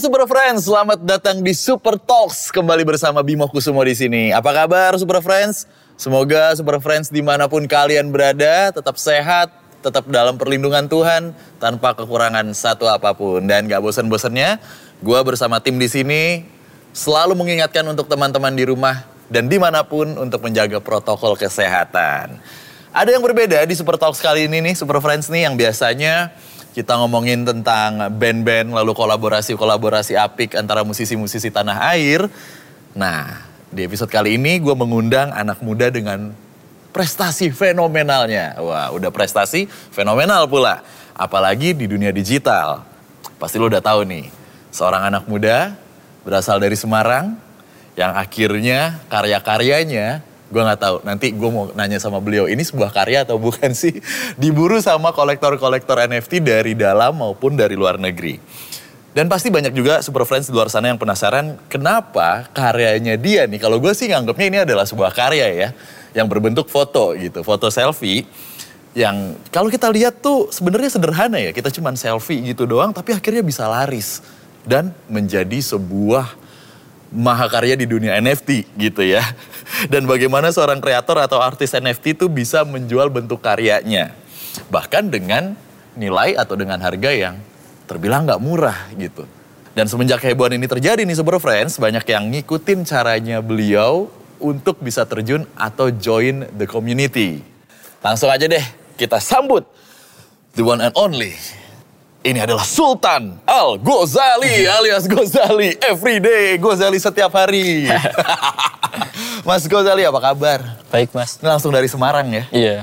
Super 0.00 0.24
Friends, 0.24 0.64
selamat 0.64 1.04
datang 1.04 1.44
di 1.44 1.52
Super 1.52 2.00
Talks 2.00 2.48
kembali 2.48 2.88
bersama 2.88 3.20
Bimo 3.20 3.44
Kusumo 3.52 3.84
di 3.84 3.92
sini. 3.92 4.32
Apa 4.32 4.56
kabar 4.56 4.96
Super 4.96 5.20
Friends? 5.20 5.68
Semoga 6.00 6.56
Super 6.56 6.80
Friends 6.80 7.12
di 7.12 7.20
mana 7.20 7.52
pun 7.52 7.68
kalian 7.68 8.08
berada 8.08 8.72
tetap 8.72 8.96
sehat, 8.96 9.52
tetap 9.84 10.08
dalam 10.08 10.40
perlindungan 10.40 10.88
Tuhan 10.88 11.36
tanpa 11.60 11.92
kekurangan 11.92 12.48
satu 12.56 12.88
apa 12.88 13.12
pun 13.12 13.44
dan 13.44 13.68
gak 13.68 13.84
bosan-bosannya, 13.84 14.56
gue 15.04 15.20
bersama 15.20 15.60
tim 15.60 15.76
di 15.76 15.84
sini 15.92 16.48
selalu 16.96 17.36
mengingatkan 17.36 17.84
untuk 17.84 18.08
teman-teman 18.08 18.56
di 18.56 18.64
rumah 18.64 19.04
dan 19.28 19.52
di 19.52 19.60
mana 19.60 19.84
pun 19.84 20.16
untuk 20.16 20.40
menjaga 20.40 20.80
protokol 20.80 21.36
kesehatan. 21.36 22.40
Ada 22.96 23.20
yang 23.20 23.20
berbeda 23.20 23.68
di 23.68 23.76
Super 23.76 24.00
Talks 24.00 24.24
kali 24.24 24.48
ini 24.48 24.64
nih, 24.64 24.80
Super 24.80 24.96
Friends 25.04 25.28
nih 25.28 25.44
yang 25.44 25.60
biasanya 25.60 26.32
kita 26.70 26.94
ngomongin 27.02 27.42
tentang 27.42 27.98
band-band 28.14 28.70
lalu 28.70 28.94
kolaborasi-kolaborasi 28.94 30.14
apik 30.14 30.54
antara 30.54 30.86
musisi-musisi 30.86 31.50
tanah 31.50 31.90
air. 31.94 32.30
Nah, 32.94 33.42
di 33.70 33.86
episode 33.86 34.10
kali 34.10 34.38
ini 34.38 34.62
gue 34.62 34.74
mengundang 34.74 35.34
anak 35.34 35.62
muda 35.62 35.90
dengan 35.90 36.30
prestasi 36.94 37.50
fenomenalnya. 37.50 38.58
Wah, 38.62 38.94
udah 38.94 39.10
prestasi 39.10 39.66
fenomenal 39.70 40.46
pula. 40.46 40.82
Apalagi 41.14 41.74
di 41.74 41.90
dunia 41.90 42.14
digital. 42.14 42.86
Pasti 43.40 43.58
lo 43.58 43.66
udah 43.66 43.82
tahu 43.82 44.06
nih, 44.06 44.30
seorang 44.70 45.10
anak 45.10 45.24
muda 45.26 45.74
berasal 46.22 46.60
dari 46.60 46.76
Semarang 46.76 47.34
yang 47.98 48.14
akhirnya 48.14 49.00
karya-karyanya 49.10 50.22
gue 50.50 50.62
nggak 50.62 50.80
tahu. 50.82 50.96
Nanti 51.06 51.30
gue 51.30 51.50
mau 51.50 51.70
nanya 51.72 52.02
sama 52.02 52.18
beliau 52.18 52.50
ini 52.50 52.60
sebuah 52.66 52.90
karya 52.90 53.22
atau 53.22 53.38
bukan 53.38 53.70
sih? 53.72 53.96
Diburu 54.34 54.82
sama 54.82 55.14
kolektor-kolektor 55.14 56.02
NFT 56.10 56.42
dari 56.42 56.74
dalam 56.74 57.22
maupun 57.22 57.54
dari 57.54 57.78
luar 57.78 57.96
negeri. 57.96 58.36
Dan 59.10 59.26
pasti 59.26 59.50
banyak 59.50 59.74
juga 59.74 60.06
super 60.06 60.22
friends 60.22 60.46
di 60.46 60.54
luar 60.54 60.70
sana 60.70 60.90
yang 60.90 60.98
penasaran 60.98 61.58
kenapa 61.66 62.46
karyanya 62.54 63.18
dia 63.18 63.42
nih? 63.46 63.58
Kalau 63.58 63.82
gue 63.82 63.90
sih 63.90 64.06
nganggapnya 64.06 64.46
ini 64.46 64.58
adalah 64.62 64.86
sebuah 64.86 65.10
karya 65.10 65.46
ya 65.50 65.68
yang 66.14 66.26
berbentuk 66.26 66.66
foto 66.66 67.14
gitu 67.14 67.46
foto 67.46 67.70
selfie 67.70 68.26
yang 68.90 69.38
kalau 69.54 69.70
kita 69.70 69.86
lihat 69.86 70.18
tuh 70.18 70.50
sebenarnya 70.50 70.90
sederhana 70.90 71.38
ya 71.38 71.54
kita 71.54 71.70
cuman 71.70 71.94
selfie 71.94 72.42
gitu 72.42 72.66
doang 72.66 72.90
tapi 72.90 73.14
akhirnya 73.14 73.46
bisa 73.46 73.70
laris 73.70 74.18
dan 74.66 74.90
menjadi 75.06 75.62
sebuah 75.62 76.34
mahakarya 77.10 77.74
di 77.74 77.86
dunia 77.86 78.16
NFT 78.18 78.70
gitu 78.78 79.02
ya. 79.02 79.22
Dan 79.92 80.06
bagaimana 80.06 80.50
seorang 80.54 80.78
kreator 80.78 81.18
atau 81.18 81.42
artis 81.42 81.74
NFT 81.74 82.18
itu 82.18 82.26
bisa 82.30 82.62
menjual 82.62 83.10
bentuk 83.10 83.42
karyanya. 83.42 84.14
Bahkan 84.70 85.10
dengan 85.10 85.54
nilai 85.98 86.38
atau 86.38 86.54
dengan 86.54 86.78
harga 86.82 87.10
yang 87.10 87.38
terbilang 87.90 88.26
nggak 88.26 88.42
murah 88.42 88.90
gitu. 88.94 89.26
Dan 89.74 89.86
semenjak 89.86 90.22
hebohan 90.22 90.58
ini 90.58 90.66
terjadi 90.66 91.06
nih 91.06 91.14
Super 91.14 91.38
Friends, 91.38 91.78
banyak 91.78 92.02
yang 92.10 92.26
ngikutin 92.30 92.82
caranya 92.82 93.38
beliau 93.38 94.10
untuk 94.42 94.82
bisa 94.82 95.06
terjun 95.06 95.46
atau 95.54 95.94
join 95.94 96.48
the 96.58 96.66
community. 96.66 97.42
Langsung 98.02 98.32
aja 98.32 98.48
deh 98.48 98.64
kita 98.98 99.22
sambut 99.22 99.62
the 100.56 100.64
one 100.64 100.82
and 100.82 100.94
only 100.96 101.36
ini 102.20 102.38
adalah 102.40 102.64
Sultan 102.68 103.40
Al 103.48 103.80
Ghazali 103.80 104.68
alias 104.68 105.08
Ghazali 105.08 105.76
everyday 105.80 106.60
Ghazali 106.60 107.00
setiap 107.00 107.32
hari. 107.32 107.88
mas 109.48 109.64
Ghazali 109.64 110.04
apa 110.04 110.20
kabar? 110.20 110.60
Baik 110.92 111.16
mas. 111.16 111.40
Ini 111.40 111.48
langsung 111.48 111.72
dari 111.72 111.88
Semarang 111.88 112.28
ya? 112.28 112.44
Iya. 112.52 112.76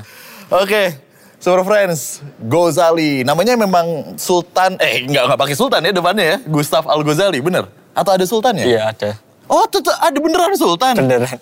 Oke, 0.50 0.98
Super 1.38 1.62
Friends, 1.62 2.24
Ghazali. 2.42 3.22
Namanya 3.22 3.54
memang 3.54 4.18
Sultan, 4.18 4.74
eh 4.82 5.06
nggak 5.06 5.22
nggak 5.30 5.38
pakai 5.38 5.54
Sultan 5.54 5.86
ya 5.86 5.92
depannya 5.94 6.24
ya? 6.24 6.36
Gustav 6.42 6.82
Al 6.90 7.02
Ghazali, 7.06 7.38
bener? 7.38 7.70
Atau 7.94 8.10
ada 8.18 8.24
Sultan 8.26 8.58
ya? 8.58 8.64
Iya 8.66 8.80
ada. 8.90 9.10
Oh, 9.48 9.64
tuh, 9.70 9.80
ada 9.86 10.18
beneran 10.18 10.52
Sultan? 10.58 10.98
Beneran. 10.98 11.38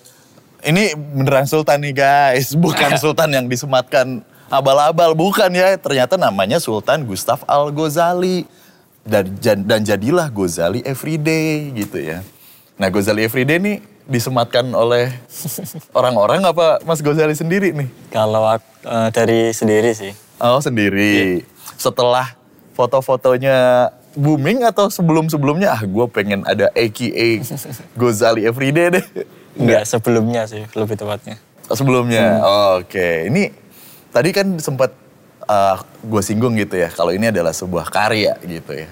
Ini 0.66 0.94
beneran 0.94 1.46
Sultan 1.48 1.80
nih 1.80 1.94
guys, 1.96 2.52
bukan 2.52 2.92
Sultan 3.02 3.32
yang 3.32 3.46
disematkan 3.48 4.20
abal-abal 4.48 5.12
bukan 5.12 5.50
ya 5.50 5.74
ternyata 5.78 6.14
namanya 6.14 6.62
Sultan 6.62 7.02
Gustav 7.02 7.42
Al 7.46 7.70
Ghazali 7.74 8.46
dan, 9.06 9.26
dan 9.66 9.80
jadilah 9.82 10.30
Ghazali 10.30 10.82
Everyday 10.86 11.74
gitu 11.74 11.98
ya 11.98 12.22
nah 12.78 12.90
Ghazali 12.90 13.26
Everyday 13.26 13.58
nih 13.58 13.76
disematkan 14.06 14.70
oleh 14.70 15.10
orang-orang 15.98 16.46
apa 16.46 16.78
Mas 16.86 17.02
Ghazali 17.02 17.34
sendiri 17.34 17.74
nih 17.74 17.88
kalau 18.14 18.46
uh, 18.46 19.08
dari 19.10 19.50
sendiri 19.50 19.92
sih 19.94 20.14
oh 20.38 20.62
sendiri 20.62 21.42
yeah. 21.42 21.74
setelah 21.74 22.34
foto-fotonya 22.78 23.90
booming 24.16 24.64
atau 24.64 24.88
sebelum-sebelumnya 24.88 25.74
ah 25.74 25.82
gue 25.82 26.06
pengen 26.08 26.46
ada 26.46 26.70
AKA 26.72 27.42
Ghazali 28.00 28.46
Everyday 28.46 29.00
deh 29.00 29.06
Enggak, 29.56 29.82
sebelumnya 29.88 30.44
sih 30.44 30.68
lebih 30.76 30.96
tepatnya. 31.00 31.40
Sebelumnya, 31.66 32.38
hmm. 32.38 32.42
oke. 32.44 32.86
Okay. 32.92 33.14
Ini 33.32 33.42
tadi 34.10 34.30
kan 34.34 34.46
sempat 34.58 34.94
uh, 35.46 35.76
gue 36.02 36.22
singgung 36.22 36.54
gitu 36.58 36.76
ya, 36.78 36.90
kalau 36.90 37.14
ini 37.14 37.30
adalah 37.30 37.54
sebuah 37.54 37.88
karya 37.88 38.36
gitu 38.42 38.72
ya. 38.74 38.88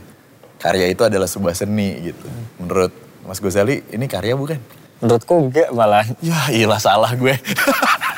Karya 0.62 0.86
itu 0.88 1.02
adalah 1.04 1.28
sebuah 1.28 1.52
seni 1.52 2.12
gitu. 2.12 2.26
Menurut 2.56 2.92
Mas 3.24 3.40
Gozali, 3.40 3.84
ini 3.92 4.08
karya 4.08 4.32
bukan? 4.32 4.56
Menurutku 5.04 5.34
enggak 5.36 5.68
malah. 5.74 6.06
Ya 6.24 6.48
iyalah 6.48 6.80
salah 6.80 7.12
gue. 7.12 7.36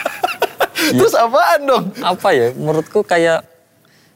Terus 0.99 1.15
apaan 1.19 1.67
dong? 1.67 1.84
Apa 1.99 2.31
ya, 2.31 2.55
menurutku 2.55 3.03
kayak 3.03 3.43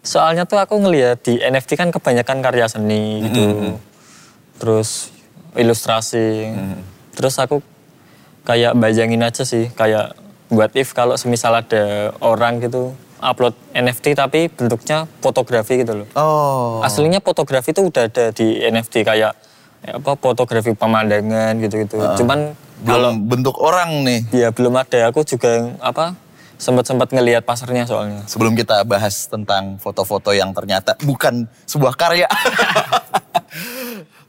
soalnya 0.07 0.47
tuh 0.47 0.63
aku 0.63 0.79
ngeliat 0.79 1.19
di 1.27 1.43
NFT 1.43 1.75
kan 1.75 1.91
kebanyakan 1.91 2.39
karya 2.41 2.67
seni 2.71 3.27
gitu. 3.27 3.43
Mm 3.43 3.55
-hmm. 3.59 3.75
Terus 4.63 5.11
ilustrasi. 5.59 6.29
Mm 6.47 6.55
-hmm. 6.55 6.81
Terus 7.19 7.35
aku 7.43 7.59
kayak 8.47 8.79
bayangin 8.79 9.27
aja 9.27 9.43
sih, 9.43 9.69
kayak 9.75 10.15
buat 10.51 10.75
if 10.75 10.93
kalau 10.93 11.15
semisal 11.15 11.55
ada 11.55 12.11
orang 12.19 12.59
gitu 12.59 12.93
upload 13.23 13.55
NFT 13.77 14.17
tapi 14.17 14.49
bentuknya 14.51 15.07
fotografi 15.21 15.85
gitu 15.85 16.03
loh. 16.05 16.09
Oh. 16.17 16.81
Aslinya 16.83 17.23
fotografi 17.23 17.71
itu 17.71 17.87
udah 17.87 18.09
ada 18.09 18.35
di 18.35 18.59
NFT 18.59 19.07
kayak 19.07 19.33
apa 19.81 20.13
fotografi 20.19 20.77
pemandangan 20.77 21.57
gitu-gitu. 21.61 22.01
Uh, 22.01 22.17
Cuman 22.17 22.53
kalau 22.85 23.13
bentuk 23.17 23.57
orang 23.61 24.03
nih. 24.05 24.21
Ya 24.33 24.49
belum 24.51 24.75
ada. 24.75 25.13
Aku 25.13 25.23
juga 25.23 25.77
apa 25.85 26.17
sempat-sempat 26.61 27.13
ngelihat 27.13 27.45
pasarnya 27.45 27.89
soalnya. 27.89 28.25
Sebelum 28.29 28.53
kita 28.57 28.85
bahas 28.85 29.29
tentang 29.29 29.81
foto-foto 29.81 30.33
yang 30.33 30.53
ternyata 30.53 30.97
bukan 31.05 31.49
sebuah 31.69 31.97
karya. 31.97 32.29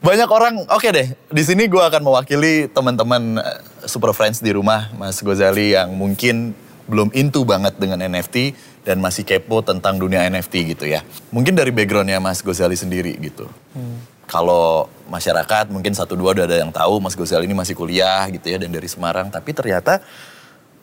Banyak 0.02 0.30
orang, 0.34 0.66
oke 0.66 0.82
okay 0.82 0.90
deh, 0.90 1.08
di 1.30 1.44
sini 1.46 1.70
gue 1.70 1.78
akan 1.78 2.02
mewakili 2.02 2.66
teman-teman 2.74 3.38
eh, 3.38 3.62
Super 3.86 4.18
Friends 4.18 4.42
di 4.42 4.50
rumah, 4.50 4.90
Mas 4.98 5.22
Gozali 5.22 5.78
yang 5.78 5.94
mungkin 5.94 6.58
belum 6.90 7.14
into 7.14 7.46
banget 7.46 7.78
dengan 7.78 8.02
NFT 8.02 8.58
dan 8.82 8.98
masih 8.98 9.22
kepo 9.22 9.62
tentang 9.62 10.02
dunia 10.02 10.26
NFT 10.26 10.74
gitu 10.74 10.90
ya. 10.90 11.06
Mungkin 11.30 11.54
dari 11.54 11.70
backgroundnya 11.70 12.18
Mas 12.18 12.42
Gozali 12.42 12.74
sendiri 12.74 13.14
gitu. 13.22 13.46
Hmm. 13.78 14.02
Kalau 14.26 14.90
masyarakat 15.06 15.70
mungkin 15.70 15.94
satu 15.94 16.18
dua 16.18 16.34
udah 16.34 16.50
ada 16.50 16.58
yang 16.58 16.74
tahu 16.74 16.98
Mas 16.98 17.14
Gozali 17.14 17.46
ini 17.46 17.54
masih 17.54 17.78
kuliah 17.78 18.26
gitu 18.34 18.50
ya 18.50 18.58
dan 18.58 18.74
dari 18.74 18.90
Semarang. 18.90 19.30
Tapi 19.30 19.54
ternyata 19.54 20.02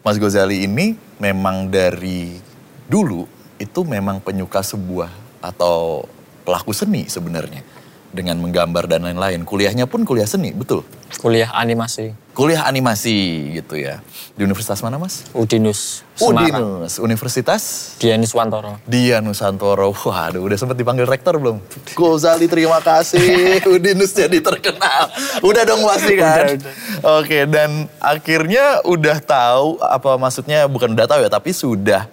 Mas 0.07 0.15
Gozali 0.23 0.63
ini 0.63 0.95
memang 1.19 1.67
dari 1.67 2.39
dulu 2.87 3.27
itu 3.59 3.83
memang 3.83 4.23
penyuka 4.23 4.63
sebuah 4.63 5.11
atau 5.43 6.07
pelaku 6.47 6.71
seni 6.71 7.11
sebenarnya 7.11 7.78
dengan 8.11 8.41
menggambar 8.41 8.89
dan 8.89 9.05
lain-lain. 9.05 9.45
Kuliahnya 9.45 9.85
pun 9.85 10.05
kuliah 10.09 10.25
seni, 10.25 10.53
betul? 10.57 10.85
Kuliah 11.21 11.51
animasi. 11.53 12.13
Kuliah 12.37 12.69
animasi 12.69 13.51
gitu 13.59 13.75
ya. 13.75 13.99
Di 14.39 14.47
universitas 14.47 14.79
mana 14.85 14.95
mas? 15.01 15.27
Udinus. 15.35 16.07
Semarang. 16.15 16.85
Udinus. 16.87 17.03
Universitas? 17.03 17.63
Dianus 17.99 18.31
Wantoro. 18.31 18.79
Dianus 18.87 19.43
Wantoro. 19.43 19.91
Waduh 19.91 20.39
udah 20.47 20.55
sempat 20.55 20.79
dipanggil 20.79 21.09
rektor 21.09 21.35
belum? 21.35 21.59
Gozali 21.99 22.47
terima 22.47 22.79
kasih. 22.79 23.59
Udinus 23.75 24.15
jadi 24.15 24.39
terkenal. 24.39 25.11
Udah 25.43 25.63
dong 25.67 25.83
pasti 25.83 26.15
kan? 26.15 26.55
Udah, 26.55 26.55
udah. 26.55 26.75
Oke 27.19 27.39
dan 27.51 27.91
akhirnya 27.99 28.87
udah 28.87 29.19
tahu 29.19 29.83
apa 29.83 30.15
maksudnya 30.15 30.71
bukan 30.71 30.95
udah 30.95 31.07
tahu 31.11 31.21
ya 31.27 31.31
tapi 31.33 31.51
sudah 31.51 32.07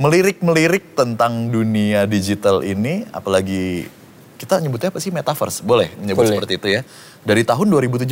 melirik-melirik 0.00 0.96
tentang 0.96 1.52
dunia 1.52 2.08
digital 2.08 2.64
ini 2.64 3.04
apalagi 3.12 3.86
kita 4.40 4.56
nyebutnya 4.56 4.88
apa 4.88 5.04
sih 5.04 5.12
metaverse? 5.12 5.60
Boleh 5.60 5.92
menyebut 6.00 6.24
Boleh. 6.24 6.32
seperti 6.32 6.52
itu 6.56 6.68
ya. 6.72 6.82
Dari 7.28 7.44
tahun 7.44 7.68
2017. 7.68 8.08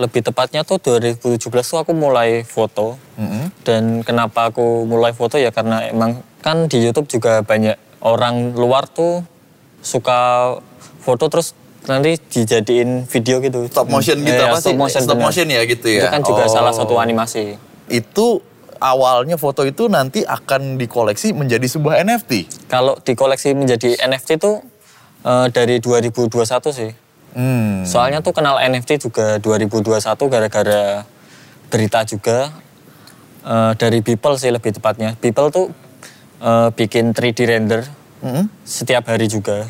Lebih 0.00 0.24
tepatnya 0.24 0.64
tuh 0.64 0.80
2017 0.80 1.36
tuh 1.44 1.78
aku 1.84 1.92
mulai 1.92 2.40
foto. 2.48 2.96
Mm 3.20 3.28
-hmm. 3.28 3.44
Dan 3.60 3.82
kenapa 4.00 4.48
aku 4.48 4.88
mulai 4.88 5.12
foto 5.12 5.36
ya 5.36 5.52
karena 5.52 5.84
emang 5.92 6.24
kan 6.40 6.72
di 6.72 6.80
YouTube 6.80 7.12
juga 7.12 7.44
banyak 7.44 7.76
orang 8.00 8.56
luar 8.56 8.88
tuh 8.88 9.20
suka 9.84 10.56
foto 11.04 11.28
terus 11.28 11.52
nanti 11.84 12.16
dijadiin 12.16 13.04
video 13.04 13.44
gitu. 13.44 13.68
Stop 13.68 13.92
motion 13.92 14.24
gitu 14.24 14.40
eh, 14.40 14.48
apa 14.48 14.56
stop 14.56 14.72
sih? 14.72 14.78
Motion, 14.80 15.00
stop 15.04 15.20
motion 15.20 15.46
ya 15.52 15.60
gitu 15.68 15.86
ya. 15.92 16.08
Itu 16.08 16.14
kan 16.16 16.22
juga 16.24 16.48
oh. 16.48 16.50
salah 16.50 16.72
satu 16.72 16.96
animasi. 16.96 17.60
Itu 17.92 18.40
awalnya 18.80 19.36
foto 19.36 19.62
itu 19.68 19.86
nanti 19.92 20.24
akan 20.24 20.80
dikoleksi 20.80 21.36
menjadi 21.36 21.68
sebuah 21.68 22.00
NFT. 22.02 22.32
Kalau 22.72 22.96
dikoleksi 22.98 23.52
menjadi 23.52 24.00
NFT 24.00 24.40
tuh 24.40 24.71
Uh, 25.22 25.46
dari 25.54 25.78
2021 25.78 26.26
sih. 26.74 26.90
Hmm. 27.32 27.86
Soalnya 27.88 28.20
tuh 28.20 28.36
kenal 28.36 28.60
NFT 28.60 29.08
juga 29.08 29.40
2021 29.40 30.02
gara-gara 30.28 31.06
berita 31.72 32.04
juga 32.04 32.52
eh, 33.40 33.72
dari 33.80 34.04
People 34.04 34.36
sih 34.36 34.52
lebih 34.52 34.76
tepatnya. 34.76 35.16
People 35.16 35.48
tuh 35.48 35.66
eh, 36.44 36.68
bikin 36.76 37.16
3D 37.16 37.48
render 37.48 37.88
Mm-mm. 38.20 38.52
setiap 38.68 39.08
hari 39.08 39.32
juga. 39.32 39.64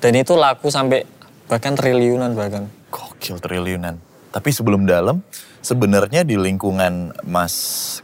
Dan 0.00 0.16
itu 0.16 0.34
laku 0.34 0.72
sampai 0.72 1.04
bahkan 1.46 1.76
triliunan 1.76 2.32
bahkan. 2.32 2.72
Gokil 2.88 3.38
triliunan. 3.38 4.00
Tapi 4.32 4.48
sebelum 4.48 4.88
dalam, 4.88 5.20
sebenarnya 5.60 6.24
di 6.24 6.40
lingkungan 6.40 7.12
Mas 7.28 7.54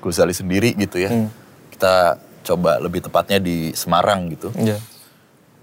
Gozali 0.04 0.36
sendiri 0.36 0.76
gitu 0.76 1.00
ya. 1.00 1.10
Kita 1.72 2.20
coba 2.44 2.76
lebih 2.78 3.00
tepatnya 3.00 3.40
di 3.40 3.72
Semarang 3.72 4.28
gitu. 4.28 4.52
Iya. 4.52 4.76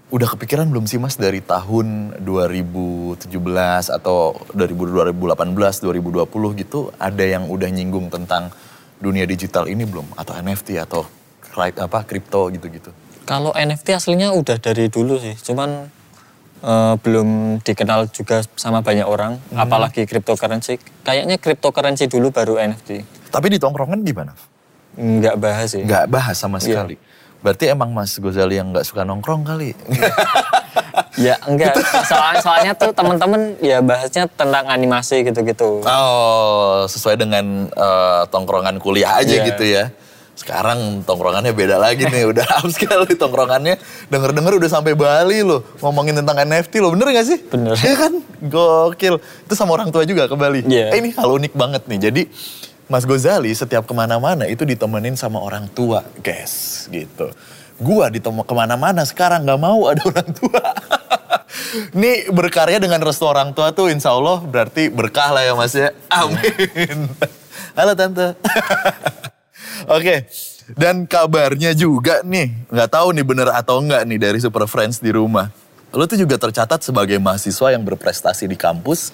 Udah 0.06 0.30
kepikiran 0.30 0.70
belum 0.70 0.86
sih 0.86 1.02
Mas 1.02 1.18
dari 1.18 1.42
tahun 1.42 2.14
2017 2.22 3.26
atau 3.90 4.38
2018, 4.54 5.10
2020 5.82 6.62
gitu 6.62 6.94
ada 6.94 7.24
yang 7.26 7.50
udah 7.50 7.66
nyinggung 7.66 8.06
tentang 8.06 8.54
dunia 9.02 9.26
digital 9.26 9.66
ini 9.66 9.82
belum 9.82 10.14
atau 10.14 10.38
NFT 10.38 10.78
atau 10.78 11.02
apa 11.58 12.06
kripto 12.06 12.52
gitu-gitu. 12.54 12.94
Kalau 13.26 13.50
NFT 13.50 13.98
aslinya 13.98 14.30
udah 14.30 14.62
dari 14.62 14.86
dulu 14.86 15.18
sih, 15.18 15.34
cuman 15.42 15.90
eh, 16.62 16.94
belum 17.02 17.58
dikenal 17.66 18.06
juga 18.14 18.46
sama 18.54 18.86
banyak 18.86 19.08
orang, 19.08 19.42
apalagi 19.58 20.06
cryptocurrency. 20.06 20.78
Kayaknya 21.02 21.40
cryptocurrency 21.42 22.06
dulu 22.06 22.30
baru 22.30 22.62
NFT. 22.62 23.02
Tapi 23.34 23.46
di 23.50 23.58
tongkrongan 23.58 24.06
gimana? 24.06 24.38
Nggak 24.94 25.34
bahas 25.42 25.74
sih. 25.74 25.82
Nggak 25.82 26.06
bahas 26.06 26.36
sama 26.38 26.62
Iya. 26.62 26.86
sekali. 26.86 26.96
Berarti 27.40 27.68
emang 27.68 27.92
Mas 27.92 28.16
Gozali 28.16 28.56
yang 28.56 28.72
nggak 28.72 28.86
suka 28.86 29.04
nongkrong 29.04 29.44
kali? 29.44 29.72
Ya 31.16 31.40
enggak, 31.48 31.72
soalnya, 32.04 32.40
soalnya 32.44 32.72
tuh 32.76 32.92
teman-teman 32.92 33.56
ya 33.60 33.80
bahasnya 33.80 34.28
tentang 34.28 34.68
animasi 34.68 35.24
gitu-gitu. 35.24 35.80
Oh, 35.80 36.84
sesuai 36.84 37.16
dengan 37.16 37.68
eh, 37.68 38.22
tongkrongan 38.28 38.76
kuliah 38.76 39.16
aja 39.16 39.40
Iya. 39.40 39.44
gitu 39.48 39.64
ya. 39.64 39.84
Sekarang 40.36 41.00
tongkrongannya 41.08 41.56
beda 41.56 41.80
lagi 41.80 42.04
nih, 42.04 42.28
udah 42.28 42.44
sekali 42.76 43.16
tongkrongannya. 43.16 43.80
Denger-denger 44.12 44.60
udah 44.60 44.68
sampai 44.68 44.92
Bali 44.92 45.40
loh, 45.40 45.64
ngomongin 45.80 46.20
tentang 46.20 46.36
NFT 46.36 46.84
loh, 46.84 46.92
bener 46.92 47.08
gak 47.08 47.24
sih? 47.24 47.40
Bener. 47.48 47.72
Iya 47.80 47.94
kan? 47.96 48.12
Gokil. 48.44 49.16
Itu 49.48 49.54
sama 49.56 49.72
orang 49.72 49.88
tua 49.88 50.04
juga 50.04 50.28
ke 50.28 50.36
Bali. 50.36 50.68
Iya. 50.68 50.92
Eh, 50.92 51.00
ini 51.00 51.16
hal 51.16 51.32
unik 51.32 51.56
banget 51.56 51.88
nih. 51.88 51.98
Jadi 52.12 52.22
Mas 52.86 53.02
Gozali 53.02 53.50
setiap 53.50 53.82
ke 53.82 53.90
mana-mana 53.90 54.46
itu 54.46 54.62
ditemenin 54.62 55.18
sama 55.18 55.42
orang 55.42 55.66
tua, 55.74 56.06
guys, 56.22 56.86
gitu. 56.94 57.34
Gua 57.82 58.06
ditemu 58.06 58.46
ke 58.46 58.54
mana-mana 58.54 59.02
sekarang 59.02 59.42
nggak 59.42 59.58
mau 59.58 59.90
ada 59.90 60.06
orang 60.06 60.30
tua. 60.30 60.62
Ini 61.98 62.30
berkarya 62.30 62.78
dengan 62.78 63.02
restu 63.02 63.26
orang 63.26 63.50
tua 63.58 63.74
tuh 63.74 63.90
insya 63.90 64.14
Allah 64.14 64.38
berarti 64.38 64.86
berkah 64.86 65.34
lah 65.34 65.42
ya 65.42 65.52
mas 65.58 65.74
ya. 65.74 65.90
Amin. 66.08 67.10
Halo 67.78 67.92
tante. 67.98 68.38
Oke, 69.96 70.30
dan 70.78 71.10
kabarnya 71.10 71.74
juga 71.74 72.22
nih, 72.22 72.70
nggak 72.70 72.90
tahu 72.90 73.12
nih 73.12 73.26
bener 73.26 73.48
atau 73.50 73.82
enggak 73.82 74.06
nih 74.06 74.18
dari 74.30 74.38
Super 74.38 74.64
Friends 74.70 75.02
di 75.02 75.10
rumah. 75.10 75.50
Lo 75.90 76.06
tuh 76.06 76.22
juga 76.22 76.38
tercatat 76.38 76.86
sebagai 76.86 77.18
mahasiswa 77.18 77.74
yang 77.74 77.82
berprestasi 77.82 78.46
di 78.46 78.54
kampus 78.54 79.10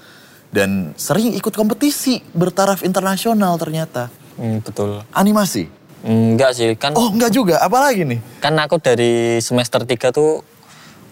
dan 0.52 0.92
sering 1.00 1.32
ikut 1.32 1.56
kompetisi 1.56 2.20
bertaraf 2.36 2.84
internasional 2.84 3.56
ternyata. 3.56 4.12
Hmm, 4.36 4.60
betul. 4.60 5.00
Animasi? 5.10 5.66
Enggak 6.02 6.52
sih, 6.58 6.76
kan 6.76 6.92
Oh 6.92 7.08
enggak 7.08 7.32
juga, 7.32 7.62
apalagi 7.62 8.04
nih? 8.04 8.20
kan 8.42 8.52
aku 8.58 8.76
dari 8.76 9.38
semester 9.40 9.80
3 9.86 10.12
tuh 10.12 10.44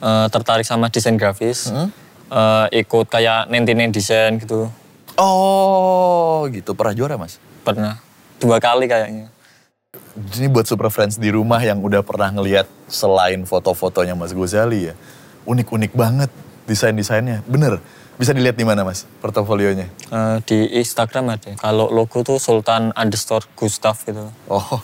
eh, 0.02 0.26
tertarik 0.28 0.66
sama 0.68 0.92
desain 0.92 1.16
grafis. 1.16 1.72
Eh, 1.72 2.66
ikut 2.84 3.08
kayak 3.08 3.48
nentinin 3.48 3.90
desain 3.90 4.36
gitu. 4.36 4.68
Oh 5.16 6.44
gitu, 6.52 6.76
pernah 6.76 6.94
juara 6.94 7.14
mas? 7.16 7.40
Pernah 7.64 7.98
dua 8.38 8.60
kali 8.60 8.86
kayaknya. 8.86 9.28
Ini 10.16 10.48
buat 10.50 10.66
super 10.66 10.90
friends 10.90 11.18
di 11.18 11.30
rumah 11.30 11.58
yang 11.62 11.78
udah 11.82 12.02
pernah 12.02 12.30
ngelihat 12.30 12.66
selain 12.86 13.42
foto-fotonya 13.46 14.14
Mas 14.14 14.30
Gozali 14.34 14.90
ya. 14.90 14.94
Unik-unik 15.46 15.92
banget 15.94 16.30
desain-desainnya. 16.66 17.42
Bener, 17.46 17.78
bisa 18.20 18.36
dilihat 18.36 18.52
di 18.52 18.68
mana 18.68 18.84
Mas 18.84 19.08
portofolionya? 19.24 19.88
Eh, 19.88 20.36
di 20.44 20.76
Instagram 20.76 21.32
ada. 21.32 21.56
Kalau 21.56 21.88
logo 21.88 22.20
tuh 22.20 22.36
Sultan 22.36 22.92
underscore 22.92 23.48
Gustav 23.56 23.96
gitu. 24.04 24.28
Oh, 24.44 24.60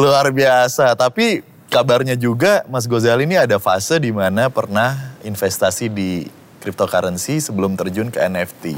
luar 0.00 0.32
biasa. 0.32 0.96
Tapi 0.96 1.44
kabarnya 1.68 2.16
juga 2.16 2.64
Mas 2.66 2.88
Gozali 2.88 3.28
ini 3.28 3.36
ada 3.36 3.60
fase 3.60 4.00
di 4.00 4.10
mana 4.10 4.48
pernah 4.48 5.14
investasi 5.20 5.92
di 5.92 6.24
cryptocurrency 6.58 7.38
sebelum 7.38 7.76
terjun 7.76 8.08
ke 8.08 8.20
NFT. 8.20 8.76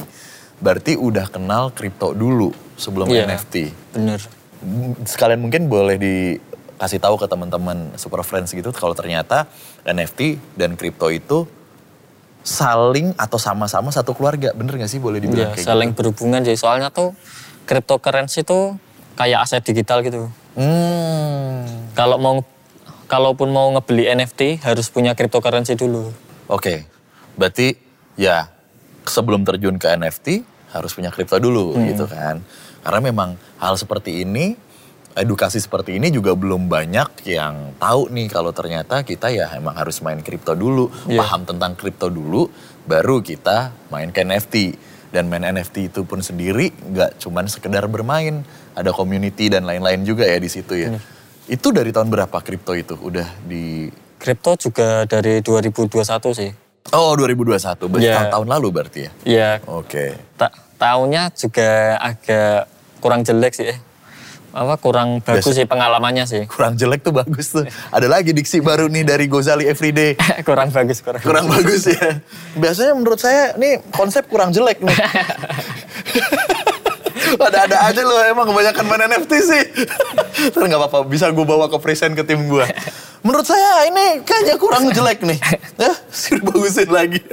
Berarti 0.58 0.94
udah 0.94 1.26
kenal 1.26 1.70
kripto 1.70 2.14
dulu 2.14 2.50
sebelum 2.74 3.06
Iya. 3.06 3.30
NFT. 3.30 3.54
Bener. 3.94 4.20
sekalian 5.02 5.42
mungkin 5.42 5.66
boleh 5.66 5.98
dikasih 5.98 7.02
tahu 7.02 7.18
ke 7.18 7.26
teman-teman 7.26 7.98
super 7.98 8.22
friends 8.22 8.54
gitu 8.54 8.70
kalau 8.70 8.94
ternyata 8.94 9.50
NFT 9.82 10.38
dan 10.54 10.78
kripto 10.78 11.10
itu 11.10 11.50
saling 12.42 13.14
atau 13.14 13.38
sama-sama 13.38 13.88
satu 13.88 14.12
keluarga 14.12 14.50
bener 14.52 14.74
gak 14.76 14.90
sih 14.90 14.98
boleh 14.98 15.22
dibilang 15.22 15.50
Ya, 15.50 15.54
kayak 15.54 15.66
saling 15.66 15.90
gitu? 15.90 15.98
berhubungan 16.02 16.42
sih. 16.42 16.58
Soalnya 16.58 16.90
tuh 16.90 17.14
cryptocurrency 17.64 18.42
tuh 18.42 18.76
kayak 19.14 19.46
aset 19.46 19.62
digital 19.62 20.02
gitu. 20.02 20.26
Hmm, 20.58 21.62
Kalau 21.94 22.18
mau 22.18 22.42
kalaupun 23.06 23.48
mau 23.48 23.70
ngebeli 23.70 24.08
NFT 24.08 24.64
harus 24.64 24.88
punya 24.88 25.12
cryptocurrency 25.12 25.76
dulu. 25.76 26.10
oke. 26.46 26.88
Berarti 27.32 27.72
ya 28.14 28.50
sebelum 29.04 29.42
terjun 29.42 29.76
ke 29.76 29.88
NFT 29.88 30.44
harus 30.72 30.92
punya 30.92 31.08
kripto 31.08 31.36
dulu 31.36 31.76
gitu 31.84 32.04
kan. 32.06 32.40
Karena 32.82 33.00
memang 33.00 33.30
hal 33.56 33.76
seperti 33.76 34.24
ini 34.24 34.56
edukasi 35.14 35.60
seperti 35.60 35.96
ini 36.00 36.08
juga 36.08 36.32
belum 36.32 36.66
banyak 36.66 37.28
yang 37.28 37.76
tahu 37.76 38.08
nih 38.08 38.28
kalau 38.28 38.50
ternyata 38.50 39.04
kita 39.04 39.28
ya 39.28 39.52
emang 39.52 39.76
harus 39.76 40.00
main 40.00 40.20
kripto 40.20 40.56
dulu, 40.56 40.88
Iya. 41.06 41.20
paham 41.22 41.42
tentang 41.44 41.76
kripto 41.76 42.08
dulu, 42.08 42.48
baru 42.84 43.20
kita 43.20 43.72
main 43.88 44.08
ke 44.10 44.24
NFT. 44.24 44.56
Dan 45.12 45.28
main 45.28 45.44
NFT 45.44 45.92
itu 45.92 46.08
pun 46.08 46.24
sendiri 46.24 46.72
nggak 46.72 47.20
cuman 47.20 47.44
sekedar 47.44 47.84
bermain, 47.84 48.40
ada 48.72 48.96
community 48.96 49.52
dan 49.52 49.68
lain-lain 49.68 50.08
juga 50.08 50.24
ya 50.24 50.40
di 50.40 50.48
situ 50.48 50.72
ya. 50.72 50.88
Itu 51.44 51.68
dari 51.68 51.92
tahun 51.92 52.08
berapa 52.08 52.38
kripto 52.40 52.72
itu 52.72 52.96
udah 52.96 53.28
di 53.44 53.92
Kripto 54.16 54.54
juga 54.54 55.02
dari 55.04 55.42
2021 55.42 56.30
sih. 56.32 56.50
Oh 56.94 57.12
2021, 57.18 57.90
berarti 57.90 58.06
Iya. 58.06 58.14
tahun-tahun 58.22 58.48
lalu 58.48 58.68
berarti 58.70 59.00
ya? 59.02 59.10
Ya, 59.26 59.50
Oke. 59.66 60.14
ta 60.38 60.48
tahunnya 60.78 61.34
juga 61.34 61.98
agak 61.98 62.70
kurang 63.02 63.26
jelek 63.26 63.52
sih. 63.52 63.74
Apa 64.52 64.76
kurang 64.76 65.24
bagus 65.24 65.48
Biasa. 65.48 65.58
sih 65.58 65.66
pengalamannya 65.66 66.24
sih. 66.28 66.44
Kurang 66.44 66.76
jelek 66.76 67.00
tuh 67.00 67.16
bagus 67.16 67.56
tuh. 67.56 67.64
Ada 67.88 68.04
lagi 68.04 68.36
diksi 68.36 68.60
baru 68.60 68.84
nih 68.84 69.08
dari 69.08 69.24
Gozali 69.24 69.64
Everyday. 69.64 70.12
kurang 70.48 70.68
bagus, 70.68 71.00
kurang. 71.00 71.24
Kurang 71.24 71.48
bagus 71.48 71.88
ya. 71.88 72.20
Biasanya 72.60 72.92
menurut 72.92 73.16
saya 73.16 73.56
nih 73.56 73.80
konsep 73.96 74.28
kurang 74.28 74.52
jelek 74.52 74.84
nih. 74.84 74.92
Ada-ada 77.32 77.88
aja 77.88 78.02
loh 78.04 78.20
emang 78.28 78.44
kebanyakan 78.44 78.84
main 78.84 79.02
NFT 79.08 79.32
sih. 79.40 79.62
Terus 80.52 80.64
nggak 80.68 80.80
apa-apa, 80.84 81.08
bisa 81.08 81.32
gue 81.32 81.46
bawa 81.48 81.72
ke 81.72 81.80
present 81.80 82.12
ke 82.12 82.20
tim 82.20 82.44
gue. 82.44 82.66
Menurut 83.24 83.46
saya 83.48 83.88
ini 83.88 84.20
kayaknya 84.20 84.60
kurang 84.60 84.92
jelek 84.92 85.24
nih. 85.24 85.38
Ya, 85.80 85.96
bagusin 86.44 86.92
lagi. 86.92 87.24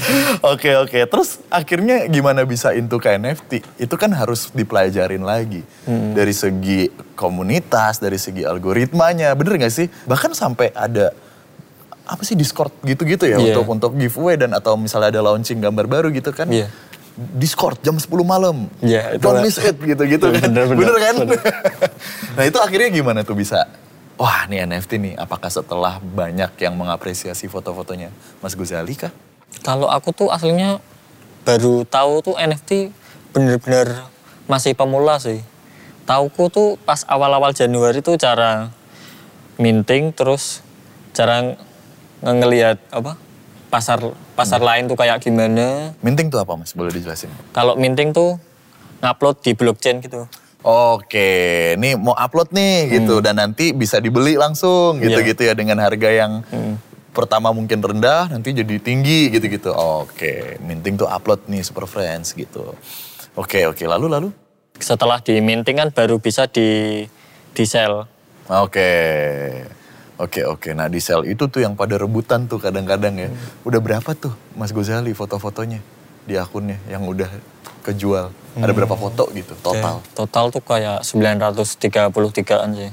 Oke 0.52 0.74
oke, 0.74 0.98
terus 1.06 1.38
akhirnya 1.48 2.08
gimana 2.08 2.42
bisa 2.42 2.74
into 2.74 2.98
ke 2.98 3.14
NFT? 3.14 3.62
Itu 3.78 3.94
kan 3.94 4.10
harus 4.12 4.50
dipelajarin 4.50 5.22
lagi 5.22 5.62
dari 5.86 6.34
segi 6.34 6.88
komunitas, 7.14 8.02
dari 8.02 8.18
segi 8.18 8.42
algoritmanya, 8.42 9.32
bener 9.38 9.62
gak 9.62 9.72
sih? 9.72 9.86
Bahkan 10.08 10.34
sampai 10.34 10.74
ada 10.74 11.14
apa 12.02 12.22
sih 12.26 12.34
Discord 12.34 12.74
gitu-gitu 12.82 13.24
ya 13.30 13.38
Iya. 13.38 13.54
untuk 13.56 13.66
untuk 13.70 13.92
giveaway 13.94 14.34
dan 14.34 14.52
atau 14.52 14.74
misalnya 14.74 15.14
ada 15.14 15.22
launching 15.22 15.62
gambar 15.62 15.86
baru 15.86 16.08
gitu 16.10 16.34
kan? 16.34 16.50
Iya. 16.50 16.68
Discord 17.12 17.78
jam 17.84 18.00
10 18.00 18.08
malam. 18.24 18.72
Iya, 18.80 19.20
itu 19.20 19.22
Don't 19.22 19.44
miss 19.44 19.60
it 19.60 19.76
gitu-gitu 19.76 20.32
kan. 20.32 20.48
Bener, 20.48 20.64
bener, 20.72 20.96
kan? 20.96 21.14
bener. 21.22 21.40
nah 22.36 22.44
itu 22.48 22.58
akhirnya 22.58 22.88
gimana 22.88 23.20
tuh 23.20 23.36
bisa? 23.36 23.68
Wah 24.16 24.48
nih 24.48 24.64
NFT 24.64 24.90
nih, 25.00 25.14
apakah 25.20 25.48
setelah 25.52 26.00
banyak 26.00 26.52
yang 26.60 26.74
mengapresiasi 26.76 27.48
foto-fotonya 27.48 28.12
Mas 28.40 28.56
Gozali 28.56 28.96
kah? 28.96 29.12
Kalau 29.60 29.92
aku 29.92 30.16
tuh 30.16 30.32
aslinya 30.32 30.80
baru 31.44 31.84
tahu 31.84 32.24
tuh 32.24 32.34
NFT 32.34 32.88
bener-bener 33.36 34.08
masih 34.48 34.72
pemula 34.72 35.20
sih. 35.20 35.44
Tauku 36.02 36.48
tuh 36.48 36.80
pas 36.82 37.04
awal-awal 37.06 37.52
Januari 37.52 38.00
tuh 38.00 38.16
cara 38.16 38.72
minting 39.60 40.10
terus 40.10 40.64
cara 41.12 41.44
ng- 41.44 41.56
ngelihat 42.24 42.80
apa 42.88 43.14
pasar 43.68 44.00
pasar 44.34 44.60
lain 44.60 44.88
tuh 44.88 44.96
kayak 44.96 45.20
gimana. 45.20 45.92
Minting 46.00 46.28
tuh 46.28 46.40
apa 46.40 46.56
mas? 46.56 46.72
Boleh 46.72 46.90
dijelasin? 46.90 47.30
Kalau 47.52 47.76
minting 47.76 48.10
tuh 48.10 48.36
ngupload 49.00 49.36
di 49.40 49.52
blockchain 49.52 50.00
gitu. 50.00 50.26
Oke, 50.62 51.74
nih 51.74 51.98
mau 51.98 52.14
upload 52.14 52.54
nih 52.54 52.86
gitu 52.92 53.18
dan 53.18 53.34
nanti 53.34 53.74
bisa 53.74 53.98
dibeli 53.98 54.38
langsung 54.38 55.02
gitu-gitu 55.02 55.42
ya 55.42 55.58
dengan 55.58 55.82
harga 55.82 56.06
yang 56.06 56.46
pertama 57.12 57.52
mungkin 57.52 57.78
rendah, 57.78 58.32
nanti 58.32 58.56
jadi 58.56 58.76
tinggi 58.80 59.28
gitu-gitu. 59.28 59.70
Oke, 59.72 60.56
minting 60.64 60.96
tuh 60.96 61.08
upload 61.08 61.44
nih 61.46 61.62
Super 61.62 61.84
Friends 61.84 62.32
gitu. 62.32 62.74
Oke, 63.36 63.68
oke. 63.68 63.84
Lalu, 63.84 64.06
lalu? 64.08 64.28
Setelah 64.80 65.20
di 65.20 65.38
minting 65.44 65.78
kan 65.78 65.88
baru 65.92 66.18
bisa 66.18 66.48
di 66.48 67.04
di 67.52 67.64
sell. 67.68 68.08
Oke. 68.48 68.90
Oke, 70.20 70.46
oke. 70.46 70.70
Nah 70.76 70.86
di 70.86 71.00
sel 71.02 71.26
itu 71.26 71.48
tuh 71.48 71.64
yang 71.64 71.74
pada 71.74 71.98
rebutan 71.98 72.46
tuh 72.46 72.60
kadang-kadang 72.60 73.14
ya. 73.18 73.28
Udah 73.66 73.80
berapa 73.82 74.10
tuh 74.14 74.32
Mas 74.54 74.70
Gozali 74.70 75.10
foto-fotonya 75.16 75.80
di 76.28 76.38
akunnya 76.38 76.78
yang 76.86 77.02
udah 77.08 77.26
kejual? 77.82 78.30
Ada 78.54 78.72
berapa 78.76 78.94
foto 78.94 79.26
gitu 79.34 79.56
total? 79.64 79.98
Oke, 79.98 80.12
Total 80.14 80.44
tuh 80.52 80.62
kayak 80.62 80.98
933-an 81.02 82.70
sih. 82.76 82.92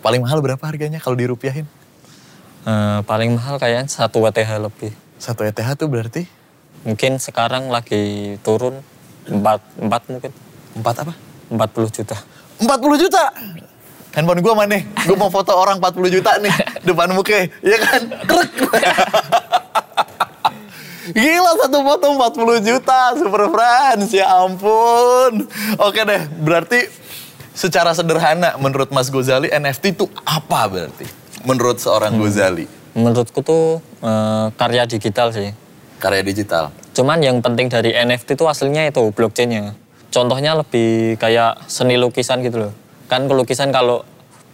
Paling 0.00 0.24
mahal 0.24 0.40
berapa 0.40 0.64
harganya 0.64 0.98
kalau 0.98 1.14
dirupiahin? 1.14 1.68
Eh, 2.60 3.00
paling 3.08 3.36
mahal 3.36 3.56
kayaknya 3.56 3.88
satu 3.88 4.20
WTH 4.20 4.50
lebih. 4.60 4.92
Satu 5.20 5.44
ETH 5.44 5.60
tuh 5.76 5.88
berarti 5.88 6.24
Mungkin 6.80 7.20
sekarang 7.20 7.68
lagi 7.68 8.36
turun 8.40 8.80
4, 9.28 9.36
4 9.36 10.12
mungkin. 10.12 10.32
empat 10.70 10.96
apa? 11.04 11.12
40 11.52 11.92
juta. 11.92 12.16
40 12.56 12.96
juta. 12.96 13.24
Handphone 14.16 14.40
gue 14.40 14.54
mana 14.56 14.80
nih? 14.80 14.82
Gue 15.04 15.16
mau 15.18 15.28
foto 15.28 15.52
orang 15.52 15.76
40 15.76 16.08
juta 16.08 16.40
nih 16.40 16.54
depan 16.88 17.12
muka, 17.12 17.46
ya 17.60 17.78
kan? 17.78 18.00
Krek. 18.24 18.50
Gila 21.10 21.52
satu 21.58 21.78
foto 21.82 22.06
40 22.16 22.62
juta, 22.62 23.00
super 23.18 23.50
friends, 23.50 24.14
ya 24.14 24.30
ampun. 24.46 25.46
Oke 25.78 26.06
deh, 26.06 26.22
berarti 26.38 26.86
secara 27.52 27.92
sederhana 27.92 28.54
menurut 28.56 28.88
Mas 28.94 29.10
Gozali 29.10 29.50
NFT 29.50 29.98
itu 29.98 30.06
apa 30.22 30.70
berarti? 30.70 31.19
Menurut 31.44 31.80
seorang 31.80 32.16
Gozali, 32.16 32.68
Menurutku 32.92 33.40
tuh 33.40 33.78
eh, 34.02 34.46
karya 34.54 34.84
digital 34.84 35.30
sih. 35.30 35.54
karya 36.00 36.24
digital. 36.24 36.72
Cuman 36.96 37.20
yang 37.20 37.38
penting 37.40 37.68
dari 37.68 37.92
NFT 37.92 38.34
itu 38.34 38.44
aslinya 38.48 38.88
itu 38.88 39.12
blockchainnya. 39.12 39.76
Contohnya 40.10 40.58
lebih 40.58 41.14
kayak 41.16 41.70
seni 41.70 41.94
lukisan 41.94 42.42
gitu 42.42 42.66
loh. 42.66 42.72
Kan 43.06 43.28
lukisan 43.28 43.70
kalau 43.70 44.02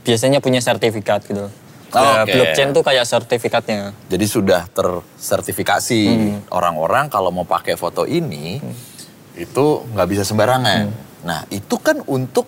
biasanya 0.05 0.43
punya 0.43 0.61
sertifikat 0.61 1.25
gitu. 1.25 1.49
Nah, 1.97 2.27
Oke. 2.27 2.35
blockchain 2.35 2.77
tuh 2.77 2.85
kayak 2.85 3.07
sertifikatnya. 3.09 3.95
Jadi 4.11 4.27
sudah 4.29 4.69
tersertifikasi 4.69 6.01
orang-orang 6.53 7.09
kalau 7.09 7.33
mau 7.33 7.49
pakai 7.49 7.79
foto 7.79 8.05
ini 8.05 8.61
itu 9.33 9.67
nggak 9.95 10.09
bisa 10.11 10.23
sembarangan. 10.27 10.93
Nah 11.25 11.41
itu 11.49 11.77
kan 11.81 12.05
untuk 12.05 12.45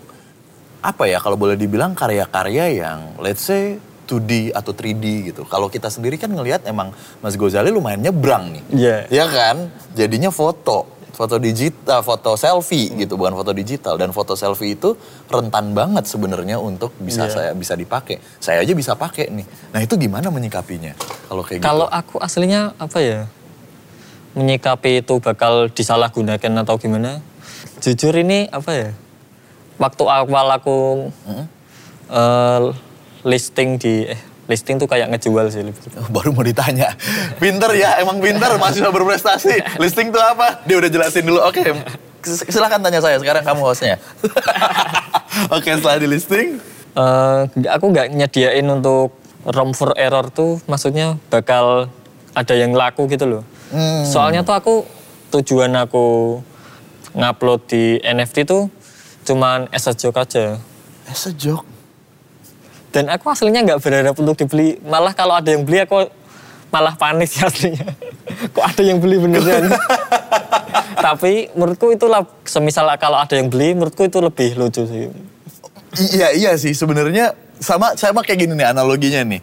apa 0.79 1.09
ya 1.09 1.19
kalau 1.19 1.35
boleh 1.35 1.57
dibilang 1.57 1.97
karya-karya 1.97 2.77
yang 2.77 2.99
let's 3.19 3.47
say 3.47 3.81
2D 4.09 4.57
atau 4.57 4.73
3D 4.73 5.05
gitu. 5.29 5.45
Kalau 5.45 5.69
kita 5.69 5.93
sendiri 5.93 6.17
kan 6.17 6.33
ngelihat 6.33 6.65
emang 6.65 6.97
Mas 7.21 7.37
Gozali 7.37 7.69
lumayan 7.69 8.01
nyebrang 8.01 8.57
nih. 8.57 8.63
Iya. 8.73 8.97
Ya 9.13 9.25
kan? 9.29 9.69
Jadinya 9.93 10.33
foto, 10.33 10.89
foto 11.13 11.37
digital, 11.37 12.01
foto 12.01 12.33
selfie 12.35 12.89
gitu, 12.97 13.21
bukan 13.21 13.37
foto 13.37 13.53
digital. 13.53 14.01
Dan 14.01 14.17
foto 14.17 14.33
selfie 14.33 14.73
itu 14.73 14.97
rentan 15.29 15.77
banget 15.77 16.09
sebenarnya 16.09 16.57
untuk 16.57 16.97
bisa 16.97 17.29
Iya. 17.29 17.33
saya 17.37 17.51
bisa 17.53 17.77
dipakai. 17.77 18.17
Saya 18.41 18.65
aja 18.65 18.73
bisa 18.73 18.97
pakai 18.97 19.29
nih. 19.29 19.47
Nah 19.77 19.81
itu 19.85 19.95
gimana 19.95 20.33
menyikapinya? 20.33 20.97
Kalau 21.29 21.45
kayak 21.45 21.61
gitu? 21.61 21.69
Kalau 21.69 21.87
aku 21.87 22.17
aslinya 22.19 22.73
apa 22.81 22.99
ya? 23.05 23.29
Menyikapi 24.33 25.03
itu 25.03 25.21
bakal 25.21 25.69
disalahgunakan 25.69 26.65
atau 26.65 26.81
gimana? 26.81 27.21
Jujur 27.85 28.17
ini 28.17 28.49
apa 28.49 28.71
ya? 28.73 28.91
Waktu 29.79 30.05
awal 30.07 30.47
aku 30.57 30.79
eh, 32.09 32.61
listing 33.23 33.77
di 33.77 34.05
eh 34.05 34.21
listing 34.49 34.81
tuh 34.81 34.89
kayak 34.89 35.13
ngejual 35.13 35.47
sih 35.49 35.61
lebih. 35.61 35.77
Oh, 36.01 36.09
baru 36.09 36.33
mau 36.33 36.41
ditanya. 36.41 36.97
Pinter 37.37 37.69
ya, 37.75 38.01
emang 38.01 38.17
pinter, 38.17 38.49
mahasiswa 38.57 38.89
berprestasi. 38.89 39.77
Listing 39.77 40.09
tuh 40.09 40.21
apa? 40.21 40.65
Dia 40.65 40.81
udah 40.81 40.89
jelasin 40.89 41.21
dulu. 41.23 41.45
Oke, 41.45 41.69
silahkan 42.25 42.81
tanya 42.81 42.97
saya. 42.99 43.21
Sekarang 43.21 43.45
kamu 43.45 43.61
hostnya. 43.61 44.01
Oke, 45.55 45.77
setelah 45.77 46.01
di 46.01 46.09
listing. 46.09 46.57
Eh, 46.91 47.41
nggak- 47.47 47.73
aku 47.73 47.85
nggak 47.93 48.07
nyediain 48.11 48.67
untuk 48.67 49.13
room 49.45 49.71
for 49.71 49.93
error 49.95 50.27
tuh 50.29 50.59
maksudnya 50.65 51.21
bakal 51.29 51.93
ada 52.33 52.55
yang 52.57 52.73
laku 52.73 53.05
gitu 53.07 53.29
loh. 53.29 53.43
Soalnya 54.03 54.41
tuh 54.43 54.57
aku 54.57 54.75
tujuan 55.31 55.77
aku 55.77 56.41
ngupload 57.13 57.61
di 57.69 58.01
NFT 58.01 58.49
tuh 58.49 58.73
cuman 59.23 59.69
as 59.71 59.85
a 59.85 59.93
joke 59.93 60.17
aja. 60.17 60.57
Eh, 61.05 61.13
sejok. 61.15 61.78
Dan 62.89 63.13
aku 63.13 63.29
aslinya 63.29 63.61
nggak 63.65 63.81
berharap 63.85 64.15
untuk 64.17 64.37
dibeli. 64.41 64.81
Malah 64.81 65.13
kalau 65.13 65.37
ada 65.37 65.53
yang 65.53 65.63
beli 65.65 65.85
aku 65.85 66.09
malah 66.73 66.97
panik 66.97 67.29
sih 67.29 67.45
aslinya. 67.49 67.85
Kok 68.53 68.65
ada 68.65 68.83
yang 68.85 68.99
beli 69.01 69.17
beneran? 69.21 69.73
Tapi 71.07 71.53
menurutku 71.55 71.95
itulah 71.95 72.27
semisal 72.43 72.89
kalau 72.99 73.21
ada 73.21 73.37
yang 73.39 73.49
beli 73.49 73.77
menurutku 73.77 74.05
itu 74.09 74.19
lebih 74.19 74.59
lucu 74.59 74.83
sih. 74.85 75.09
Iya, 75.97 76.29
iya 76.35 76.51
sih. 76.59 76.73
Sebenarnya 76.75 77.33
sama 77.59 77.95
sama 77.99 78.23
kayak 78.23 78.39
gini 78.47 78.53
nih 78.55 78.71
analoginya 78.71 79.23
nih. 79.25 79.41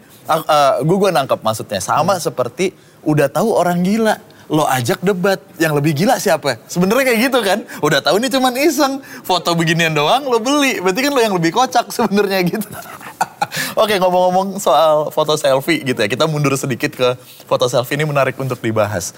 gue 0.82 0.96
gue 0.96 1.10
nangkep 1.10 1.40
maksudnya. 1.40 1.80
Sama 1.80 2.18
seperti 2.18 2.74
udah 3.06 3.30
tahu 3.30 3.54
orang 3.54 3.82
gila. 3.82 4.18
Lo 4.46 4.62
ajak 4.62 5.02
debat, 5.02 5.42
yang 5.58 5.74
lebih 5.74 5.90
gila 5.90 6.22
siapa? 6.22 6.62
Sebenarnya 6.70 7.10
kayak 7.10 7.18
gitu 7.18 7.38
kan. 7.42 7.58
Udah 7.82 7.98
tahu 7.98 8.22
nih 8.22 8.30
cuman 8.30 8.54
iseng, 8.54 9.02
foto 9.26 9.58
beginian 9.58 9.90
doang 9.90 10.22
lo 10.22 10.38
beli. 10.38 10.78
Berarti 10.78 11.00
kan 11.02 11.10
lo 11.10 11.20
yang 11.22 11.34
lebih 11.34 11.50
kocak 11.50 11.90
sebenarnya 11.90 12.46
gitu. 12.46 12.62
Oke 13.74 13.96
ngomong-ngomong 14.00 14.60
soal 14.60 15.08
foto 15.12 15.36
selfie 15.36 15.82
gitu 15.84 15.98
ya. 16.00 16.08
Kita 16.08 16.24
mundur 16.28 16.54
sedikit 16.56 16.92
ke 16.92 17.08
foto 17.44 17.68
selfie 17.68 17.96
ini 18.00 18.04
menarik 18.08 18.36
untuk 18.36 18.60
dibahas. 18.60 19.16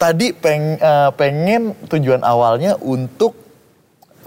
Tadi 0.00 0.32
peng, 0.32 0.80
eh, 0.80 1.10
pengen 1.14 1.76
tujuan 1.86 2.24
awalnya 2.24 2.74
untuk 2.80 3.36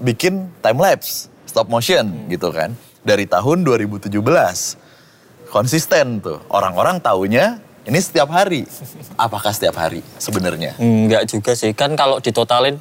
bikin 0.01 0.50
time 0.62 0.79
lapse 0.82 1.29
stop 1.50 1.70
motion 1.70 2.29
gitu 2.29 2.50
kan 2.50 2.74
dari 3.05 3.29
tahun 3.29 3.62
2017 3.62 4.10
konsisten 5.53 6.17
tuh 6.17 6.41
orang-orang 6.50 6.98
taunya 6.98 7.62
ini 7.86 8.00
setiap 8.00 8.32
hari 8.32 8.65
apakah 9.20 9.53
setiap 9.53 9.77
hari 9.77 10.01
sebenarnya 10.17 10.74
Enggak 10.79 11.29
juga 11.29 11.51
sih. 11.53 11.75
Kan 11.77 11.93
kalau 11.93 12.17
ditotalin 12.17 12.79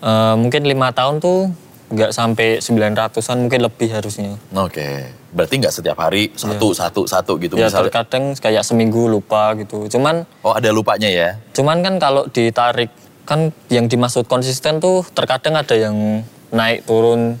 eh, 0.00 0.34
mungkin 0.38 0.64
lima 0.64 0.94
tahun 0.96 1.20
tuh 1.20 1.52
nggak 1.88 2.12
sampai 2.12 2.60
900-an 2.60 3.36
mungkin 3.40 3.60
lebih 3.64 3.88
harusnya. 3.90 4.36
oke 4.52 4.88
berarti 5.28 5.54
nggak 5.56 5.72
setiap 5.72 5.96
hari 5.96 6.32
satu 6.32 6.72
satu 6.72 7.04
satu 7.04 7.36
gitu 7.36 7.56
Ya 7.56 7.68
misalnya 7.68 7.88
terkadang 7.88 8.32
kayak 8.34 8.64
seminggu 8.64 9.08
lupa 9.08 9.52
gitu. 9.56 9.84
Cuman 9.88 10.24
oh 10.40 10.52
ada 10.52 10.68
lupanya 10.68 11.08
ya 11.08 11.36
cuman 11.52 11.80
kan 11.80 11.96
kalau 11.96 12.24
ditarik 12.28 12.88
kan 13.24 13.52
yang 13.68 13.88
dimaksud 13.88 14.24
konsisten 14.24 14.80
tuh 14.80 15.04
terkadang 15.12 15.56
ada 15.56 15.76
yang 15.76 16.24
naik 16.48 16.84
turun. 16.84 17.36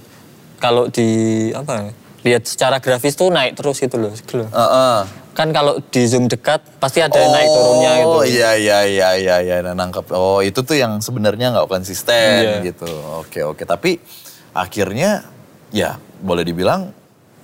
Kalau 0.58 0.90
di 0.90 1.08
apa 1.54 1.70
ya, 1.70 1.92
lihat 2.28 2.42
secara 2.44 2.76
grafis 2.76 3.14
tuh 3.14 3.30
naik 3.30 3.56
terus 3.56 3.78
gitu 3.78 3.96
loh. 3.96 4.12
gitu 4.12 4.44
loh. 4.44 4.48
Heeh. 4.52 4.98
Kan 5.32 5.54
kalau 5.54 5.78
di 5.78 6.02
zoom 6.04 6.26
dekat 6.26 6.60
pasti 6.76 6.98
ada 6.98 7.14
yang 7.14 7.30
naik 7.30 7.48
turunnya 7.48 7.92
gitu. 7.94 8.10
Oh 8.10 8.24
iya 8.26 8.50
iya 8.52 8.78
iya 8.84 9.08
iya 9.14 9.36
iya 9.38 9.56
nah, 9.62 9.72
nangkep. 9.72 10.12
Oh 10.12 10.42
itu 10.42 10.60
tuh 10.60 10.74
yang 10.74 10.98
sebenarnya 10.98 11.54
nggak 11.54 11.70
konsisten 11.70 12.58
Iya. 12.58 12.68
gitu. 12.68 12.90
Oke 13.16 13.40
oke 13.40 13.62
tapi 13.62 13.96
akhirnya 14.52 15.24
ya 15.74 16.00
boleh 16.20 16.42
dibilang 16.42 16.92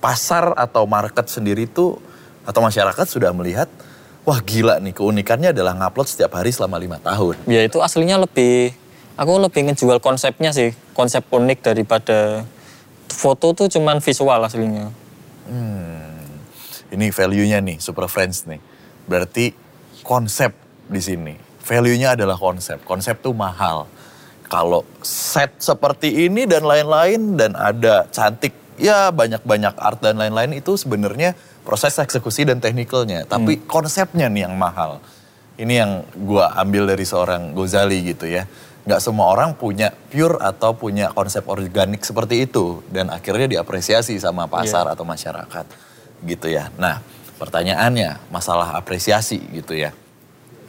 pasar 0.01 0.53
atau 0.57 0.85
market 0.85 1.25
sendiri 1.29 1.65
tuh 1.69 1.97
atau 2.45 2.61
masyarakat 2.61 3.05
sudah 3.09 3.33
melihat 3.33 3.69
wah 4.25 4.41
gila 4.41 4.81
nih 4.81 4.93
keunikannya 4.93 5.53
adalah 5.53 5.77
ngupload 5.77 6.09
setiap 6.09 6.37
hari 6.37 6.53
selama 6.53 6.77
lima 6.77 6.97
tahun. 7.01 7.41
Ya 7.45 7.61
itu 7.65 7.81
aslinya 7.81 8.21
lebih, 8.21 8.73
aku 9.17 9.31
lebih 9.37 9.69
ngejual 9.69 10.01
konsepnya 10.01 10.53
sih, 10.53 10.73
konsep 10.97 11.25
unik 11.29 11.61
daripada 11.61 12.45
foto 13.09 13.53
tuh 13.53 13.69
cuman 13.69 14.01
visual 14.01 14.41
aslinya. 14.41 14.89
Ini 16.95 17.11
value-nya 17.11 17.59
nih 17.59 17.77
Super 17.83 18.07
Friends 18.07 18.47
nih. 18.47 18.61
Berarti 19.03 19.51
konsep 20.05 20.55
di 20.87 21.01
sini. 21.03 21.35
Value-nya 21.65 22.15
adalah 22.15 22.39
konsep. 22.39 22.79
Konsep 22.85 23.19
tuh 23.19 23.33
mahal. 23.35 23.89
Kalau 24.45 24.85
set 25.01 25.57
seperti 25.57 26.29
ini 26.29 26.45
dan 26.45 26.63
lain-lain 26.63 27.33
dan 27.33 27.57
ada 27.57 28.05
cantik 28.13 28.53
ya 28.77 29.09
banyak-banyak 29.09 29.73
art 29.79 29.99
dan 30.03 30.21
lain-lain 30.21 30.59
itu 30.59 30.77
sebenarnya 30.77 31.33
proses 31.65 31.97
eksekusi 31.97 32.45
dan 32.45 32.61
teknikalnya. 32.61 33.25
Tapi 33.25 33.65
konsepnya 33.65 34.29
nih 34.29 34.45
yang 34.45 34.55
mahal. 34.55 35.01
Ini 35.55 35.73
yang 35.73 35.91
gua 36.27 36.53
ambil 36.59 36.85
dari 36.85 37.07
seorang 37.07 37.55
Gozali 37.55 38.05
gitu 38.05 38.29
ya. 38.29 38.45
Nggak 38.85 39.01
semua 39.01 39.33
orang 39.33 39.57
punya 39.57 39.89
pure 39.89 40.37
atau 40.37 40.77
punya 40.77 41.09
konsep 41.09 41.41
organik 41.49 42.05
seperti 42.05 42.45
itu. 42.45 42.85
Dan 42.85 43.09
akhirnya 43.09 43.49
diapresiasi 43.49 44.19
sama 44.21 44.45
pasar 44.45 44.85
atau 44.93 45.07
masyarakat 45.07 45.65
gitu 46.21 46.47
ya. 46.53 46.69
Nah 46.77 47.01
pertanyaannya 47.41 48.29
masalah 48.29 48.77
apresiasi 48.77 49.41
gitu 49.57 49.73
ya. 49.73 49.89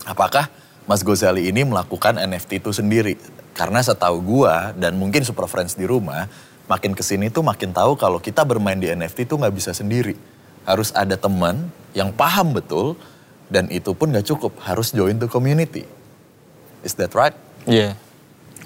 Apakah 0.07 0.49
Mas 0.87 1.03
Gozali 1.03 1.51
ini 1.51 1.67
melakukan 1.67 2.15
NFT 2.15 2.63
itu 2.63 2.71
sendiri? 2.71 3.19
Karena 3.59 3.83
setahu 3.83 4.23
gua 4.23 4.71
dan 4.79 4.95
mungkin 4.95 5.27
Super 5.27 5.51
Friends 5.51 5.75
di 5.75 5.83
rumah, 5.83 6.31
makin 6.71 6.95
ke 6.95 7.03
sini 7.03 7.27
tuh 7.27 7.43
makin 7.43 7.75
tahu 7.75 7.99
kalau 7.99 8.23
kita 8.23 8.47
bermain 8.47 8.79
di 8.79 8.87
NFT 8.91 9.27
itu 9.27 9.35
nggak 9.35 9.55
bisa 9.55 9.75
sendiri. 9.75 10.15
Harus 10.63 10.95
ada 10.95 11.19
teman 11.19 11.71
yang 11.95 12.11
paham 12.11 12.55
betul 12.55 12.99
Dan 13.47 13.71
itu 13.71 13.95
pun 13.95 14.11
gak 14.11 14.27
cukup, 14.27 14.59
harus 14.67 14.91
join 14.91 15.23
the 15.23 15.31
community. 15.31 15.87
Is 16.83 16.99
that 16.99 17.15
right? 17.15 17.35
Iya. 17.67 17.95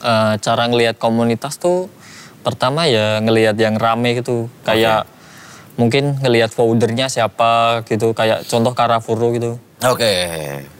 Eh, 0.00 0.34
cara 0.40 0.64
ngelihat 0.64 0.96
komunitas 0.96 1.60
tuh 1.60 1.92
pertama 2.40 2.88
ya 2.88 3.20
ngelihat 3.20 3.60
yang 3.60 3.76
rame 3.76 4.16
gitu. 4.16 4.48
Kayak 4.64 5.04
mungkin 5.76 6.16
ngelihat 6.24 6.48
foundernya 6.48 7.12
siapa 7.12 7.84
gitu. 7.84 8.16
Kayak 8.16 8.48
contoh 8.48 8.72
Karafuru 8.72 9.36
gitu. 9.36 9.50
Oke. 9.84 10.12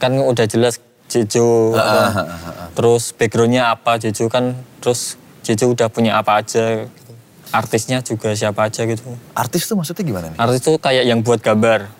Kan 0.01 0.17
udah 0.17 0.49
jelas 0.49 0.81
Jejo. 1.11 1.75
apa. 1.75 2.71
Terus 2.71 3.11
backgroundnya 3.11 3.75
apa 3.75 3.99
Jejo 3.99 4.31
kan. 4.31 4.55
Terus 4.79 5.19
Jejo 5.43 5.75
udah 5.75 5.91
punya 5.91 6.15
apa 6.15 6.39
aja. 6.39 6.87
Gitu. 6.87 7.11
Artisnya 7.51 7.99
juga 7.99 8.31
siapa 8.31 8.71
aja 8.71 8.87
gitu. 8.87 9.03
Artis 9.35 9.67
tuh 9.67 9.75
maksudnya 9.75 10.07
gimana 10.07 10.31
nih? 10.31 10.39
Artis 10.39 10.63
tuh 10.63 10.79
kayak 10.79 11.03
yang 11.03 11.19
buat 11.19 11.43
gambar. 11.43 11.91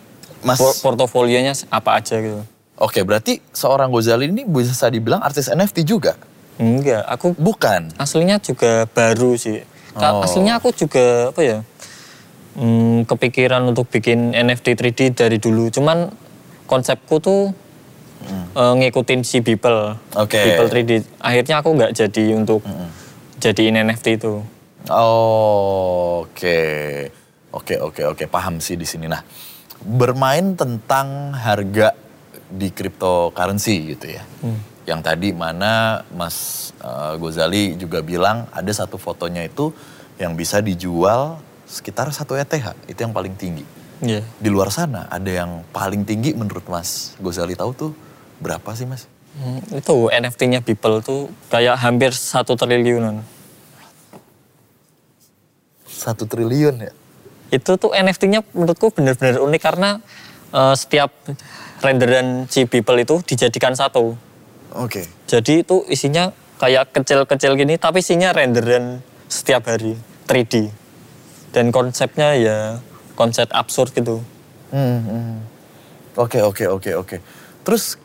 Mas, 0.42 0.58
Por- 0.58 0.80
portofolionya 0.82 1.54
apa 1.70 2.02
aja 2.02 2.18
gitu. 2.18 2.42
oke 2.82 2.98
berarti 3.06 3.38
seorang 3.54 3.94
Gozali 3.94 4.26
ini 4.26 4.42
bisa 4.42 4.90
dibilang 4.90 5.22
artis 5.22 5.54
NFT 5.54 5.86
juga? 5.86 6.18
Enggak, 6.58 7.06
aku 7.06 7.38
Bukan. 7.38 7.94
aslinya 8.02 8.42
juga 8.42 8.90
baru 8.90 9.38
sih. 9.38 9.62
Oh. 9.94 10.26
Aslinya 10.26 10.58
aku 10.58 10.74
juga 10.74 11.30
apa 11.30 11.42
ya? 11.46 11.62
hmm, 12.58 13.06
kepikiran 13.06 13.62
untuk 13.70 13.86
bikin 13.86 14.34
NFT 14.34 14.74
3D 14.74 15.00
dari 15.14 15.38
dulu. 15.38 15.70
Cuman 15.70 16.10
konsepku 16.66 17.22
tuh 17.22 17.54
eh, 18.30 18.74
ngikutin 18.78 19.22
si 19.26 19.42
Beeple. 19.42 19.98
Hmm. 19.98 20.24
Oke. 20.24 20.40
Beeple 20.40 20.70
3D. 20.70 20.92
Akhirnya 21.18 21.56
aku 21.60 21.70
nggak 21.76 21.92
jadi 21.98 22.26
untuk 22.38 22.62
jadiin 23.42 23.82
NFT 23.82 24.22
itu. 24.22 24.42
Oh, 24.90 26.26
Oke, 26.42 27.10
oke, 27.54 27.76
oke, 27.82 28.02
oke, 28.18 28.24
paham 28.26 28.58
sih 28.58 28.74
di 28.74 28.86
sini. 28.86 29.06
Nah, 29.06 29.22
bermain 29.82 30.54
tentang 30.54 31.34
harga 31.38 31.98
di 32.50 32.70
cryptocurrency 32.74 33.94
gitu 33.94 34.16
ya. 34.16 34.24
Yang 34.86 35.02
tadi 35.06 35.30
mana 35.34 36.02
Mas 36.14 36.70
eh, 36.82 37.14
Gozali 37.18 37.78
juga 37.78 38.02
bilang 38.02 38.50
ada 38.50 38.72
satu 38.74 38.98
fotonya 39.02 39.46
itu 39.46 39.70
yang 40.18 40.34
bisa 40.34 40.62
dijual 40.62 41.42
sekitar 41.66 42.10
satu 42.10 42.38
ETH, 42.38 42.74
itu 42.86 43.00
yang 43.02 43.14
paling 43.14 43.34
tinggi. 43.38 43.66
Iya. 44.02 44.26
Di 44.42 44.50
luar 44.50 44.74
sana 44.74 45.06
ada 45.10 45.30
yang 45.30 45.62
paling 45.70 46.06
tinggi 46.06 46.34
menurut 46.34 46.66
Mas 46.70 47.14
Gozali 47.22 47.54
tahu 47.54 47.72
tuh 47.74 47.92
berapa 48.42 48.74
sih 48.74 48.90
Mas? 48.90 49.06
Hmm, 49.38 49.64
itu 49.72 50.12
NFT-nya 50.12 50.60
Beeple 50.60 51.00
tuh 51.00 51.32
kayak 51.48 51.80
hampir 51.80 52.12
satu 52.12 52.60
triliunan. 52.60 53.24
Satu 55.88 56.28
triliun 56.28 56.90
ya? 56.90 56.92
itu 57.52 57.72
tuh 57.76 57.92
NFT-nya 57.92 58.48
menurutku 58.56 58.96
benar-benar 58.96 59.44
unik 59.44 59.62
karena 59.62 60.00
eh, 60.56 60.76
setiap 60.80 61.12
renderan 61.84 62.48
si 62.48 62.64
Beeple 62.66 63.04
itu 63.04 63.20
dijadikan 63.28 63.76
satu. 63.76 64.16
Oke. 64.72 65.04
Jadi 65.28 65.68
itu 65.68 65.84
isinya 65.92 66.32
kayak 66.58 66.96
kecil-kecil 66.96 67.60
gini 67.60 67.76
tapi 67.76 68.00
isinya 68.00 68.32
renderan 68.32 69.04
setiap 69.28 69.68
hari 69.68 70.00
3D. 70.26 70.72
Dan 71.52 71.76
konsepnya 71.76 72.40
ya 72.40 72.58
konsep 73.20 73.52
absurd 73.52 73.92
gitu. 73.92 74.24
Hmm, 74.72 75.00
hmm. 75.04 75.36
Oke 76.16 76.40
oke 76.40 76.64
oke 76.72 76.92
oke. 76.96 77.18
Terus 77.68 78.00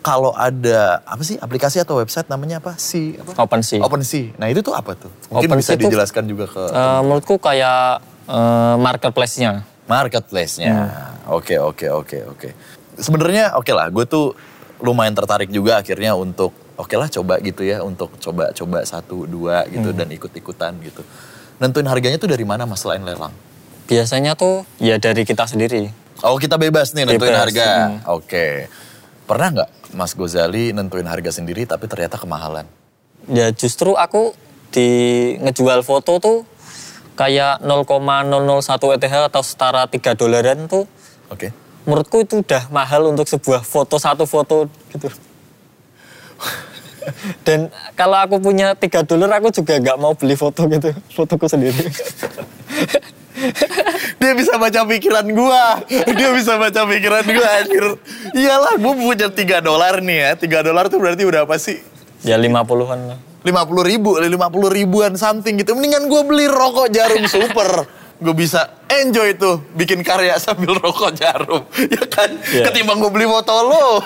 kalau 0.00 0.32
ada 0.32 1.00
apa 1.02 1.20
sih 1.20 1.36
aplikasi 1.36 1.76
atau 1.76 1.96
website 1.96 2.26
namanya 2.26 2.58
apa 2.58 2.72
sih? 2.74 3.14
Apa? 3.14 3.36
OpenSea. 3.38 3.80
OpenSea. 3.80 4.32
Nah 4.34 4.48
itu 4.48 4.60
tuh 4.60 4.72
apa 4.72 4.92
tuh? 4.94 5.12
Mungkin 5.28 5.48
bisa 5.54 5.72
OpenSea 5.72 5.74
tuh- 5.74 5.82
dijelaskan 5.86 6.24
juga 6.24 6.44
ke 6.46 6.62
Eh, 6.66 7.00
menurutku 7.00 7.36
kayak 7.36 8.00
eh, 8.26 8.74
marketplace-nya. 8.76 9.64
marketplace-nya. 9.84 10.72
Hmm. 10.72 11.32
Oke 11.32 11.56
oke 11.56 11.86
oke 11.86 12.18
oke. 12.26 12.48
Sebenarnya 12.96 13.54
oke 13.54 13.70
lah, 13.70 13.88
gue 13.88 14.04
tuh 14.04 14.32
lumayan 14.80 15.12
tertarik 15.12 15.48
juga 15.48 15.76
akhirnya 15.76 16.14
untuk 16.14 16.50
oke 16.74 16.94
lah 16.94 17.06
coba 17.06 17.36
gitu 17.38 17.60
ya 17.62 17.80
untuk 17.80 18.16
coba-coba 18.16 18.80
satu 18.82 19.24
dua 19.24 19.62
Hmm. 19.62 19.72
gitu 19.74 19.88
dan 19.92 20.08
ikut-ikutan 20.08 20.72
gitu. 20.80 21.04
Nentuin 21.58 21.84
harganya 21.84 22.16
tuh 22.16 22.26
dari 22.26 22.42
mana 22.42 22.64
mas 22.64 22.80
selain 22.80 23.00
lelang? 23.00 23.32
Biasanya 23.84 24.32
tuh 24.32 24.64
ya 24.76 24.96
dari 24.96 25.22
kita 25.22 25.44
sendiri. 25.44 25.92
Oh 26.20 26.36
kita 26.36 26.56
bebas 26.56 26.92
nih 26.92 27.04
nentuin 27.04 27.28
Bebas, 27.28 27.42
harga. 27.42 27.68
hmm. 27.90 27.98
Oke. 28.10 28.46
Pernah 29.30 29.48
nggak 29.54 29.94
Mas 29.94 30.18
Gozali 30.18 30.74
nentuin 30.74 31.06
harga 31.06 31.30
sendiri 31.30 31.62
tapi 31.62 31.86
ternyata 31.86 32.18
kemahalan? 32.18 32.66
Ya 33.30 33.54
justru 33.54 33.94
aku 33.94 34.34
di 34.74 34.90
ngejual 35.38 35.86
foto 35.86 36.18
tuh 36.18 36.42
kayak 37.14 37.62
0,001 37.62 38.98
ETH 38.98 39.14
atau 39.30 39.42
setara 39.46 39.86
3 39.86 40.18
dolaran 40.18 40.66
tuh 40.66 40.82
Oke. 41.30 41.54
menurutku 41.86 42.26
itu 42.26 42.42
udah 42.42 42.74
mahal 42.74 43.06
untuk 43.06 43.30
sebuah 43.30 43.62
foto 43.62 44.02
satu 44.02 44.26
foto 44.26 44.66
gitu. 44.90 45.06
Dan 47.46 47.70
kalau 47.94 48.18
aku 48.18 48.42
punya 48.42 48.74
3 48.74 49.06
dolar 49.06 49.30
aku 49.38 49.54
juga 49.54 49.78
nggak 49.78 49.98
mau 50.02 50.10
beli 50.18 50.34
foto 50.34 50.66
gitu, 50.66 50.90
fotoku 51.14 51.46
sendiri. 51.46 51.78
Dia 54.30 54.38
bisa 54.38 54.54
baca 54.62 54.86
pikiran 54.86 55.26
gua. 55.34 55.82
Dia 55.90 56.30
bisa 56.30 56.54
baca 56.54 56.86
pikiran 56.86 57.26
gua 57.34 57.48
anjir. 57.58 57.86
Iyalah 58.30 58.78
gua 58.78 58.94
punya 58.94 59.26
3 59.26 59.58
dolar 59.58 59.98
nih 59.98 60.18
ya. 60.22 60.30
3 60.38 60.70
dolar 60.70 60.86
tuh 60.86 61.02
berarti 61.02 61.26
udah 61.26 61.42
apa 61.50 61.58
sih? 61.58 61.82
ya 62.22 62.38
50-an 62.38 63.10
lah. 63.10 63.18
50 63.42 63.90
ribu, 63.90 64.22
50 64.22 64.30
ribuan 64.70 65.18
something 65.18 65.58
gitu. 65.58 65.74
Mendingan 65.74 66.06
gua 66.06 66.22
beli 66.22 66.46
rokok 66.46 66.94
jarum 66.94 67.26
super. 67.26 67.90
Gue 68.22 68.34
bisa 68.38 68.70
enjoy 68.86 69.34
tuh 69.34 69.66
bikin 69.74 70.06
karya 70.06 70.38
sambil 70.38 70.78
rokok 70.78 71.10
jarum. 71.18 71.66
Ya 71.90 72.06
kan? 72.06 72.30
Iya. 72.54 72.70
Ketimbang 72.70 73.02
gue 73.02 73.10
beli 73.10 73.26
foto 73.26 73.54
lo. 73.66 73.98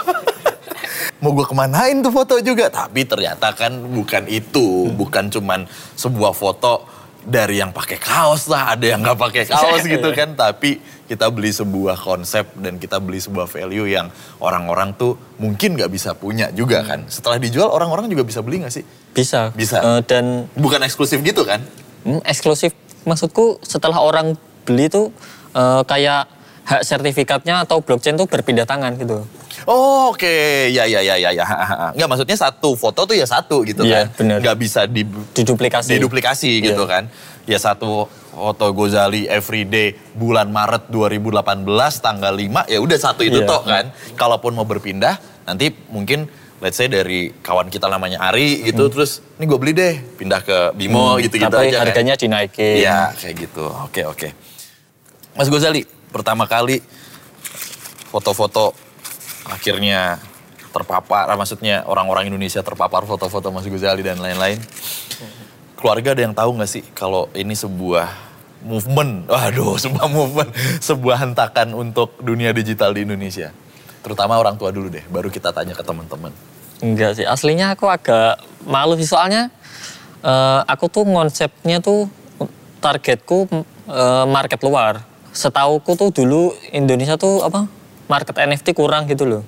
Mau 1.21 1.37
gue 1.37 1.45
kemanain 1.45 2.01
tuh 2.01 2.15
foto 2.15 2.41
juga. 2.41 2.73
Tapi 2.73 3.05
ternyata 3.05 3.53
kan 3.53 3.77
bukan 3.77 4.25
itu. 4.31 4.89
Bukan 4.89 5.29
cuman 5.29 5.69
sebuah 6.01 6.33
foto 6.33 6.87
dari 7.25 7.61
yang 7.61 7.73
pakai 7.73 7.97
kaos 7.97 8.47
lah. 8.49 8.77
Ada 8.77 8.95
yang 8.97 9.01
nggak 9.01 9.19
pakai 9.19 9.43
kaos 9.49 9.83
gitu 9.97 10.09
kan. 10.13 10.37
Tapi 10.37 10.79
kita 11.05 11.29
beli 11.33 11.53
sebuah 11.53 11.97
konsep 12.01 12.53
dan 12.61 12.77
kita 12.77 13.01
beli 13.01 13.21
sebuah 13.21 13.49
value 13.49 13.89
yang 13.89 14.09
orang-orang 14.41 14.97
tuh 14.97 15.17
mungkin 15.41 15.77
nggak 15.77 15.91
bisa 15.93 16.13
punya 16.17 16.53
juga 16.53 16.85
kan. 16.85 17.09
Setelah 17.09 17.41
dijual 17.41 17.69
orang-orang 17.73 18.09
juga 18.13 18.25
bisa 18.25 18.41
beli 18.45 18.65
nggak 18.65 18.75
sih? 18.75 18.85
Bisa. 19.13 19.53
Bisa. 19.53 19.81
Eh, 19.81 20.01
dan 20.05 20.49
Bukan 20.57 20.81
eksklusif 20.85 21.21
gitu 21.25 21.45
kan? 21.45 21.65
Hmm, 22.05 22.21
eksklusif 22.25 22.77
maksudku 23.09 23.61
setelah 23.65 24.01
orang 24.01 24.37
beli 24.65 24.93
tuh 24.93 25.13
eh, 25.57 25.83
kayak 25.85 26.34
hak 26.65 26.83
sertifikatnya 26.83 27.61
atau 27.61 27.79
blockchain 27.79 28.15
tuh 28.15 28.25
berpindah 28.25 28.65
tangan 28.65 28.97
gitu. 28.97 29.25
Oh, 29.65 30.11
oke, 30.11 30.35
ya 30.69 30.85
ya 30.85 31.01
ya 31.01 31.15
ya 31.15 31.31
ya. 31.31 31.45
Enggak 31.93 32.09
maksudnya 32.09 32.35
satu 32.35 32.73
foto 32.75 33.05
tuh 33.05 33.13
ya 33.13 33.25
satu 33.25 33.63
gitu 33.63 33.81
Iya, 33.83 34.09
kan. 34.09 34.17
bener. 34.17 34.37
Nggak 34.41 34.57
bisa 34.59 34.81
di 34.85 35.05
Diduplikasi. 35.31 35.95
diduplikasi 35.95 36.51
Iya. 36.59 36.65
gitu 36.67 36.85
kan. 36.85 37.07
Ya 37.45 37.57
satu 37.57 38.09
foto 38.31 38.67
Gozali 38.73 39.25
everyday 39.25 39.93
bulan 40.13 40.49
Maret 40.49 40.89
2018 40.89 41.65
tanggal 41.99 42.33
5 42.33 42.65
ya 42.67 42.79
udah 42.79 42.99
satu 42.99 43.23
itu 43.23 43.39
Iya. 43.39 43.47
toh 43.47 43.63
kan. 43.63 43.85
Kalaupun 44.15 44.53
mau 44.53 44.65
berpindah 44.65 45.17
nanti 45.45 45.69
mungkin 45.87 46.25
let's 46.59 46.75
say 46.75 46.89
dari 46.89 47.29
kawan 47.39 47.69
kita 47.69 47.87
namanya 47.87 48.25
Ari 48.25 48.65
gitu 48.65 48.89
terus 48.89 49.21
ini 49.37 49.45
gue 49.45 49.59
beli 49.59 49.73
deh 49.73 49.95
pindah 50.17 50.41
ke 50.41 50.73
Bimo 50.73 51.21
gitu-gitu 51.21 51.45
Hmm. 51.47 51.53
Tapi 51.55 51.69
aja 51.69 51.77
kan. 51.77 51.83
harganya 51.85 52.15
dinaikin. 52.17 52.75
Iya, 52.81 53.13
kayak 53.13 53.35
gitu. 53.39 53.65
Oke, 53.85 54.03
oke. 54.03 54.29
Mas 55.35 55.47
Gozali, 55.47 55.85
pertama 56.15 56.47
kali 56.47 56.79
foto-foto 58.15 58.71
akhirnya 59.51 60.23
terpapar, 60.71 61.31
ah, 61.31 61.39
maksudnya 61.39 61.87
orang-orang 61.87 62.31
Indonesia 62.31 62.63
terpapar 62.63 63.07
foto-foto 63.07 63.51
Mas 63.51 63.67
Gozali 63.67 64.03
dan 64.03 64.19
lain-lain. 64.19 64.59
Keluarga 65.79 66.15
ada 66.15 66.23
yang 66.23 66.35
tahu 66.35 66.59
nggak 66.59 66.71
sih 66.71 66.83
kalau 66.95 67.31
ini 67.35 67.55
sebuah 67.55 68.11
movement, 68.67 69.31
waduh 69.31 69.79
sebuah 69.85 70.07
movement, 70.11 70.51
sebuah 70.83 71.17
hentakan 71.27 71.75
untuk 71.75 72.19
dunia 72.19 72.51
digital 72.51 72.91
di 72.91 73.07
Indonesia. 73.07 73.55
Terutama 74.03 74.39
orang 74.39 74.59
tua 74.59 74.75
dulu 74.75 74.91
deh, 74.91 75.05
baru 75.11 75.31
kita 75.31 75.55
tanya 75.55 75.75
ke 75.75 75.85
teman-teman. 75.87 76.35
Enggak 76.83 77.17
sih, 77.17 77.25
aslinya 77.25 77.79
aku 77.79 77.87
agak 77.87 78.43
malu 78.67 78.99
sih 78.99 79.07
soalnya 79.07 79.49
eh, 80.25 80.61
aku 80.67 80.91
tuh 80.91 81.07
konsepnya 81.07 81.79
tuh 81.79 82.11
targetku 82.83 83.47
eh, 83.87 84.25
market 84.27 84.59
luar. 84.65 85.14
Setauku 85.35 85.99
tuh 85.99 86.15
dulu 86.15 86.55
Indonesia 86.71 87.19
tuh 87.19 87.43
apa 87.43 87.67
market 88.07 88.39
NFT 88.39 88.71
kurang 88.73 89.11
gitu 89.11 89.27
loh. 89.27 89.43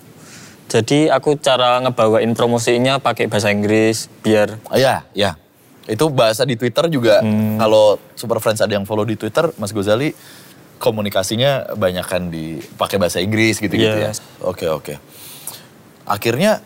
Jadi 0.66 1.07
aku 1.07 1.38
cara 1.38 1.79
ngebawain 1.79 2.35
promosinya 2.35 2.99
pakai 2.99 3.31
bahasa 3.31 3.55
Inggris 3.55 4.11
biar 4.20 4.59
Oh, 4.66 4.75
ya, 4.75 5.07
ya. 5.14 5.38
Itu 5.87 6.11
bahasa 6.11 6.42
di 6.42 6.59
Twitter 6.59 6.90
juga 6.90 7.22
kalau 7.57 8.03
Super 8.18 8.42
Friends 8.42 8.59
ada 8.59 8.75
yang 8.75 8.83
follow 8.83 9.07
di 9.07 9.14
Twitter, 9.14 9.46
Mas 9.62 9.70
Gozali 9.70 10.11
komunikasinya 10.77 11.72
banyak 11.72 12.05
kan 12.05 12.29
di 12.29 12.59
pakai 12.75 12.99
bahasa 12.99 13.22
Inggris 13.22 13.62
gitu-gitu 13.62 13.96
Yes. 13.96 14.18
ya. 14.18 14.42
Oke, 14.42 14.66
oke. 14.66 14.99
Akhirnya 16.03 16.61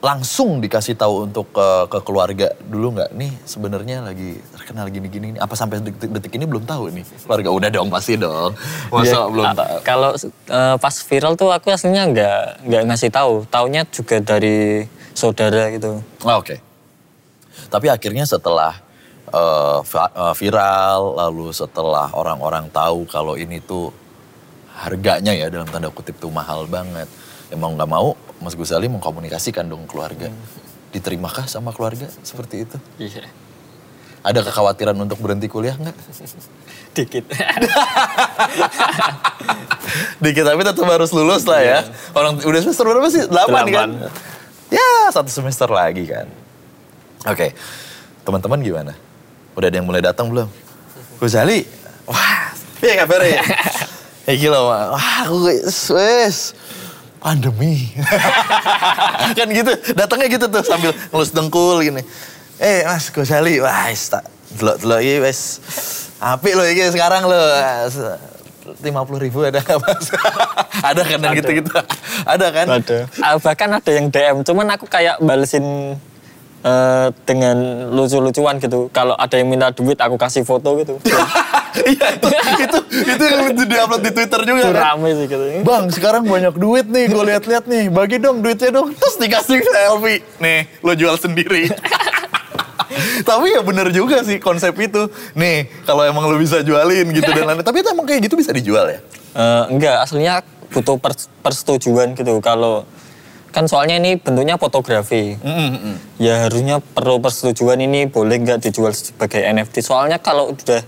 langsung 0.00 0.64
dikasih 0.64 0.96
tahu 0.96 1.28
untuk 1.28 1.52
ke, 1.52 1.68
ke 1.92 1.98
keluarga 2.00 2.48
dulu 2.64 2.96
nggak? 2.96 3.10
Nih 3.12 3.36
sebenarnya 3.44 4.00
lagi 4.00 4.40
terkenal 4.56 4.88
gini-gini 4.88 5.36
apa 5.36 5.52
sampai 5.52 5.84
detik, 5.84 6.08
detik 6.08 6.32
ini 6.40 6.48
belum 6.48 6.64
tahu 6.64 6.88
nih? 6.88 7.04
Keluarga 7.28 7.50
udah 7.52 7.68
dong 7.68 7.88
pasti 7.92 8.16
dong. 8.16 8.56
Masa 8.88 9.12
Ya, 9.12 9.20
belum 9.28 9.44
a- 9.44 9.56
tahu? 9.56 9.68
Kalau 9.84 10.10
eh, 10.16 10.76
pas 10.80 10.94
viral 11.04 11.36
tuh 11.36 11.52
aku 11.52 11.68
aslinya 11.68 12.08
nggak 12.08 12.40
nggak 12.64 12.82
ngasih 12.88 13.10
tahu. 13.12 13.44
Taunya 13.52 13.84
juga 13.92 14.16
dari 14.24 14.88
saudara 15.12 15.68
gitu. 15.68 16.00
Ah, 16.24 16.40
oke. 16.40 16.56
Tapi 17.68 17.86
akhirnya 17.92 18.24
setelah 18.24 18.80
eh, 19.28 19.78
eh, 19.84 20.34
viral 20.40 21.00
lalu 21.20 21.52
setelah 21.52 22.08
orang-orang 22.16 22.72
tahu 22.72 23.04
kalau 23.04 23.36
ini 23.36 23.60
tuh 23.60 23.92
harganya 24.80 25.36
ya 25.36 25.52
dalam 25.52 25.68
tanda 25.68 25.92
kutip 25.92 26.16
tuh 26.16 26.32
mahal 26.32 26.64
banget. 26.64 27.04
Emang 27.52 27.76
nggak 27.76 27.90
mau 27.90 28.16
Mas 28.40 28.56
Gusali 28.56 28.88
mengkomunikasikan 28.88 29.64
dong 29.64 29.84
keluarga 29.84 30.32
diterimakah 30.90 31.46
sama 31.46 31.70
keluarga 31.70 32.08
seperti 32.20 32.64
itu 32.64 32.76
Iya. 32.98 33.28
ada 34.20 34.40
kekhawatiran 34.42 34.96
untuk 34.96 35.20
berhenti 35.20 35.46
kuliah 35.46 35.76
nggak 35.76 35.94
Dikit. 36.96 37.22
Dikit 40.18 40.42
tapi 40.42 40.60
tetap 40.60 40.86
harus 40.86 41.10
lulus 41.10 41.46
lah 41.46 41.62
ya. 41.62 41.78
Orang 42.10 42.42
udah 42.42 42.60
semester 42.60 42.82
berapa 42.82 43.06
sih? 43.06 43.22
8 43.26 43.30
kan? 43.30 43.88
Delapan. 43.90 43.90
Ya, 44.70 44.90
satu 45.10 45.30
semester 45.30 45.70
lagi 45.70 46.06
kan. 46.06 46.26
Oke. 47.26 47.54
Teman-teman 48.22 48.58
gimana? 48.58 48.92
Udah 49.54 49.70
ada 49.70 49.76
yang 49.78 49.86
mulai 49.86 50.02
datang 50.02 50.30
belum? 50.30 50.50
Gozali. 51.18 51.62
Wah, 52.06 52.50
iya 52.82 52.94
kabarnya? 52.98 53.42
Ya 54.26 54.34
gila, 54.34 54.58
Wak. 54.62 54.86
wah 54.94 55.14
aku 55.26 55.36
wes. 55.94 56.54
Pandemi. 57.20 57.92
kan 59.38 59.48
gitu, 59.52 59.72
datangnya 59.92 60.28
gitu 60.32 60.46
tuh 60.48 60.64
sambil 60.64 60.96
ngelus 61.12 61.30
dengkul 61.36 61.84
gini. 61.84 62.00
Eh 62.56 62.84
mas 62.88 63.12
Gozali, 63.12 63.60
wah 63.60 63.92
wes 63.92 64.08
tak 64.08 64.24
delok-delok 64.56 65.00
ini 65.04 65.20
wes. 65.20 65.40
Apik 66.20 66.56
lo 66.56 66.64
ini 66.64 66.88
sekarang 66.88 67.28
lo. 67.28 67.40
lima 68.80 69.02
puluh 69.02 69.20
ribu 69.20 69.44
ada 69.44 69.60
nggak 69.60 69.78
mas? 69.84 70.04
ada 70.88 71.00
kan 71.04 71.18
yang 71.20 71.36
gitu-gitu? 71.36 71.70
Ada 72.24 72.46
kan? 72.52 72.66
Ada. 72.80 72.98
Ah, 73.20 73.36
bahkan 73.36 73.68
ada 73.76 73.90
yang 73.90 74.06
DM, 74.08 74.36
cuman 74.46 74.66
aku 74.76 74.86
kayak 74.88 75.20
balesin 75.20 75.96
eh, 76.64 77.08
dengan 77.24 77.56
lucu-lucuan 77.92 78.60
gitu. 78.60 78.88
Kalau 78.92 79.16
ada 79.16 79.34
yang 79.36 79.48
minta 79.48 79.72
duit, 79.72 79.96
aku 80.00 80.16
kasih 80.16 80.44
foto 80.44 80.76
gitu. 80.80 80.96
Iya 81.70 82.06
itu, 82.16 82.28
itu, 82.58 82.78
itu 83.06 83.24
yang 83.24 83.40
di-upload 83.54 84.02
di 84.02 84.10
Twitter 84.10 84.40
juga 84.42 84.60
Itu 84.60 84.70
kan? 84.70 84.82
rame 84.92 85.10
sih 85.14 85.26
gitu. 85.26 85.44
Bang, 85.62 85.84
sekarang 85.88 86.22
banyak 86.24 86.54
duit 86.54 86.86
nih, 86.86 87.06
gue 87.06 87.22
lihat-lihat 87.26 87.64
nih. 87.64 87.84
Bagi 87.88 88.16
dong 88.18 88.40
duitnya 88.40 88.70
dong. 88.72 88.90
Terus 88.92 89.14
dikasih 89.16 89.62
selfie. 89.62 90.20
Nih, 90.38 90.66
lo 90.80 90.92
jual 90.92 91.14
sendiri. 91.14 91.70
Tapi 93.28 93.54
ya 93.54 93.62
bener 93.62 93.88
juga 93.90 94.20
sih 94.20 94.36
konsep 94.36 94.74
itu. 94.76 95.06
Nih, 95.32 95.70
kalau 95.84 96.02
emang 96.02 96.26
lo 96.26 96.36
bisa 96.36 96.60
jualin 96.60 97.06
gitu 97.10 97.28
dan 97.28 97.46
lain-lain. 97.46 97.62
Tapi 97.62 97.80
itu 97.80 97.88
emang 97.88 98.06
kayak 98.06 98.20
gitu 98.26 98.34
bisa 98.34 98.50
dijual 98.50 98.90
ya? 98.90 98.98
Eh, 99.30 99.64
enggak, 99.70 100.02
aslinya 100.02 100.42
butuh 100.68 100.98
pers- 100.98 101.30
persetujuan 101.40 102.18
gitu. 102.18 102.42
Kalau 102.42 102.82
kan 103.50 103.66
soalnya 103.66 103.98
ini 103.98 104.14
bentuknya 104.14 104.54
fotografi. 104.56 105.38
Ya 106.18 106.46
harusnya 106.46 106.78
perlu 106.82 107.18
persetujuan 107.18 107.78
ini 107.78 108.06
boleh 108.06 108.38
nggak 108.38 108.58
dijual 108.62 108.90
sebagai 108.90 109.42
NFT. 109.42 109.82
Soalnya 109.82 110.18
kalau 110.18 110.50
udah 110.50 110.82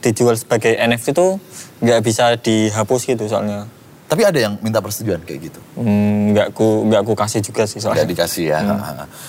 dijual 0.00 0.34
sebagai 0.36 0.74
NFT 0.74 1.12
itu 1.12 1.36
nggak 1.80 2.00
bisa 2.00 2.36
dihapus 2.36 3.00
gitu 3.06 3.24
soalnya. 3.28 3.68
Tapi 4.10 4.26
ada 4.26 4.34
yang 4.42 4.58
minta 4.58 4.82
persetujuan 4.82 5.22
kayak 5.22 5.40
gitu? 5.52 5.60
Hmm, 5.78 6.34
nggak 6.34 6.50
ku 6.50 6.82
nggak 6.90 7.06
ku 7.06 7.14
kasih 7.14 7.46
juga 7.46 7.62
sih 7.62 7.78
Nggak 7.78 7.94
soalnya. 7.94 8.10
dikasih 8.10 8.44
ya. 8.50 8.58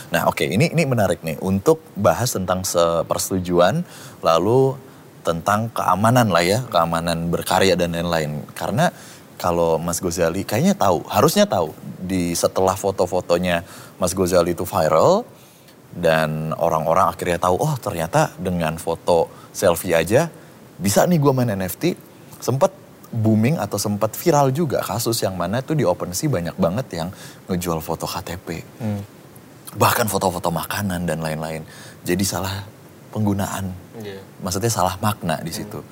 Nah 0.10 0.22
oke, 0.26 0.42
ini 0.42 0.74
ini 0.74 0.84
menarik 0.90 1.22
nih. 1.22 1.38
Untuk 1.38 1.86
bahas 1.94 2.34
tentang 2.34 2.66
se- 2.66 3.06
persetujuan, 3.06 3.86
lalu 4.26 4.74
tentang 5.22 5.70
keamanan 5.70 6.34
lah 6.34 6.42
ya. 6.42 6.60
Keamanan 6.66 7.30
berkarya 7.30 7.78
dan 7.78 7.94
lain-lain. 7.94 8.42
Karena 8.58 8.90
kalau 9.38 9.78
Mas 9.78 10.02
Gozali 10.02 10.42
kayaknya 10.42 10.74
tahu, 10.74 11.06
harusnya 11.06 11.46
tahu. 11.46 11.78
Di 12.02 12.34
setelah 12.34 12.74
foto-fotonya 12.74 13.62
Mas 14.02 14.18
Gozali 14.18 14.58
itu 14.58 14.66
viral, 14.66 15.22
dan 15.94 16.58
orang-orang 16.58 17.06
akhirnya 17.06 17.38
tahu, 17.38 17.62
oh 17.62 17.76
ternyata 17.78 18.34
dengan 18.42 18.82
foto 18.82 19.30
selfie 19.54 19.94
aja 19.94 20.32
bisa 20.82 21.06
nih 21.06 21.22
gue 21.22 21.32
main 21.32 21.50
NFT. 21.54 21.94
Sempat 22.42 22.74
booming 23.14 23.60
atau 23.62 23.78
sempat 23.78 24.18
viral 24.18 24.50
juga 24.50 24.82
kasus 24.82 25.22
yang 25.22 25.38
mana 25.38 25.62
tuh 25.62 25.78
di 25.78 25.86
OpenSea 25.86 26.32
banyak 26.32 26.56
banget 26.58 26.88
yang 26.98 27.10
ngejual 27.46 27.78
foto 27.84 28.10
KTP. 28.10 28.66
Bahkan 29.78 30.10
foto-foto 30.10 30.50
makanan 30.50 31.06
dan 31.06 31.22
lain-lain. 31.22 31.62
Jadi 32.02 32.24
salah 32.26 32.66
penggunaan. 33.14 33.70
Iya. 34.02 34.20
Maksudnya 34.42 34.72
salah 34.74 34.98
makna 35.00 35.38
di 35.46 35.54
situ. 35.54 35.84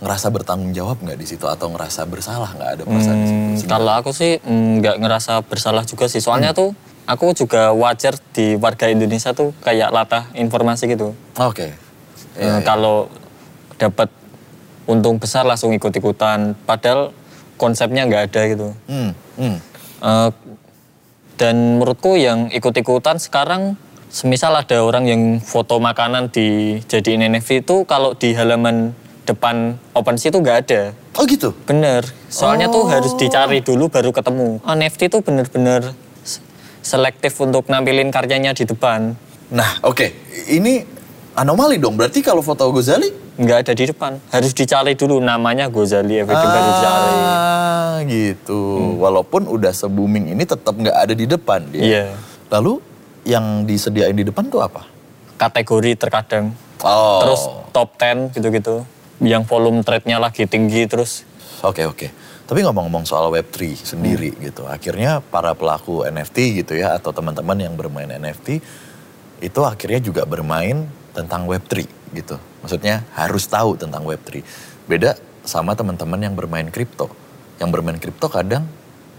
Ngerasa 0.00 0.32
bertanggung 0.32 0.72
jawab 0.72 1.02
nggak 1.04 1.18
di 1.20 1.26
situ 1.28 1.44
atau 1.44 1.68
ngerasa 1.68 2.08
bersalah 2.08 2.56
nggak 2.56 2.70
ada 2.78 2.82
perasaan 2.88 3.18
di 3.20 3.26
situ? 3.28 3.40
Hmm, 3.44 3.56
kalau 3.68 3.92
aku 3.92 4.10
sih 4.16 4.40
mm, 4.40 4.80
nggak 4.80 4.96
ngerasa 5.02 5.32
bersalah 5.44 5.84
juga 5.84 6.08
sih. 6.08 6.24
Soalnya 6.24 6.56
tuh 6.56 6.72
aku 7.04 7.36
juga 7.36 7.74
wajar 7.76 8.16
di 8.32 8.56
warga 8.56 8.88
Indonesia 8.88 9.36
tuh 9.36 9.52
kayak 9.60 9.92
latah 9.92 10.24
informasi 10.32 10.88
gitu. 10.88 11.12
Oke. 11.36 11.72
Eh, 11.72 12.40
Iya, 12.40 12.62
iya. 12.62 12.64
Kalau 12.64 13.10
dapat 13.76 14.08
untung 14.90 15.22
besar 15.22 15.46
langsung 15.46 15.70
ikut-ikutan. 15.70 16.58
Padahal 16.66 17.14
konsepnya 17.54 18.10
nggak 18.10 18.22
ada 18.34 18.40
gitu. 18.50 18.68
Hmm, 18.90 19.10
hmm. 19.38 19.56
Eh, 20.02 20.30
dan 21.38 21.80
menurutku 21.80 22.18
yang 22.18 22.50
ikut-ikutan 22.52 23.16
sekarang 23.16 23.78
semisal 24.10 24.52
ada 24.58 24.82
orang 24.82 25.06
yang 25.06 25.22
foto 25.38 25.78
makanan 25.78 26.28
dijadiin 26.34 27.30
NFT 27.30 27.64
itu 27.64 27.86
kalau 27.86 28.12
di 28.12 28.34
halaman 28.34 28.92
depan 29.24 29.78
OpenSea 29.94 30.34
itu 30.34 30.38
nggak 30.42 30.58
ada. 30.66 30.82
Oh 31.14 31.24
gitu? 31.24 31.54
Bener. 31.64 32.02
Soalnya 32.26 32.66
tuh 32.68 32.90
harus 32.90 33.14
dicari 33.14 33.62
dulu 33.62 33.86
baru 33.86 34.10
ketemu. 34.10 34.58
NFT 34.66 35.00
tuh 35.08 35.22
bener-bener 35.22 35.94
selektif 36.82 37.38
untuk 37.38 37.70
nampilin 37.70 38.10
karyanya 38.10 38.50
di 38.52 38.66
depan. 38.66 39.14
Nah 39.54 39.80
oke, 39.86 40.10
ini 40.50 40.82
anomali 41.40 41.80
dong. 41.80 41.96
Berarti 41.96 42.20
kalau 42.20 42.44
foto 42.44 42.68
Gozali 42.68 43.30
Nggak 43.40 43.58
ada 43.64 43.72
di 43.72 43.84
depan. 43.88 44.12
Harus 44.28 44.52
dicari 44.52 44.92
dulu 44.92 45.16
namanya 45.16 45.72
Gozali 45.72 46.20
Everything 46.20 46.44
baru 46.52 46.70
dicari. 46.76 47.14
Ah, 47.16 47.96
gitu. 48.04 48.60
Walaupun 49.00 49.48
udah 49.48 49.72
se-booming 49.72 50.36
ini 50.36 50.44
tetap 50.44 50.76
nggak 50.76 50.92
ada 50.92 51.14
di 51.16 51.24
depan 51.24 51.64
dia. 51.72 51.80
Iya. 51.80 52.04
Lalu 52.52 52.84
yang 53.24 53.64
disediain 53.64 54.12
di 54.12 54.28
depan 54.28 54.52
tuh 54.52 54.60
apa? 54.60 54.84
Kategori 55.40 55.96
terkadang. 55.96 56.52
Oh. 56.84 57.24
Terus 57.24 57.40
top 57.72 57.96
10 57.96 58.36
gitu-gitu. 58.36 58.84
Yang 59.24 59.48
volume 59.48 59.80
trade-nya 59.80 60.20
lagi 60.20 60.44
tinggi 60.44 60.84
terus. 60.84 61.24
Oke 61.64 61.88
oke. 61.88 62.12
Tapi 62.44 62.60
ngomong-ngomong 62.60 63.08
soal 63.08 63.32
Web3 63.32 63.78
sendiri 63.78 64.36
gitu, 64.42 64.66
akhirnya 64.66 65.22
para 65.22 65.54
pelaku 65.54 66.02
NFT 66.02 66.60
gitu 66.60 66.76
ya 66.76 66.98
atau 66.98 67.14
teman-teman 67.14 67.54
yang 67.56 67.78
bermain 67.78 68.10
NFT 68.10 68.58
itu 69.40 69.60
akhirnya 69.62 70.02
juga 70.02 70.26
bermain 70.26 70.90
tentang 71.12 71.46
Web3 71.46 71.86
gitu. 72.12 72.36
Maksudnya 72.62 73.06
harus 73.14 73.46
tahu 73.46 73.76
tentang 73.76 74.02
Web3. 74.02 74.42
Beda 74.86 75.14
sama 75.42 75.74
teman-teman 75.74 76.20
yang 76.20 76.34
bermain 76.34 76.68
kripto. 76.68 77.10
Yang 77.58 77.70
bermain 77.72 77.98
kripto 77.98 78.26
kadang 78.28 78.66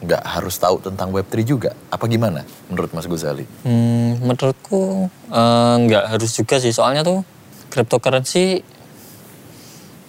nggak 0.02 0.24
harus 0.26 0.58
tahu 0.58 0.82
tentang 0.82 1.14
Web3 1.14 1.46
juga. 1.46 1.72
Apa 1.94 2.10
gimana 2.10 2.42
menurut 2.68 2.90
Mas 2.92 3.06
Gozali? 3.06 3.46
Hmm, 3.62 4.18
menurutku 4.22 5.08
eh, 5.30 5.76
nggak 5.88 6.04
harus 6.18 6.32
juga 6.34 6.58
sih. 6.58 6.74
Soalnya 6.74 7.06
tuh 7.06 7.22
cryptocurrency 7.70 8.66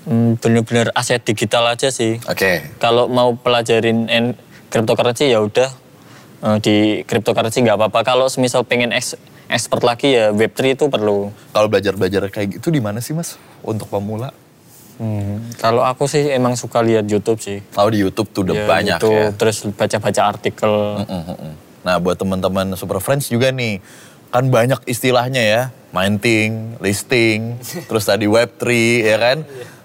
hmm, 0.08 0.40
bener-bener 0.40 0.88
aset 0.96 1.20
digital 1.22 1.68
aja 1.68 1.92
sih. 1.92 2.18
Oke. 2.24 2.72
kalau 2.78 3.06
mau 3.06 3.36
pelajarin 3.36 4.08
en- 4.08 4.38
cryptocurrency 4.72 5.28
ya 5.28 5.44
udah 5.44 5.68
eh, 6.42 6.56
di 6.64 6.76
cryptocurrency 7.04 7.60
nggak 7.62 7.76
apa-apa. 7.78 8.00
Kalau 8.02 8.26
semisal 8.32 8.64
pengen 8.64 8.90
eks- 8.90 9.20
expert 9.52 9.84
lagi 9.84 10.16
ya 10.16 10.32
Web3 10.32 10.74
itu 10.74 10.84
perlu. 10.88 11.28
Kalau 11.52 11.68
belajar-belajar 11.68 12.32
kayak 12.32 12.58
gitu 12.58 12.72
di 12.72 12.80
mana 12.80 12.98
sih 12.98 13.12
Mas 13.12 13.36
untuk 13.60 13.86
pemula? 13.86 14.32
Hmm, 14.96 15.40
Kalau 15.56 15.82
aku 15.82 16.04
sih 16.04 16.30
emang 16.30 16.54
suka 16.54 16.80
lihat 16.80 17.08
YouTube 17.08 17.40
sih. 17.40 17.60
Tahu 17.72 17.88
di 17.92 17.98
YouTube 18.00 18.28
tuh 18.30 18.42
udah 18.44 18.54
Ya, 18.54 18.64
banyak 18.68 18.98
YouTube, 19.00 19.16
ya. 19.16 19.28
Terus 19.34 19.56
baca-baca 19.72 20.22
artikel. 20.24 20.72
Nah 21.82 21.94
buat 21.98 22.14
teman-teman 22.14 22.76
Super 22.78 23.02
Friends 23.02 23.26
juga 23.26 23.50
nih, 23.50 23.82
kan 24.30 24.46
banyak 24.46 24.78
istilahnya 24.86 25.42
ya, 25.42 25.62
minting, 25.90 26.78
listing, 26.78 27.56
terus 27.88 28.06
tadi 28.06 28.30
Web3 28.30 28.62
ya 29.02 29.16
kan, 29.18 29.38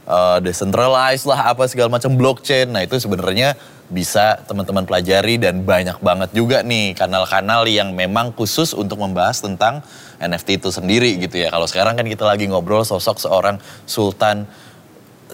Eh, 0.07 0.39
decentralized 0.39 1.27
lah 1.27 1.51
apa 1.51 1.67
segala 1.67 1.91
macam 1.91 2.15
blockchain. 2.15 2.71
Nah 2.71 2.79
itu 2.79 2.95
sebenarnya 2.95 3.59
bisa 3.91 4.39
teman-teman 4.47 4.87
pelajari 4.87 5.35
dan 5.35 5.67
banyak 5.67 5.99
banget 5.99 6.31
juga 6.31 6.63
nih 6.63 6.95
kanal-kanal 6.95 7.67
yang 7.67 7.91
memang 7.91 8.31
khusus 8.31 8.71
untuk 8.71 9.03
membahas 9.03 9.43
tentang 9.43 9.83
NFT 10.23 10.63
itu 10.63 10.71
sendiri 10.71 11.11
gitu 11.19 11.43
ya. 11.43 11.51
Kalau 11.51 11.67
sekarang 11.67 11.99
kan 11.99 12.07
kita 12.07 12.23
lagi 12.23 12.47
ngobrol 12.47 12.87
sosok 12.87 13.19
seorang 13.19 13.59
Sultan 13.83 14.47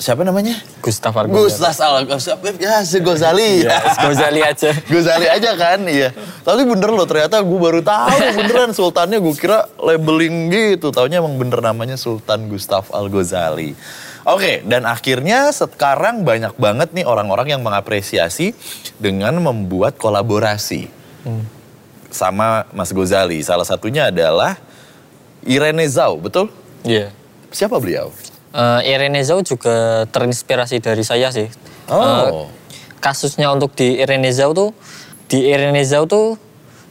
siapa 0.01 0.25
namanya? 0.25 0.57
Gustav 0.81 1.13
Argo. 1.21 1.45
Gustas 1.45 1.77
Al 1.77 2.09
ya 2.57 2.81
si 2.81 2.97
Gozali. 2.97 3.69
Ya, 3.69 3.77
Gozali 4.09 4.41
aja. 4.41 4.73
Gozali 4.93 5.27
aja 5.29 5.53
kan, 5.53 5.85
iya. 5.85 6.09
Tapi 6.41 6.65
bener 6.65 6.89
loh 6.89 7.05
ternyata 7.05 7.45
gue 7.45 7.59
baru 7.61 7.85
tahu 7.85 8.17
beneran 8.41 8.73
sultannya 8.73 9.21
gue 9.21 9.35
kira 9.37 9.69
labeling 9.77 10.49
gitu. 10.49 10.89
Taunya 10.89 11.21
emang 11.21 11.37
bener 11.37 11.61
namanya 11.61 11.93
Sultan 11.93 12.49
Gustav 12.49 12.89
Al 12.89 13.05
Ghazali. 13.05 13.77
Oke, 14.23 14.63
dan 14.63 14.87
akhirnya 14.87 15.51
sekarang 15.51 16.23
banyak 16.23 16.55
banget 16.55 16.95
nih 16.95 17.03
orang-orang 17.03 17.59
yang 17.59 17.61
mengapresiasi 17.61 18.55
dengan 18.95 19.35
membuat 19.43 19.99
kolaborasi 19.99 20.87
sama 22.07 22.63
Mas 22.71 22.95
Gozali. 22.95 23.43
Salah 23.43 23.67
satunya 23.67 24.07
adalah 24.07 24.55
Irene 25.43 25.83
Zhao, 25.91 26.15
betul? 26.21 26.47
Iya. 26.87 27.11
Siapa 27.51 27.81
beliau? 27.83 28.15
Eh, 28.53 28.81
Irene 28.95 29.19
Zhao 29.27 29.43
juga 29.43 30.07
terinspirasi 30.07 30.79
dari 30.79 31.03
saya 31.03 31.27
sih. 31.33 31.49
Oh. 31.91 31.99
Eh, 31.99 32.29
kasusnya 33.03 33.51
untuk 33.51 33.75
di 33.75 33.99
Irene 33.99 34.31
Zhao 34.31 34.55
tuh, 34.55 34.71
di 35.27 35.51
Irene 35.51 35.83
Zhao 35.83 36.07
tuh 36.07 36.39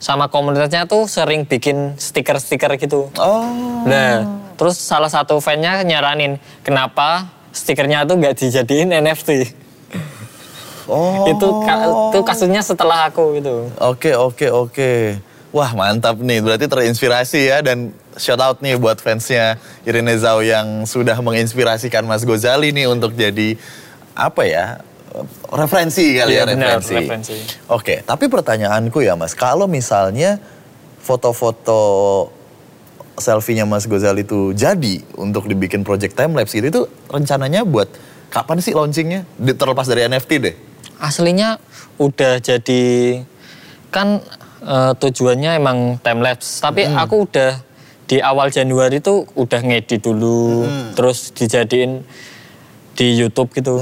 sama 0.02 0.26
komunitasnya 0.26 0.90
tuh 0.90 1.06
sering 1.06 1.46
bikin 1.46 1.94
stiker-stiker 1.96 2.74
gitu. 2.76 3.08
Oh. 3.16 3.46
Nah, 3.86 4.26
terus 4.54 4.78
salah 4.78 5.08
satu 5.08 5.38
fannya 5.38 5.84
nyaranin 5.84 6.40
kenapa 6.62 7.28
stikernya 7.52 8.08
tuh 8.08 8.16
nggak 8.18 8.34
dijadiin 8.38 8.90
NFT. 8.90 9.30
Oh. 10.90 11.30
Itu 11.30 11.62
itu 12.12 12.20
kasusnya 12.26 12.60
setelah 12.64 13.06
aku 13.12 13.38
gitu. 13.38 13.70
Oke, 13.78 14.18
oke, 14.18 14.46
oke. 14.50 14.92
Wah 15.52 15.70
mantap 15.76 16.16
nih, 16.16 16.40
berarti 16.40 16.64
terinspirasi 16.64 17.40
ya 17.52 17.60
dan 17.60 17.92
shout 18.16 18.40
out 18.40 18.58
nih 18.64 18.80
buat 18.80 18.98
fansnya 18.98 19.60
Irene 19.84 20.16
Zhao 20.16 20.40
yang 20.40 20.88
sudah 20.88 21.20
menginspirasikan 21.20 22.08
Mas 22.08 22.24
Gozali 22.24 22.72
nih 22.72 22.88
untuk 22.88 23.12
jadi 23.12 23.60
apa 24.16 24.42
ya 24.48 24.80
referensi 25.52 26.16
kali 26.16 26.40
ya 26.40 26.48
benar, 26.48 26.80
referensi. 26.80 26.96
referensi. 26.96 27.36
Oke, 27.68 28.00
tapi 28.00 28.32
pertanyaanku 28.32 29.04
ya 29.04 29.12
Mas, 29.12 29.36
kalau 29.36 29.68
misalnya 29.68 30.40
foto-foto 31.04 31.80
selfie-nya 33.22 33.62
Mas 33.62 33.86
Gozali 33.86 34.26
itu 34.26 34.50
jadi 34.52 34.98
untuk 35.14 35.46
dibikin 35.46 35.86
project 35.86 36.18
time 36.18 36.34
lapse 36.34 36.58
gitu 36.58 36.66
itu 36.66 36.82
rencananya 37.06 37.62
buat 37.62 37.86
kapan 38.34 38.58
sih 38.58 38.74
launchingnya? 38.74 39.22
Terlepas 39.38 39.86
dari 39.86 40.08
NFT 40.10 40.30
deh. 40.42 40.54
Aslinya 40.98 41.62
udah 42.02 42.42
jadi 42.42 42.82
kan 43.94 44.18
eh, 44.64 44.92
tujuannya 44.98 45.62
emang 45.62 46.02
time 46.02 46.20
lapse, 46.24 46.58
tapi 46.58 46.88
aku 46.88 47.30
udah 47.30 47.62
di 48.10 48.18
awal 48.18 48.50
Januari 48.50 48.98
tuh 48.98 49.24
udah 49.38 49.60
ngedit 49.62 50.02
dulu, 50.04 50.66
terus 50.98 51.30
dijadiin 51.32 52.04
di 52.92 53.06
YouTube 53.16 53.52
gitu. 53.56 53.80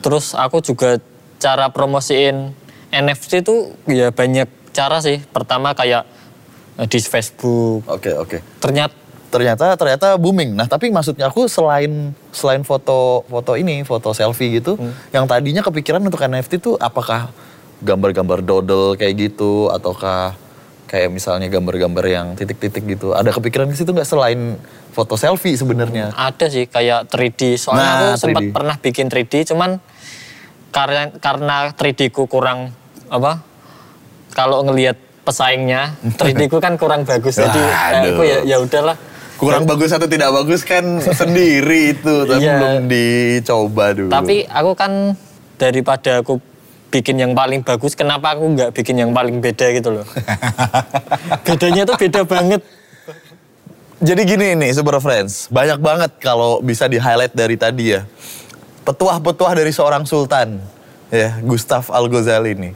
Terus 0.00 0.32
aku 0.32 0.64
juga 0.64 0.98
cara 1.36 1.68
promosiin 1.68 2.54
NFT 2.92 3.44
tuh 3.44 3.76
ya 3.88 4.08
banyak 4.12 4.48
cara 4.72 5.00
sih. 5.04 5.20
Pertama 5.32 5.76
kayak 5.76 6.08
di 6.76 6.98
Facebook. 7.00 7.84
Oke, 7.88 8.12
oke. 8.16 8.38
Ternyata 8.60 8.94
ternyata 9.32 9.72
ternyata 9.80 10.08
booming. 10.20 10.52
Nah, 10.52 10.68
tapi 10.68 10.92
maksudnya 10.92 11.32
aku 11.32 11.48
selain 11.48 12.12
selain 12.36 12.60
foto 12.68 13.24
foto 13.24 13.56
ini, 13.56 13.80
foto 13.80 14.12
selfie 14.12 14.60
gitu, 14.60 14.76
yang 15.12 15.24
tadinya 15.24 15.64
kepikiran 15.64 16.04
untuk 16.04 16.20
NFT 16.20 16.52
tuh 16.60 16.74
apakah 16.76 17.32
gambar-gambar 17.80 18.44
dodel 18.44 18.94
kayak 18.94 19.32
gitu 19.32 19.72
ataukah 19.72 20.36
kayak 20.86 21.08
misalnya 21.08 21.48
gambar-gambar 21.48 22.04
yang 22.04 22.26
titik-titik 22.36 22.84
gitu. 22.84 23.16
Ada 23.16 23.32
kepikiran 23.32 23.72
ke 23.72 23.76
situ 23.80 23.96
nggak 23.96 24.04
selain 24.04 24.60
foto 24.92 25.16
selfie 25.16 25.56
sebenarnya? 25.56 26.12
Ada 26.12 26.52
sih 26.52 26.68
kayak 26.68 27.08
3D. 27.08 27.56
Soalnya 27.56 27.80
Nah, 27.80 27.92
aku 27.96 28.06
sempat 28.20 28.42
3D. 28.44 28.52
pernah 28.52 28.76
bikin 28.76 29.06
3D, 29.08 29.48
cuman 29.48 29.80
karena 30.68 31.08
karena 31.16 31.72
3D 31.72 32.12
ku 32.12 32.28
kurang 32.28 32.76
apa? 33.08 33.40
Kalau 34.36 34.60
ngelihat 34.68 35.00
pesaingnya, 35.22 35.94
3D 36.18 36.46
ku 36.46 36.58
kan 36.58 36.74
kurang 36.74 37.02
bagus. 37.02 37.34
jadi 37.34 37.50
Waduh. 37.50 38.10
aku 38.10 38.22
ya 38.22 38.38
ya 38.44 38.56
udahlah. 38.58 38.96
Kurang 39.36 39.66
bagus 39.66 39.90
atau 39.90 40.06
tidak 40.06 40.30
bagus 40.32 40.62
kan 40.62 40.84
sendiri 41.20 41.92
itu, 41.92 42.14
tapi 42.24 42.40
Iya. 42.40 42.54
belum 42.54 42.74
dicoba 42.86 43.84
dulu. 43.90 44.10
Tapi 44.10 44.46
aku 44.46 44.70
kan 44.72 44.92
daripada 45.56 46.22
aku 46.22 46.38
bikin 46.88 47.16
yang 47.16 47.32
paling 47.32 47.60
bagus, 47.60 47.92
kenapa 47.92 48.34
aku 48.34 48.52
nggak 48.52 48.70
bikin 48.72 48.98
yang 48.98 49.10
paling 49.10 49.38
beda 49.38 49.72
gitu 49.72 49.90
loh? 49.92 50.06
Bedanya 51.46 51.82
tuh 51.84 51.96
beda 51.96 52.22
banget. 52.22 52.62
Jadi 53.98 54.22
gini 54.26 54.58
nih 54.58 54.70
Super 54.72 54.98
Friends, 54.98 55.46
banyak 55.48 55.78
banget 55.78 56.10
kalau 56.18 56.58
bisa 56.58 56.86
di 56.86 56.98
highlight 56.98 57.32
dari 57.32 57.54
tadi 57.54 57.94
ya. 57.94 58.02
Petuah-petuah 58.82 59.54
dari 59.54 59.70
seorang 59.70 60.02
sultan, 60.02 60.58
ya 61.08 61.38
Gustav 61.40 61.86
Al 61.88 62.06
Ghazali 62.06 62.52
nih. 62.52 62.72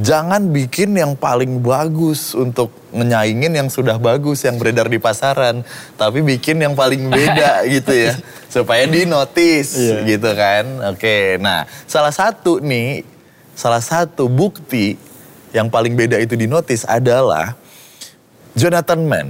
Jangan 0.00 0.48
bikin 0.48 0.96
yang 0.96 1.12
paling 1.12 1.60
bagus 1.60 2.32
untuk 2.32 2.72
menyaingin 2.88 3.52
yang 3.52 3.68
sudah 3.68 4.00
bagus 4.00 4.40
yang 4.48 4.56
beredar 4.56 4.88
di 4.88 4.96
pasaran, 4.96 5.60
tapi 6.00 6.24
bikin 6.24 6.56
yang 6.56 6.72
paling 6.72 7.12
beda 7.12 7.62
gitu 7.76 7.92
ya, 7.92 8.16
supaya 8.48 8.88
di 8.88 9.04
notice 9.04 9.76
Iya. 9.76 10.08
gitu 10.08 10.30
kan. 10.32 10.64
Oke, 10.96 11.36
nah 11.36 11.68
salah 11.84 12.16
satu 12.16 12.64
nih, 12.64 13.04
salah 13.52 13.84
satu 13.84 14.24
bukti 14.26 14.96
yang 15.52 15.68
paling 15.68 15.92
beda 15.92 16.16
itu 16.16 16.32
di 16.32 16.48
notice 16.48 16.88
adalah 16.88 17.52
Jonathan 18.56 19.04
Mann. 19.04 19.28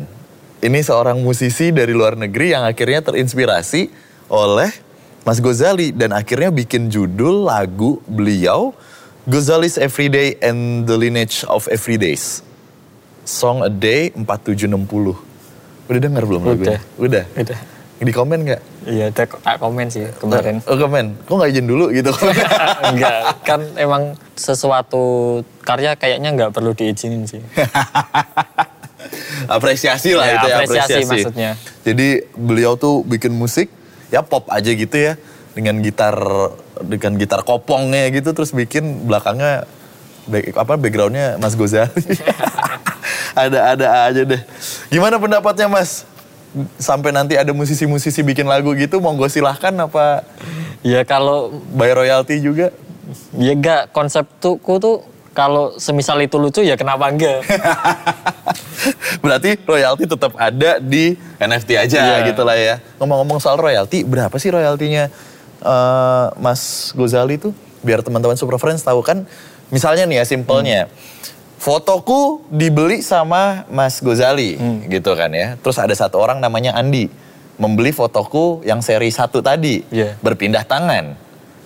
Ini 0.61 0.81
seorang 0.85 1.19
musisi 1.19 1.75
dari 1.75 1.91
luar 1.91 2.15
negeri 2.15 2.53
yang 2.55 2.63
akhirnya 2.63 3.01
terinspirasi 3.03 3.91
oleh 4.31 4.71
Mas 5.27 5.41
Gozali 5.41 5.91
dan 5.91 6.15
akhirnya 6.15 6.53
bikin 6.53 6.93
judul 6.93 7.49
lagu 7.49 7.99
beliau 8.07 8.71
Ghazali's 9.29 9.77
Everyday 9.77 10.41
and 10.41 10.89
the 10.89 10.97
Lineage 10.97 11.45
of 11.45 11.69
Everydays. 11.69 12.41
Song 13.25 13.61
a 13.61 13.69
Day 13.69 14.11
4760. 14.17 14.81
Udah 15.91 16.01
denger 16.01 16.23
belum 16.25 16.43
lagunya? 16.47 16.81
Udah. 16.97 17.25
Udah. 17.37 17.59
Di 18.01 18.13
komen 18.17 18.49
nggak? 18.49 18.61
Iya, 18.89 19.13
tak 19.13 19.37
komen 19.61 19.93
sih 19.93 20.09
kemarin. 20.17 20.65
Oh 20.65 20.73
komen. 20.73 21.21
Kok 21.29 21.35
nggak 21.37 21.51
izin 21.53 21.67
dulu 21.69 21.93
gitu? 21.93 22.09
Enggak, 22.89 23.45
kan 23.45 23.61
emang 23.77 24.17
sesuatu 24.33 25.03
karya 25.61 25.93
kayaknya 26.01 26.33
nggak 26.33 26.51
perlu 26.57 26.73
diizinin 26.73 27.29
sih. 27.29 27.45
apresiasi 29.53 30.17
lah 30.17 30.27
Ya, 30.27 30.33
itu 30.33 30.47
ya 30.49 30.55
apresiasi 30.57 30.93
apresiasi. 30.97 31.11
maksudnya. 31.13 31.51
Jadi 31.85 32.09
beliau 32.33 32.81
tuh 32.81 33.05
bikin 33.05 33.37
musik 33.37 33.69
ya 34.09 34.25
pop 34.25 34.49
aja 34.49 34.73
gitu 34.73 34.97
ya 34.97 35.21
dengan 35.53 35.85
gitar 35.85 36.17
dengan 36.83 37.15
gitar 37.15 37.41
kopongnya 37.41 38.09
gitu 38.09 38.31
terus 38.31 38.51
bikin 38.51 39.05
belakangnya 39.05 39.65
back- 40.25 40.55
apa 40.55 40.75
backgroundnya 40.75 41.37
Mas 41.37 41.53
Gozali. 41.53 41.91
ada 43.35 43.59
ada 43.71 43.87
aja 44.07 44.23
deh. 44.23 44.43
Gimana 44.89 45.17
pendapatnya 45.17 45.67
Mas? 45.67 46.05
Sampai 46.77 47.11
nanti 47.11 47.35
ada 47.35 47.51
musisi-musisi 47.51 48.21
bikin 48.21 48.45
lagu 48.45 48.75
gitu 48.75 48.99
monggo 48.99 49.27
silahkan 49.27 49.71
apa 49.77 50.27
Ya 50.83 51.05
kalau 51.05 51.55
bayar 51.71 52.01
royalti 52.01 52.39
juga? 52.39 52.75
ya 53.33 53.53
enggak 53.53 53.91
konsepku 53.91 54.59
tuh 54.77 55.03
kalau 55.31 55.75
semisal 55.77 56.19
itu 56.19 56.35
lucu 56.37 56.61
ya 56.61 56.75
kenapa 56.75 57.07
enggak? 57.07 57.43
Berarti 59.23 59.59
royalti 59.61 60.05
tetap 60.07 60.33
ada 60.35 60.79
di 60.79 61.15
NFT 61.37 61.71
aja 61.77 61.99
Iya. 62.19 62.27
gitu 62.27 62.43
lah 62.43 62.57
ya. 62.57 62.83
Ngomong-ngomong 62.97 63.39
soal 63.39 63.55
royalti, 63.57 64.03
berapa 64.03 64.33
sih 64.37 64.51
royaltinya 64.51 65.07
eh, 65.61 66.27
Mas 66.41 66.93
Gozali 66.97 67.37
tuh? 67.37 67.53
Biar 67.81 68.05
teman-teman 68.05 68.37
Super 68.37 68.61
Friends 68.61 68.85
tahu 68.85 69.01
kan. 69.01 69.25
Misalnya 69.71 70.05
nih 70.05 70.21
ya 70.21 70.25
simpelnya. 70.27 70.91
Fotoku 71.61 72.41
dibeli 72.49 73.05
sama 73.05 73.69
Mas 73.69 74.01
Gozali 74.01 74.57
gitu 74.89 75.13
kan 75.13 75.29
ya. 75.29 75.61
Terus 75.61 75.77
ada 75.77 75.93
satu 75.93 76.17
orang 76.17 76.41
namanya 76.41 76.73
Andi. 76.73 77.13
Membeli 77.61 77.93
fotoku 77.93 78.65
yang 78.65 78.81
seri 78.81 79.13
satu 79.13 79.45
tadi. 79.45 79.85
Iya. 79.93 80.17
Berpindah 80.25 80.65
tangan. 80.65 81.13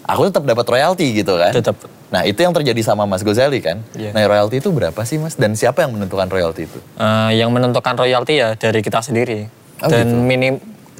Aku 0.04 0.26
tetap 0.26 0.42
dapat 0.44 0.66
royalti 0.66 1.14
gitu 1.14 1.38
kan. 1.38 1.54
Tetap. 1.54 1.78
Nah 2.10 2.26
itu 2.26 2.42
yang 2.42 2.50
terjadi 2.50 2.82
sama 2.82 3.06
Mas 3.06 3.22
Gozali 3.22 3.62
kan. 3.62 3.80
Iya. 3.94 4.10
Nah 4.10 4.26
royalti 4.26 4.58
itu 4.58 4.74
berapa 4.74 4.98
sih 5.06 5.22
Mas? 5.22 5.38
Dan 5.38 5.54
siapa 5.54 5.86
yang 5.86 5.94
menentukan 5.94 6.26
royalti 6.26 6.66
itu? 6.66 6.78
Eh, 6.98 7.38
yang 7.38 7.54
menentukan 7.54 7.94
royalti 7.94 8.42
ya 8.42 8.58
dari 8.58 8.82
kita 8.82 8.98
sendiri. 8.98 9.46
Oh, 9.82 9.90
Dan 9.90 10.10
gitu. 10.10 10.18
minim 10.18 10.54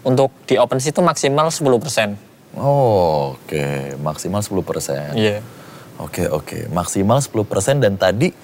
untuk 0.06 0.30
di 0.46 0.54
OpenSea 0.54 0.94
itu 0.94 1.02
maksimal 1.02 1.50
10%. 1.50 2.33
Oh, 2.54 3.34
oke, 3.34 3.98
maksimal 3.98 4.42
10%. 4.42 5.14
Iya. 5.18 5.42
Oke, 5.98 6.26
oke, 6.26 6.66
maksimal 6.70 7.22
10% 7.22 7.82
dan 7.82 7.94
tadi 7.98 8.34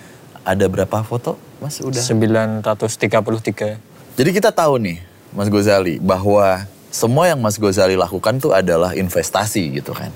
ada 0.47 0.67
berapa 0.71 1.03
foto, 1.03 1.39
Mas? 1.59 1.79
Udah. 1.83 1.99
933. 1.99 3.79
Jadi 4.19 4.31
kita 4.35 4.51
tahu 4.51 4.79
nih, 4.83 4.99
Mas 5.31 5.47
Gozali, 5.47 5.99
bahwa 6.03 6.67
semua 6.91 7.31
yang 7.31 7.39
Mas 7.39 7.55
Gozali 7.59 7.95
lakukan 7.95 8.43
tuh 8.43 8.51
adalah 8.51 8.99
investasi 8.99 9.79
gitu 9.79 9.95
kan. 9.95 10.11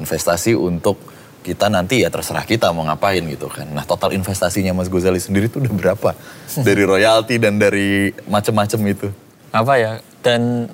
Investasi 0.00 0.56
untuk 0.56 0.96
kita 1.44 1.68
nanti 1.72 2.04
ya 2.04 2.12
terserah 2.12 2.44
kita 2.44 2.72
mau 2.72 2.84
ngapain 2.84 3.24
gitu 3.28 3.48
kan. 3.48 3.68
Nah 3.72 3.84
total 3.84 4.12
investasinya 4.12 4.72
Mas 4.76 4.88
Gozali 4.88 5.20
sendiri 5.20 5.48
tuh 5.48 5.64
udah 5.64 5.72
berapa? 5.72 6.10
Dari 6.56 6.82
royalti 6.84 7.36
dan 7.40 7.56
dari 7.60 8.12
macem-macem 8.28 8.80
itu. 8.88 9.08
apa 9.48 9.80
ya 9.80 9.92
dan 10.20 10.68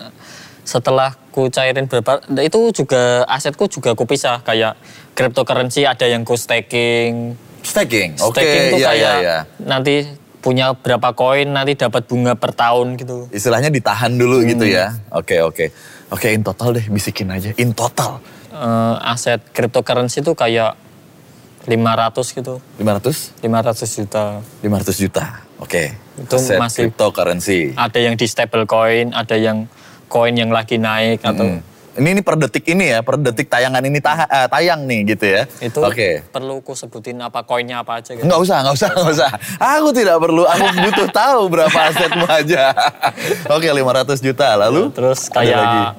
setelah 0.64 1.12
ku 1.28 1.46
cairin 1.46 1.84
berapa 1.84 2.12
itu 2.38 2.72
juga 2.74 3.22
asetku 3.26 3.68
juga 3.68 3.92
ku 3.92 4.04
pisah 4.04 4.40
kayak 4.40 4.74
cryptocurrency 5.14 5.84
ada 5.84 6.04
yang 6.04 6.22
ku 6.22 6.34
staking 6.34 7.36
Staking. 7.62 8.20
Oke, 8.20 8.44
staking 8.44 8.64
tuh 8.68 8.78
iya, 8.78 8.86
kayak 8.86 9.00
iya, 9.00 9.12
iya. 9.20 9.38
nanti 9.58 10.04
punya 10.38 10.72
berapa 10.74 11.12
koin 11.12 11.48
nanti 11.48 11.72
dapat 11.74 12.04
bunga 12.04 12.36
per 12.36 12.52
tahun 12.52 12.96
gitu 12.96 13.28
Istilahnya 13.30 13.68
ditahan 13.68 14.12
dulu 14.12 14.44
Hmm. 14.44 14.48
gitu 14.50 14.64
ya. 14.66 14.92
Oke, 15.10 15.40
oke. 15.40 15.72
Oke, 16.12 16.28
in 16.30 16.44
total 16.44 16.76
deh, 16.76 16.84
bisikin 16.86 17.32
aja. 17.32 17.56
In 17.56 17.72
total. 17.72 18.20
Eh, 18.52 18.96
aset 19.02 19.40
cryptocurrency 19.48 20.20
tuh 20.20 20.32
kayak 20.32 20.76
500 21.64 22.36
gitu 22.36 22.60
500? 22.76 23.32
500 23.40 23.96
juta 23.96 24.24
500 24.60 24.96
juta. 24.98 25.24
Oke. 25.56 25.96
Itu 26.14 26.36
Aset 26.36 26.60
masih- 26.60 26.84
cryptocurrency. 26.86 27.72
ada 27.74 27.96
yang 27.96 28.14
di 28.14 28.28
stable 28.28 28.68
coin 28.68 29.10
ada 29.10 29.34
yang 29.34 29.64
koin 30.14 30.30
yang 30.32 30.48
lagi 30.48 30.78
naik 30.78 31.18
atau 31.20 31.42
Hmm. 31.44 31.72
Ini 31.94 32.10
ini 32.10 32.22
per 32.22 32.34
detik 32.36 32.66
ini 32.66 32.90
ya, 32.90 33.06
per 33.06 33.14
detik 33.16 33.46
tayangan 33.46 33.78
ini 33.80 34.02
taha- 34.02 34.26
eh, 34.26 34.50
tayang 34.50 34.82
nih 34.82 35.14
gitu 35.14 35.30
ya. 35.30 35.46
itu 35.60 35.78
Oke. 35.78 36.26
perlu 36.26 36.58
ku 36.58 36.74
sebutin 36.74 37.22
apa 37.22 37.42
koinnya 37.42 37.86
apa 37.86 38.02
aja 38.02 38.10
gitu. 38.12 38.26
Nggak 38.26 38.40
usah, 38.40 38.66
nggak 38.66 38.74
usah, 38.74 38.88
nggak 38.90 39.14
usah. 39.14 39.30
Aku 39.78 39.94
tidak 39.94 40.18
perlu, 40.18 40.42
aku 40.44 40.66
butuh 40.80 41.06
tahu 41.08 41.40
berapa 41.46 41.78
asetmu 41.86 42.26
aja. 42.26 42.74
Oke, 43.54 43.70
500 43.70 44.18
juta. 44.18 44.58
Lalu? 44.58 44.90
Terus 44.90 45.30
Ada 45.30 45.38
lagi? 45.38 45.46
kayak 45.46 45.90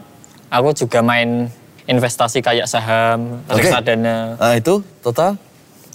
aku 0.52 0.70
juga 0.76 1.00
main 1.00 1.48
investasi 1.86 2.44
kayak 2.44 2.68
saham, 2.68 3.40
reksadana 3.48 4.36
Nah, 4.36 4.52
itu 4.54 4.84
total 5.00 5.40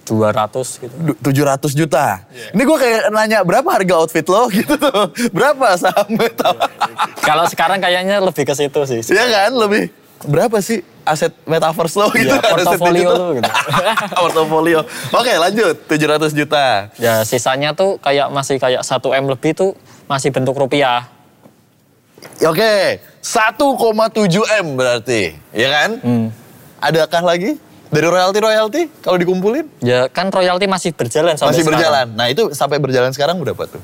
200 0.04 0.82
gitu. 0.82 0.94
du- 0.96 1.18
700 1.22 1.72
juta. 1.72 2.24
Iya. 2.28 2.50
Ini 2.52 2.62
gue 2.62 2.78
kayak 2.78 3.02
nanya 3.10 3.38
berapa 3.40 3.68
harga 3.68 3.94
outfit 3.96 4.24
lo 4.24 4.50
gitu 4.52 4.74
tuh. 4.74 5.12
Berapa 5.30 5.76
saham 5.76 6.08
metal? 6.10 6.54
Kalau 7.20 7.44
sekarang 7.46 7.78
kayaknya 7.78 8.18
lebih 8.18 8.42
ke 8.42 8.52
situ 8.52 8.80
sih. 8.84 9.00
Iya 9.06 9.24
kan, 9.26 9.50
lebih 9.54 9.90
berapa 10.20 10.60
sih 10.60 10.80
aset 11.02 11.32
metaverse 11.44 11.96
lo 11.96 12.06
gitu? 12.12 12.28
Iya, 12.28 12.38
aset 12.38 12.50
portofolio 12.50 13.08
lo 13.10 13.28
gitu. 13.34 13.50
portofolio. 14.20 14.80
Oke, 15.10 15.32
lanjut 15.34 15.76
700 15.86 16.32
juta. 16.32 16.64
Ya 16.96 17.22
sisanya 17.22 17.72
tuh 17.72 17.96
kayak 17.98 18.28
masih 18.28 18.56
kayak 18.56 18.82
1 18.82 18.90
M 19.16 19.24
lebih 19.28 19.52
tuh 19.52 19.70
masih 20.04 20.28
bentuk 20.28 20.54
rupiah. 20.54 21.06
Oke, 22.42 23.00
1,7 23.22 23.56
M 24.60 24.66
berarti, 24.76 25.32
ya 25.52 25.68
kan? 25.72 25.90
Hmm. 26.00 26.26
Adakah 26.76 27.24
lagi 27.26 27.56
dari 27.90 28.06
royalti 28.06 28.38
royalti 28.38 28.82
kalau 29.00 29.16
dikumpulin? 29.16 29.66
Ya 29.80 30.06
kan 30.06 30.28
royalti 30.28 30.64
masih 30.64 30.90
berjalan 30.90 31.34
sampai 31.34 31.52
Masih 31.52 31.62
sekarang. 31.62 31.74
berjalan. 31.76 32.06
Nah 32.14 32.26
itu 32.26 32.42
sampai 32.50 32.78
berjalan 32.78 33.10
sekarang 33.10 33.36
berapa 33.36 33.66
tuh? 33.66 33.82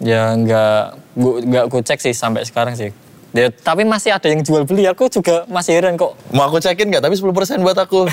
Ya 0.00 0.32
nggak 0.32 0.82
gua- 1.14 1.40
nggak 1.40 1.64
ku 1.68 1.78
cek 1.78 2.00
sih 2.00 2.12
sampai 2.12 2.42
sekarang 2.42 2.74
sih. 2.74 2.90
Ya, 3.32 3.48
tapi 3.48 3.80
masih 3.82 4.12
ada 4.12 4.28
yang 4.28 4.40
jual 4.40 4.60
beli. 4.62 4.84
Aku 4.84 5.08
juga 5.08 5.48
masih 5.48 5.72
heran 5.74 5.96
kok. 5.96 6.12
Mau 6.28 6.44
aku 6.44 6.60
cekin 6.60 6.84
nggak? 6.86 7.00
Tapi 7.00 7.16
10% 7.16 7.32
buat 7.60 7.78
aku. 7.78 8.04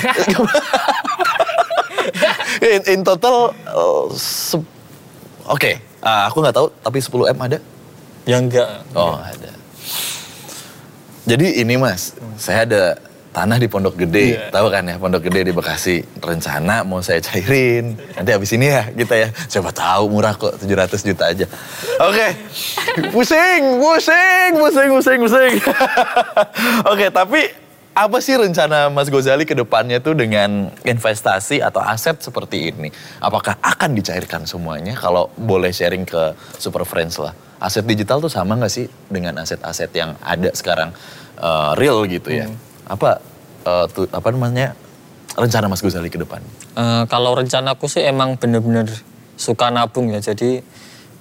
in, 2.66 2.82
in 2.88 3.00
total, 3.02 3.52
uh, 3.68 4.08
se- 4.14 4.64
oke. 5.44 5.72
Ah, 6.00 6.32
aku 6.32 6.40
nggak 6.40 6.56
tahu, 6.56 6.68
tapi 6.80 6.98
10 6.98 7.36
M 7.36 7.40
ada? 7.42 7.60
Ya 8.24 8.40
nggak. 8.40 8.96
Oh 8.96 9.20
ada. 9.20 9.52
Jadi 11.28 11.60
ini 11.60 11.76
mas, 11.76 12.16
saya 12.36 12.64
ada 12.64 12.84
tanah 13.40 13.56
di 13.56 13.72
Pondok 13.72 13.96
Gede, 13.96 14.36
Iya. 14.36 14.52
tahu 14.52 14.68
kan 14.68 14.84
ya 14.84 15.00
Pondok 15.00 15.24
Gede 15.24 15.48
di 15.48 15.54
Bekasi. 15.56 16.04
Rencana 16.20 16.84
mau 16.84 17.00
saya 17.00 17.24
cairin, 17.24 17.96
nanti 18.12 18.36
habis 18.36 18.52
ini 18.52 18.68
ya 18.68 18.92
kita 18.92 19.16
ya. 19.16 19.32
Coba 19.32 19.72
tahu 19.72 20.12
murah 20.12 20.36
kok 20.36 20.60
700 20.60 21.00
juta 21.08 21.32
aja. 21.32 21.48
Oke, 22.04 22.28
pusing, 23.16 23.80
pusing, 23.80 24.52
pusing, 24.60 24.90
pusing, 24.92 25.20
pusing. 25.24 25.54
Oke, 26.92 27.08
tapi 27.16 27.48
apa 27.96 28.20
sih 28.20 28.36
rencana 28.36 28.92
Mas 28.92 29.08
Gozali 29.08 29.48
ke 29.48 29.56
depannya 29.56 30.04
tuh 30.04 30.20
dengan 30.20 30.68
investasi 30.84 31.64
atau 31.64 31.80
aset 31.80 32.20
seperti 32.20 32.76
ini? 32.76 32.92
Apakah 33.24 33.56
akan 33.64 33.96
dicairkan 33.96 34.44
semuanya? 34.44 35.00
Kalau 35.00 35.32
boleh 35.40 35.72
sharing 35.72 36.04
ke 36.04 36.36
Super 36.60 36.84
Friends 36.84 37.16
lah. 37.16 37.32
Aset 37.60 37.88
digital 37.88 38.20
tuh 38.20 38.32
sama 38.32 38.56
nggak 38.56 38.72
sih 38.72 38.88
dengan 39.08 39.40
aset-aset 39.40 39.92
yang 39.96 40.16
ada 40.24 40.52
sekarang 40.52 40.92
eh, 41.40 41.72
real 41.80 42.04
gitu 42.04 42.32
ya? 42.32 42.48
Apa 42.88 43.20
eh, 43.70 43.86
tuh 43.94 44.06
apa 44.10 44.28
namanya 44.34 44.74
rencana 45.38 45.70
Mas 45.70 45.86
Gozali 45.86 46.10
ke 46.10 46.18
depan? 46.18 46.42
Eh, 46.74 47.04
kalau 47.06 47.38
rencanaku 47.38 47.86
sih 47.86 48.02
emang 48.02 48.36
bener-bener 48.36 48.90
suka 49.38 49.70
nabung 49.70 50.10
ya. 50.10 50.20
Jadi 50.20 50.66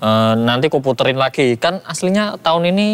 eh, 0.00 0.34
nanti 0.40 0.72
ku 0.72 0.80
puterin 0.80 1.20
lagi. 1.20 1.61
Kan 1.61 1.84
aslinya 1.84 2.40
tahun 2.40 2.72
ini 2.72 2.88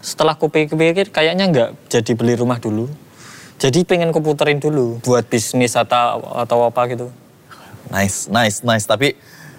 setelah 0.00 0.36
ku 0.36 0.48
pikir-pikir 0.48 1.12
kayaknya 1.12 1.44
nggak 1.52 1.70
jadi 1.92 2.12
beli 2.16 2.34
rumah 2.40 2.56
dulu. 2.56 2.88
Jadi 3.60 3.86
pengen 3.86 4.10
ku 4.10 4.18
puterin 4.18 4.58
dulu 4.58 5.00
buat 5.04 5.28
bisnis 5.28 5.76
atau 5.78 6.24
atau 6.40 6.66
apa 6.66 6.90
gitu. 6.90 7.06
Nice, 7.92 8.26
nice, 8.32 8.64
nice. 8.64 8.88
Tapi 8.88 9.14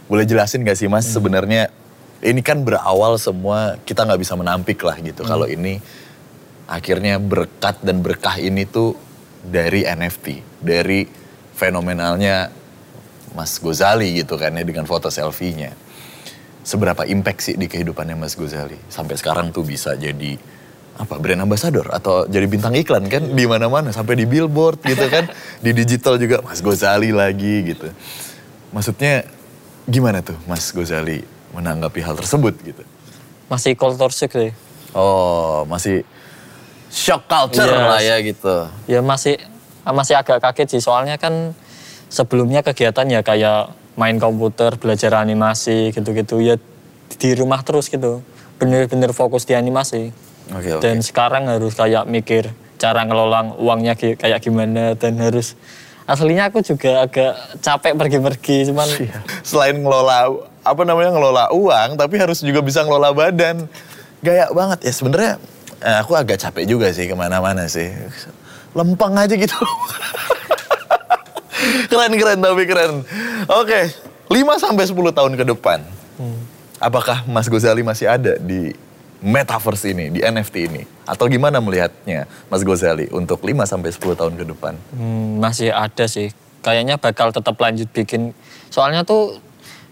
boleh 0.05 0.25
jelasin 0.25 0.61
gak 0.61 0.77
sih 0.77 0.85
mas 0.85 1.09
sebenarnya 1.09 1.73
ini 2.21 2.45
kan 2.45 2.61
berawal 2.61 3.17
semua 3.17 3.81
kita 3.85 4.05
nggak 4.05 4.21
bisa 4.21 4.33
menampik 4.37 4.81
lah 4.85 4.97
gitu. 5.01 5.25
Kalau 5.25 5.49
ini 5.49 5.81
akhirnya 6.65 7.21
berkat 7.21 7.81
dan 7.85 8.01
berkah 8.01 8.37
ini 8.41 8.65
tuh 8.65 8.97
dari 9.51 9.85
NFT, 9.85 10.25
dari 10.61 11.05
fenomenalnya 11.55 12.51
Mas 13.35 13.59
Gozali 13.59 14.15
gitu 14.23 14.39
kan 14.39 14.55
ya 14.55 14.63
dengan 14.63 14.87
foto 14.87 15.11
selfie-nya. 15.11 15.75
Seberapa 16.65 17.05
impact 17.05 17.39
sih 17.45 17.55
di 17.59 17.69
kehidupannya 17.69 18.17
Mas 18.17 18.33
Gozali 18.33 18.79
sampai 18.89 19.15
sekarang 19.19 19.53
tuh 19.53 19.61
bisa 19.61 19.93
jadi 19.93 20.33
apa 20.95 21.19
brand 21.19 21.43
ambassador 21.43 21.91
atau 21.91 22.23
jadi 22.23 22.47
bintang 22.47 22.71
iklan 22.71 23.11
kan 23.11 23.19
di 23.35 23.43
mana-mana 23.43 23.91
sampai 23.91 24.15
di 24.15 24.23
billboard 24.23 24.79
gitu 24.87 25.11
kan 25.11 25.27
di 25.65 25.75
digital 25.75 26.15
juga 26.15 26.41
Mas 26.41 26.63
Gozali 26.63 27.11
lagi 27.11 27.75
gitu. 27.75 27.91
Maksudnya 28.71 29.27
gimana 29.85 30.23
tuh 30.25 30.39
Mas 30.49 30.71
Gozali 30.71 31.21
menanggapi 31.53 31.99
hal 32.01 32.15
tersebut 32.17 32.55
gitu? 32.63 32.83
Masih 33.51 33.77
culture 33.77 34.09
shock 34.09 34.33
sih. 34.33 34.51
Oh 34.95 35.67
masih 35.67 36.07
shock 36.95 37.27
culture 37.27 37.67
Yes. 37.67 37.83
lah 37.91 37.99
ya 38.01 38.15
gitu. 38.23 38.55
Ya 38.87 38.99
masih 39.03 39.35
masih 39.83 40.15
agak 40.15 40.39
kaget 40.39 40.79
sih 40.79 40.81
soalnya 40.81 41.19
kan 41.19 41.51
sebelumnya 42.07 42.63
kegiatan 42.63 43.03
ya 43.11 43.19
kayak 43.19 43.75
main 43.99 44.15
komputer, 44.15 44.79
belajar 44.79 45.19
animasi 45.19 45.91
gitu-gitu 45.91 46.39
ya 46.39 46.55
di 47.19 47.29
rumah 47.35 47.59
terus 47.67 47.91
gitu. 47.91 48.23
Bener-bener 48.55 49.11
fokus 49.11 49.43
di 49.43 49.53
animasi. 49.59 50.15
Oke 50.55 50.79
oke. 50.79 50.81
Dan 50.81 51.03
sekarang 51.03 51.51
harus 51.51 51.75
kayak 51.75 52.07
mikir 52.07 52.55
cara 52.79 53.03
ngelola 53.03 53.59
uangnya 53.59 53.99
kayak 53.99 54.39
gimana 54.39 54.95
dan 54.95 55.19
harus 55.19 55.59
aslinya 56.05 56.53
aku 56.53 56.61
juga 56.61 57.03
agak 57.07 57.59
capek 57.65 57.97
pergi-pergi 57.97 58.69
cuman 58.71 58.87
Selain 59.41 59.75
ngelola 59.75 60.31
apa 60.65 60.81
namanya 60.81 61.11
ngelola 61.13 61.43
uang, 61.53 61.97
tapi 61.99 62.15
harus 62.17 62.41
juga 62.41 62.63
bisa 62.63 62.81
ngelola 62.87 63.11
badan. 63.11 63.67
Gaya 64.23 64.49
banget 64.49 64.85
ya 64.89 64.93
sebenarnya. 64.95 65.35
Eh, 65.85 65.97
aku 66.01 66.17
agak 66.17 66.41
capek 66.41 66.65
juga 66.65 66.89
sih 66.89 67.05
ke 67.05 67.13
mana-mana 67.13 67.69
sih. 67.69 67.93
Lempeng 68.73 69.13
aja 69.13 69.37
gitu. 69.37 69.55
keren 71.93 72.13
keren 72.17 72.39
tapi 72.41 72.63
keren. 72.65 73.05
Oke, 73.47 73.93
5 74.27 74.33
sampai 74.57 74.83
10 74.89 74.97
tahun 75.13 75.33
ke 75.37 75.45
depan. 75.45 75.85
Apakah 76.81 77.23
Mas 77.29 77.47
Gozali 77.47 77.85
masih 77.85 78.09
ada 78.09 78.35
di 78.35 78.73
metaverse 79.23 79.95
ini, 79.95 80.11
di 80.11 80.19
NFT 80.19 80.55
ini? 80.67 80.83
Atau 81.07 81.31
gimana 81.31 81.61
melihatnya 81.61 82.27
Mas 82.51 82.65
Gozali 82.65 83.07
untuk 83.13 83.45
5 83.45 83.63
sampai 83.63 83.93
10 83.93 84.19
tahun 84.19 84.33
ke 84.35 84.45
depan? 84.51 84.73
Hmm, 84.91 85.39
masih 85.39 85.71
ada 85.71 86.09
sih. 86.09 86.33
Kayaknya 86.65 86.97
bakal 86.97 87.29
tetap 87.29 87.55
lanjut 87.61 87.87
bikin. 87.93 88.33
Soalnya 88.73 89.05
tuh 89.05 89.37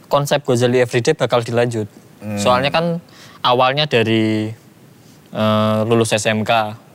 konsep 0.10 0.42
Gozali 0.44 0.82
Everyday 0.82 1.16
bakal 1.16 1.46
dilanjut. 1.46 1.88
Soalnya 2.40 2.72
kan 2.72 3.04
awalnya 3.44 3.84
dari 3.84 4.56
eh, 5.34 5.80
lulus 5.84 6.14
SMK. 6.14 6.52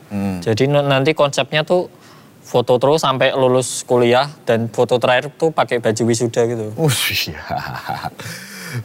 Hmm. 0.08 0.38
Jadi 0.40 0.64
nanti 0.70 1.12
konsepnya 1.12 1.60
tuh 1.60 1.90
foto 2.40 2.80
terus 2.80 3.04
sampai 3.04 3.36
lulus 3.36 3.84
kuliah 3.84 4.24
dan 4.48 4.72
foto 4.72 4.96
terakhir 4.96 5.28
tuh 5.36 5.52
pakai 5.52 5.84
baju 5.84 6.02
wisuda 6.08 6.48
gitu. 6.48 6.72
Ush, 6.80 7.28
ya. 7.28 7.42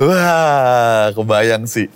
Wah, 0.04 1.12
kebayang 1.16 1.64
sih. 1.64 1.88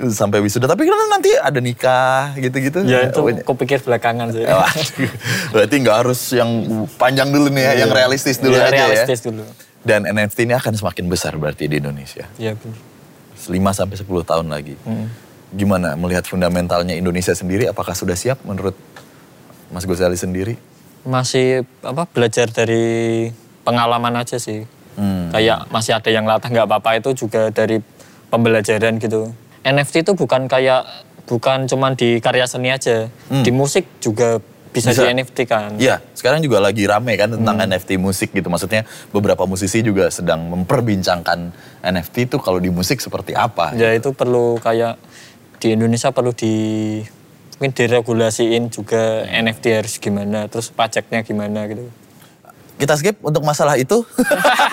Sampai 0.00 0.40
wisuda. 0.40 0.64
Tapi 0.64 0.86
kan 0.88 0.96
nanti 1.10 1.34
ada 1.36 1.60
nikah 1.60 2.32
gitu-gitu. 2.38 2.86
Ya 2.88 3.10
itu 3.10 3.20
Oh, 3.20 3.28
aku 3.28 3.52
pikir 3.58 3.82
belakangan 3.84 4.32
sih. 4.32 4.46
Berarti 5.52 5.74
nggak 5.82 5.96
harus 6.06 6.20
yang 6.32 6.48
panjang 6.96 7.28
dulu 7.28 7.52
nih 7.52 7.64
ya, 7.68 7.72
yang 7.84 7.90
realistis 7.92 8.40
dulu 8.40 8.54
Iya, 8.56 8.70
aja 8.70 8.74
realistis 8.86 9.20
ya. 9.20 9.24
dulu. 9.28 9.44
Dan 9.80 10.00
NFT 10.06 10.44
ini 10.48 10.54
akan 10.56 10.72
semakin 10.76 11.04
besar 11.08 11.32
berarti 11.40 11.64
di 11.64 11.80
Indonesia. 11.80 12.28
Iya 12.36 12.52
bener. 12.52 12.76
5 13.40 13.72
sampai 13.72 13.96
10 13.96 14.04
tahun 14.24 14.46
lagi. 14.52 14.76
Hmm. 14.84 15.08
Gimana 15.50 15.98
melihat 15.98 16.26
fundamentalnya 16.26 16.94
Indonesia 16.94 17.34
sendiri 17.34 17.66
apakah 17.66 17.94
sudah 17.94 18.14
siap 18.14 18.38
menurut 18.46 18.78
Mas 19.70 19.86
Gozali 19.86 20.14
sendiri? 20.14 20.54
Masih 21.06 21.66
apa 21.82 22.06
belajar 22.06 22.50
dari 22.50 23.28
pengalaman 23.66 24.14
aja 24.20 24.38
sih. 24.38 24.66
Hmm. 24.94 25.30
Kayak 25.32 25.70
masih 25.70 25.96
ada 25.96 26.10
yang 26.10 26.26
latah 26.26 26.50
nggak 26.50 26.66
apa-apa 26.66 26.98
itu 26.98 27.26
juga 27.26 27.50
dari 27.50 27.82
pembelajaran 28.30 28.98
gitu. 29.02 29.30
NFT 29.66 30.06
itu 30.06 30.12
bukan 30.16 30.46
kayak 30.46 30.86
bukan 31.26 31.70
cuman 31.70 31.94
di 31.94 32.18
karya 32.18 32.46
seni 32.48 32.74
aja, 32.74 33.06
di 33.30 33.50
musik 33.54 33.86
juga 34.02 34.42
bisa, 34.70 34.94
Bisa. 34.94 35.02
di 35.02 35.18
NFT 35.18 35.38
kan. 35.50 35.74
Iya, 35.82 35.98
sekarang 36.14 36.46
juga 36.46 36.62
lagi 36.62 36.86
rame 36.86 37.18
kan 37.18 37.34
tentang 37.34 37.58
NFT 37.58 37.98
musik 37.98 38.30
gitu. 38.30 38.46
Maksudnya 38.46 38.86
beberapa 39.10 39.42
musisi 39.42 39.82
juga 39.82 40.06
sedang 40.14 40.46
memperbincangkan 40.46 41.50
NFT 41.82 42.30
itu 42.30 42.36
kalau 42.38 42.62
di 42.62 42.70
musik 42.70 43.02
seperti 43.02 43.34
apa. 43.34 43.74
Ya 43.74 43.90
itu 43.90 44.14
perlu 44.14 44.62
kayak 44.62 44.94
di 45.60 45.76
Indonesia 45.76 46.08
perlu 46.10 46.32
di 46.32 46.54
mungkin 47.60 47.76
diregulasiin 47.76 48.72
juga 48.72 49.28
NFT 49.28 49.64
harus 49.76 49.94
gimana, 50.00 50.48
terus 50.48 50.72
pajaknya 50.72 51.20
gimana 51.20 51.68
gitu. 51.68 51.84
Kita 52.80 52.96
skip 52.96 53.20
untuk 53.20 53.44
masalah 53.44 53.76
itu. 53.76 54.00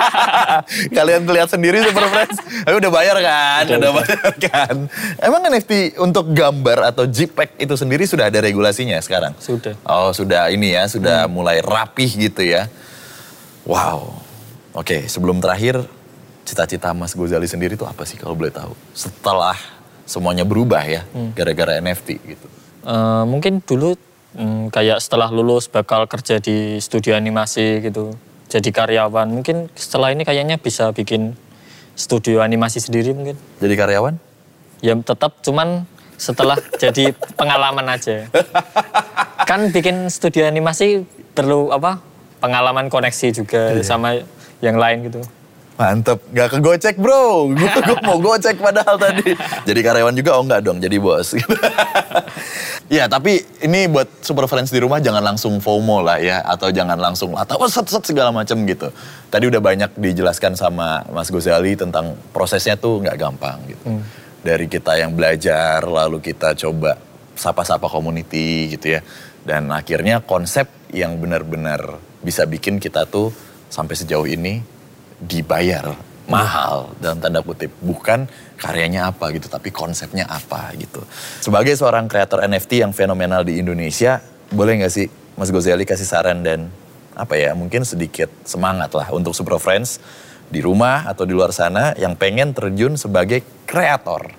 Kalian 0.95 1.27
lihat 1.27 1.51
sendiri 1.51 1.83
Super 1.83 2.07
Friends. 2.07 2.39
Tapi 2.39 2.75
udah 2.79 2.87
bayar 2.87 3.19
kan? 3.19 3.67
Udah, 3.67 3.91
bayar 3.99 4.31
kan? 4.39 4.75
Emang 5.19 5.43
NFT 5.43 5.99
untuk 5.99 6.31
gambar 6.31 6.95
atau 6.95 7.03
JPEG 7.03 7.59
itu 7.67 7.75
sendiri 7.75 8.07
sudah 8.07 8.31
ada 8.31 8.39
regulasinya 8.39 8.95
sekarang? 9.03 9.35
Sudah. 9.43 9.75
Oh 9.83 10.15
sudah 10.15 10.47
ini 10.55 10.71
ya, 10.71 10.87
sudah 10.87 11.27
mulai 11.27 11.59
rapih 11.59 12.07
gitu 12.31 12.47
ya. 12.47 12.71
Wow. 13.67 14.23
Oke, 14.71 15.11
sebelum 15.11 15.43
terakhir, 15.43 15.83
cita-cita 16.47 16.95
Mas 16.95 17.11
Gozali 17.11 17.43
sendiri 17.43 17.75
itu 17.75 17.83
apa 17.83 18.07
sih 18.07 18.15
kalau 18.15 18.39
boleh 18.39 18.55
tahu? 18.55 18.71
Setelah 18.95 19.59
semuanya 20.07 20.47
berubah 20.47 20.81
ya, 20.87 21.03
gara-gara 21.35 21.77
NFT 21.83 22.09
gitu. 22.23 22.47
Eh, 22.87 23.23
mungkin 23.27 23.59
dulu 23.59 23.99
mm, 24.39 24.71
kayak 24.71 25.03
setelah 25.03 25.27
lulus 25.27 25.67
bakal 25.67 26.07
kerja 26.07 26.39
di 26.39 26.79
studio 26.79 27.19
animasi 27.19 27.83
gitu, 27.83 28.15
jadi 28.47 28.69
karyawan. 28.71 29.27
Mungkin 29.27 29.67
setelah 29.75 30.15
ini 30.15 30.23
kayaknya 30.23 30.55
bisa 30.55 30.95
bikin 30.95 31.35
studio 31.99 32.39
animasi 32.39 32.79
sendiri 32.79 33.11
mungkin. 33.11 33.35
Jadi 33.59 33.75
karyawan? 33.75 34.15
Ya 34.79 34.95
tetap 34.95 35.43
cuman 35.43 35.83
setelah 36.15 36.55
jadi 36.83 37.11
pengalaman 37.35 37.91
aja. 37.91 38.31
Kan 39.43 39.75
bikin 39.75 40.07
studio 40.07 40.47
animasi 40.47 41.03
perlu 41.35 41.75
apa? 41.75 41.99
Pengalaman 42.39 42.87
koneksi 42.87 43.27
juga 43.43 43.75
sama 43.83 44.23
yang 44.63 44.79
lain 44.79 45.11
gitu. 45.11 45.21
Mantep, 45.77 46.17
gak 46.33 46.57
kegocek 46.57 46.97
bro. 46.97 47.53
Gue 47.53 47.69
mau 48.01 48.17
gocek 48.17 48.57
padahal 48.57 48.97
tadi. 48.97 49.37
Jadi 49.61 49.79
karyawan 49.85 50.17
juga, 50.17 50.33
oh 50.33 50.41
enggak 50.41 50.65
dong, 50.65 50.81
jadi 50.81 50.97
bos. 50.97 51.37
ya 52.97 53.05
tapi 53.05 53.45
ini 53.61 53.85
buat 53.85 54.09
super 54.25 54.49
friends 54.49 54.73
di 54.73 54.81
rumah 54.81 54.97
jangan 54.97 55.21
langsung 55.21 55.61
FOMO 55.61 56.01
lah 56.01 56.17
ya. 56.17 56.41
Atau 56.41 56.73
jangan 56.73 56.97
langsung, 56.97 57.37
atau 57.37 57.61
oh, 57.61 57.69
set, 57.69 57.85
set 57.85 58.01
segala 58.09 58.33
macam 58.33 58.57
gitu. 58.65 58.89
Tadi 59.29 59.45
udah 59.45 59.61
banyak 59.61 59.93
dijelaskan 60.01 60.57
sama 60.57 61.05
Mas 61.13 61.29
Gozali 61.29 61.77
tentang 61.77 62.17
prosesnya 62.33 62.73
tuh 62.73 63.05
nggak 63.05 63.17
gampang 63.21 63.61
gitu. 63.69 64.01
Dari 64.41 64.65
kita 64.65 64.97
yang 64.97 65.13
belajar, 65.13 65.85
lalu 65.85 66.25
kita 66.25 66.57
coba 66.57 66.97
sapa-sapa 67.37 67.85
community 67.85 68.73
gitu 68.73 68.97
ya. 68.97 69.05
Dan 69.45 69.69
akhirnya 69.69 70.25
konsep 70.25 70.65
yang 70.89 71.21
benar-benar 71.21 72.01
bisa 72.25 72.49
bikin 72.49 72.81
kita 72.81 73.05
tuh 73.05 73.29
sampai 73.69 73.93
sejauh 73.93 74.25
ini 74.25 74.76
dibayar 75.21 75.97
mahal 76.27 76.91
dalam 76.99 77.17
tanda 77.23 77.39
kutip. 77.41 77.71
Bukan 77.79 78.27
karyanya 78.59 79.09
apa 79.09 79.31
gitu 79.31 79.47
tapi 79.47 79.71
konsepnya 79.71 80.27
apa 80.27 80.75
gitu. 80.75 81.01
Sebagai 81.39 81.73
seorang 81.73 82.11
kreator 82.11 82.43
NFT 82.43 82.83
yang 82.83 82.91
fenomenal 82.91 83.47
di 83.47 83.57
Indonesia 83.57 84.19
boleh 84.51 84.83
nggak 84.83 84.93
sih 84.93 85.07
Mas 85.39 85.53
Gozali 85.53 85.87
kasih 85.87 86.07
saran 86.07 86.43
dan 86.43 86.67
apa 87.17 87.33
ya 87.33 87.57
mungkin 87.57 87.81
sedikit 87.81 88.29
semangat 88.45 88.93
lah 88.93 89.09
untuk 89.09 89.33
Super 89.33 89.57
Friends 89.57 89.97
di 90.47 90.63
rumah 90.63 91.03
atau 91.09 91.27
di 91.27 91.33
luar 91.35 91.51
sana 91.51 91.91
yang 91.99 92.15
pengen 92.15 92.55
terjun 92.55 92.95
sebagai 92.95 93.43
kreator 93.67 94.31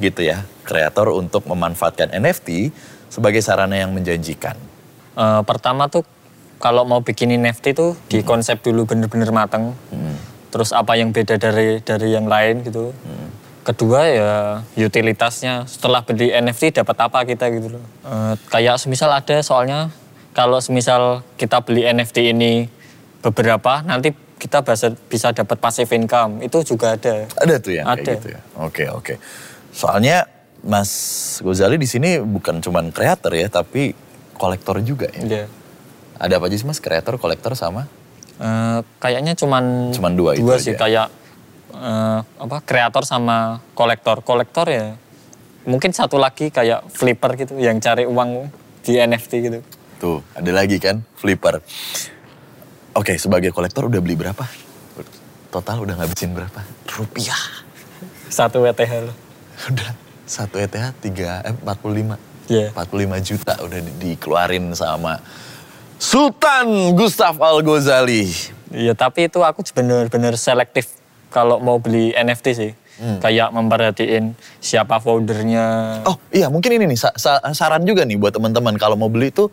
gitu 0.00 0.24
ya. 0.24 0.44
Kreator 0.66 1.14
untuk 1.14 1.46
memanfaatkan 1.46 2.10
NFT 2.16 2.74
sebagai 3.12 3.40
sarana 3.40 3.78
yang 3.78 3.94
menjanjikan. 3.94 4.58
Eh, 5.16 5.42
pertama 5.48 5.88
tuh 5.88 6.04
kalau 6.56 6.88
mau 6.88 7.04
bikin 7.04 7.32
NFT 7.36 7.76
tuh 7.76 7.92
di 8.08 8.24
konsep 8.24 8.60
dulu 8.64 8.88
bener-bener 8.88 9.28
mateng. 9.32 9.76
Terus 10.50 10.72
apa 10.72 10.96
yang 10.96 11.12
beda 11.12 11.36
dari 11.36 11.84
dari 11.84 12.16
yang 12.16 12.24
lain 12.30 12.64
gitu. 12.64 12.92
Kedua 13.66 14.06
ya 14.06 14.32
utilitasnya. 14.78 15.66
Setelah 15.66 16.06
beli 16.06 16.30
NFT 16.30 16.80
dapat 16.80 16.96
apa 17.02 17.26
kita 17.26 17.50
gitu 17.50 17.76
loh. 17.76 17.84
Eh, 18.06 18.34
kayak 18.48 18.78
semisal 18.78 19.10
ada 19.10 19.42
soalnya 19.42 19.90
kalau 20.32 20.62
semisal 20.62 21.26
kita 21.34 21.60
beli 21.66 21.84
NFT 21.84 22.30
ini 22.30 22.70
beberapa 23.20 23.82
nanti 23.82 24.14
kita 24.36 24.60
bisa 24.62 24.92
bisa 25.08 25.32
dapat 25.32 25.56
passive 25.58 25.90
income 25.96 26.44
itu 26.44 26.62
juga 26.62 26.94
ada. 26.94 27.26
Ada 27.40 27.54
tuh 27.58 27.72
yang 27.74 27.86
Ada. 27.88 28.00
kayak 28.00 28.16
gitu 28.20 28.28
ya. 28.36 28.40
Oke 28.60 28.84
oke. 28.92 29.14
Soalnya 29.72 30.28
Mas 30.66 30.90
Gozali 31.44 31.76
di 31.76 31.88
sini 31.88 32.18
bukan 32.18 32.58
cuman 32.64 32.90
kreator 32.90 33.32
ya, 33.36 33.46
tapi 33.46 33.92
kolektor 34.34 34.80
juga 34.80 35.08
ya. 35.12 35.22
Iya. 35.22 35.44
Ada 36.16 36.36
apa 36.36 36.46
aja 36.46 36.56
sih 36.56 36.64
Mas? 36.64 36.78
Kreator, 36.78 37.16
kolektor 37.16 37.52
sama? 37.52 37.84
Eh, 38.36 38.80
kayaknya 38.98 39.32
cuman 39.32 39.90
Cuman 39.90 40.12
dua 40.12 40.34
itu 40.34 40.44
sih 40.58 40.72
aja. 40.72 40.78
kayak 40.78 41.06
eh, 41.72 42.20
apa 42.20 42.56
kreator 42.60 43.02
sama 43.02 43.36
kolektor 43.72 44.20
kolektor 44.20 44.66
ya 44.66 44.92
mungkin 45.64 45.90
satu 45.90 46.16
lagi 46.16 46.48
kayak 46.48 46.84
flipper 46.86 47.32
gitu 47.34 47.56
yang 47.56 47.76
cari 47.76 48.04
uang 48.04 48.48
di 48.80 48.92
NFT 48.94 49.32
gitu 49.42 49.60
Tuh, 49.96 50.20
ada 50.30 50.52
lagi 50.52 50.76
kan, 50.76 51.00
flipper. 51.16 51.64
Oke, 52.92 53.16
sebagai 53.16 53.48
kolektor 53.48 53.88
udah 53.88 53.96
beli 53.98 54.12
berapa? 54.14 54.44
Total 55.48 55.80
udah 55.80 55.96
ngabisin 55.96 56.36
berapa? 56.36 56.60
Rupiah. 56.86 57.40
satu 58.28 58.60
WTH 58.60 58.92
loh 59.00 59.16
Udah 59.72 59.88
satu 60.22 60.60
ETH 60.60 60.76
3, 61.00 61.48
eh, 61.48 61.54
45. 61.64 62.12
Iya. 62.46 62.68
45 62.74 62.84
juta 63.24 63.52
udah 63.56 63.80
di- 63.80 63.96
dikeluarin 64.12 64.76
sama 64.76 65.16
Sultan 65.96 66.92
Gustav 66.92 67.36
Al 67.36 67.60
Ghazali. 67.60 68.28
Iya 68.68 68.92
tapi 68.92 69.26
itu 69.26 69.40
aku 69.40 69.64
bener-bener 69.70 70.36
selektif 70.36 70.92
kalau 71.28 71.56
mau 71.56 71.76
beli 71.76 72.12
NFT 72.12 72.46
sih 72.52 72.72
Hmm. 72.96 73.20
kayak 73.20 73.52
memperhatiin 73.52 74.32
siapa 74.56 74.96
foldernya 74.96 76.00
Oh 76.02 76.16
iya 76.30 76.48
mungkin 76.48 76.72
ini 76.72 76.88
nih 76.88 76.96
sa- 76.96 77.12
sa- 77.12 77.44
saran 77.52 77.84
juga 77.84 78.08
nih 78.08 78.16
buat 78.16 78.32
teman-teman 78.32 78.72
kalau 78.74 78.96
mau 78.96 79.12
beli 79.12 79.28
tuh 79.28 79.52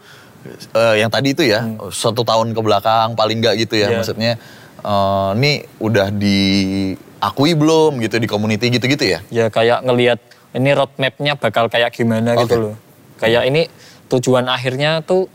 eh, 0.71 0.95
yang 0.97 1.11
tadi 1.11 1.35
itu 1.35 1.43
ya 1.43 1.59
satu 1.89 2.23
tahun 2.23 2.51
ke 2.51 2.61
belakang 2.61 3.19
paling 3.19 3.43
nggak 3.43 3.59
gitu 3.59 3.75
ya 3.77 3.91
Iya. 3.91 3.95
maksudnya 3.99 4.31
eh, 4.79 5.29
ini 5.35 5.51
udah 5.77 6.07
diakui 6.07 7.51
belum 7.53 7.99
gitu 7.99 8.15
di 8.15 8.27
community 8.27 8.71
gitu-gitu 8.71 9.03
ya? 9.03 9.19
ya 9.27 9.45
kayak 9.47 9.83
ngelihat 9.83 10.23
ini 10.53 10.69
roadmapnya 10.71 11.35
bakal 11.35 11.67
kayak 11.67 11.91
gimana 11.91 12.35
gitu 12.37 12.47
Oke. 12.47 12.55
loh. 12.63 12.75
Kayak 13.17 13.43
ini 13.43 13.67
tujuan 14.07 14.47
akhirnya 14.47 15.01
tuh 15.01 15.27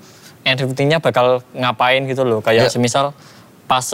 NFT-nya 0.47 0.99
bakal 1.03 1.43
ngapain 1.55 2.05
gitu 2.07 2.23
loh. 2.27 2.45
Ya. 2.45 2.67
Kayak 2.67 2.75
semisal 2.75 3.17
pas 3.67 3.87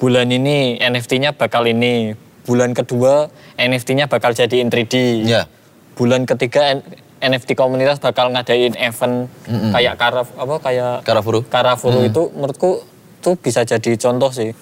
bulan 0.00 0.28
ini 0.28 0.76
NFT-nya 0.82 1.34
bakal 1.34 1.64
ini, 1.70 2.12
bulan 2.44 2.74
kedua 2.76 3.30
NFT-nya 3.56 4.10
bakal 4.10 4.34
jadi 4.34 4.60
in 4.60 4.68
3D. 4.68 5.24
Ya. 5.24 5.46
Bulan 5.94 6.26
ketiga 6.26 6.82
NFT 7.24 7.56
komunitas 7.56 8.02
bakal 8.02 8.28
ngadain 8.34 8.76
event 8.76 9.32
kayak 9.48 9.94
karaf 9.96 10.28
apa 10.36 10.54
kayak 10.60 10.94
Karafuru. 11.06 11.40
Karafuru 11.46 12.04
itu 12.04 12.28
menurutku 12.36 12.84
tuh 13.24 13.34
bisa 13.40 13.64
jadi 13.64 13.96
contoh 13.96 14.28
sih. 14.28 14.52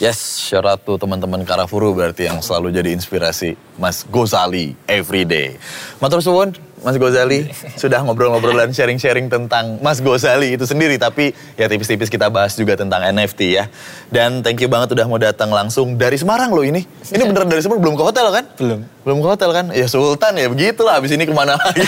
Yes, 0.00 0.40
shout 0.40 0.64
out 0.64 0.80
to 0.88 0.96
teman-teman 0.96 1.44
Karafuru 1.44 1.92
berarti 1.92 2.24
yang 2.24 2.40
selalu 2.40 2.72
jadi 2.72 2.96
inspirasi 2.96 3.52
Mas 3.76 4.00
Gozali 4.08 4.72
everyday. 4.88 5.60
Matur 6.00 6.24
suwun 6.24 6.56
Mas 6.80 6.96
Gozali 6.96 7.52
sudah 7.76 8.00
ngobrol-ngobrol 8.00 8.56
dan 8.56 8.72
sharing-sharing 8.72 9.28
tentang 9.28 9.76
Mas 9.84 10.00
Gozali 10.00 10.56
itu 10.56 10.64
sendiri 10.64 10.96
tapi 10.96 11.36
ya 11.52 11.68
tipis-tipis 11.68 12.08
kita 12.08 12.32
bahas 12.32 12.56
juga 12.56 12.80
tentang 12.80 13.04
NFT 13.12 13.60
ya. 13.60 13.68
Dan 14.08 14.40
thank 14.40 14.64
you 14.64 14.72
banget 14.72 14.96
udah 14.96 15.04
mau 15.04 15.20
datang 15.20 15.52
langsung 15.52 16.00
dari 16.00 16.16
Semarang 16.16 16.48
loh 16.48 16.64
ini. 16.64 16.80
Ini 17.12 17.20
beneran 17.20 17.52
dari 17.52 17.60
Semarang 17.60 17.84
belum 17.84 18.00
ke 18.00 18.04
hotel 18.08 18.26
kan? 18.32 18.44
Belum. 18.56 18.80
Belum 19.04 19.18
ke 19.20 19.28
hotel 19.36 19.50
kan? 19.52 19.68
Ya 19.76 19.84
Sultan 19.84 20.32
ya 20.32 20.48
begitulah 20.48 20.96
abis 20.96 21.12
ini 21.12 21.28
ke 21.28 21.34
mana 21.36 21.60
lagi. 21.60 21.84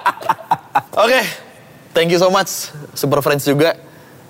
Oke, 1.04 1.20
thank 1.92 2.08
you 2.08 2.16
so 2.16 2.32
much 2.32 2.72
Super 2.96 3.20
Friends 3.20 3.44
juga 3.44 3.76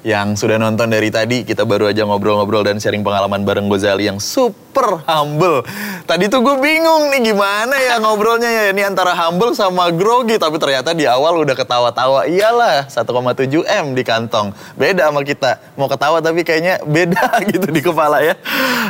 yang 0.07 0.39
sudah 0.39 0.55
nonton 0.55 0.87
dari 0.87 1.11
tadi. 1.11 1.43
Kita 1.43 1.67
baru 1.67 1.91
aja 1.91 2.07
ngobrol-ngobrol 2.07 2.63
dan 2.63 2.79
sharing 2.79 3.03
pengalaman 3.03 3.43
bareng 3.43 3.67
Gozali 3.67 4.07
yang 4.07 4.23
super 4.23 5.03
humble. 5.03 5.67
Tadi 6.07 6.31
tuh 6.31 6.47
gue 6.47 6.63
bingung 6.63 7.11
nih 7.11 7.35
gimana 7.35 7.75
ya 7.75 7.99
ngobrolnya 7.99 8.47
ya. 8.47 8.65
Ini 8.71 8.87
antara 8.87 9.19
humble 9.19 9.51
sama 9.59 9.91
grogi. 9.91 10.39
Tapi 10.39 10.63
ternyata 10.63 10.95
di 10.95 11.11
awal 11.11 11.43
udah 11.43 11.59
ketawa-tawa. 11.59 12.31
Iyalah 12.31 12.87
1,7 12.87 13.67
M 13.67 13.99
di 13.99 14.07
kantong. 14.07 14.55
Beda 14.79 15.11
sama 15.11 15.27
kita. 15.27 15.59
Mau 15.75 15.91
ketawa 15.91 16.23
tapi 16.23 16.47
kayaknya 16.47 16.79
beda 16.87 17.27
gitu 17.51 17.67
di 17.75 17.83
kepala 17.83 18.23
ya. 18.23 18.39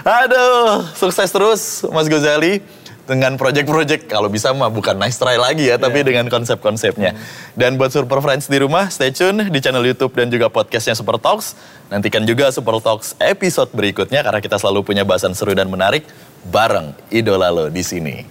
Aduh, 0.04 0.84
sukses 0.92 1.32
terus 1.32 1.80
Mas 1.88 2.12
Gozali 2.12 2.60
dengan 3.06 3.38
project-project 3.38 4.10
kalau 4.10 4.26
bisa 4.26 4.50
mah 4.52 4.68
bukan 4.68 4.98
nice 4.98 5.16
try 5.16 5.38
lagi 5.38 5.70
ya 5.70 5.78
tapi 5.78 6.02
dengan 6.02 6.26
konsep-konsepnya. 6.26 7.14
Dan 7.54 7.78
buat 7.78 7.94
Super 7.94 8.18
Friends 8.20 8.50
di 8.50 8.58
rumah 8.60 8.90
stay 8.90 9.14
tune 9.14 9.48
di 9.48 9.58
channel 9.62 9.86
YouTube 9.86 10.12
dan 10.12 10.28
juga 10.28 10.50
podcastnya 10.50 10.98
Super 10.98 11.16
Talks. 11.22 11.54
Nantikan 11.88 12.26
juga 12.26 12.50
Super 12.50 12.82
Talks 12.82 13.14
episode 13.22 13.70
berikutnya 13.72 14.26
karena 14.26 14.42
kita 14.42 14.58
selalu 14.58 14.82
punya 14.82 15.06
bahasan 15.06 15.32
seru 15.32 15.54
dan 15.54 15.70
menarik 15.70 16.04
bareng 16.50 16.92
idola 17.08 17.48
lo 17.48 17.66
di 17.70 17.80
sini. 17.86 18.26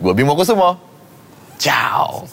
Gue 0.00 0.12
Bimo 0.12 0.36
Kusumo. 0.36 0.76
Ciao. 1.60 2.24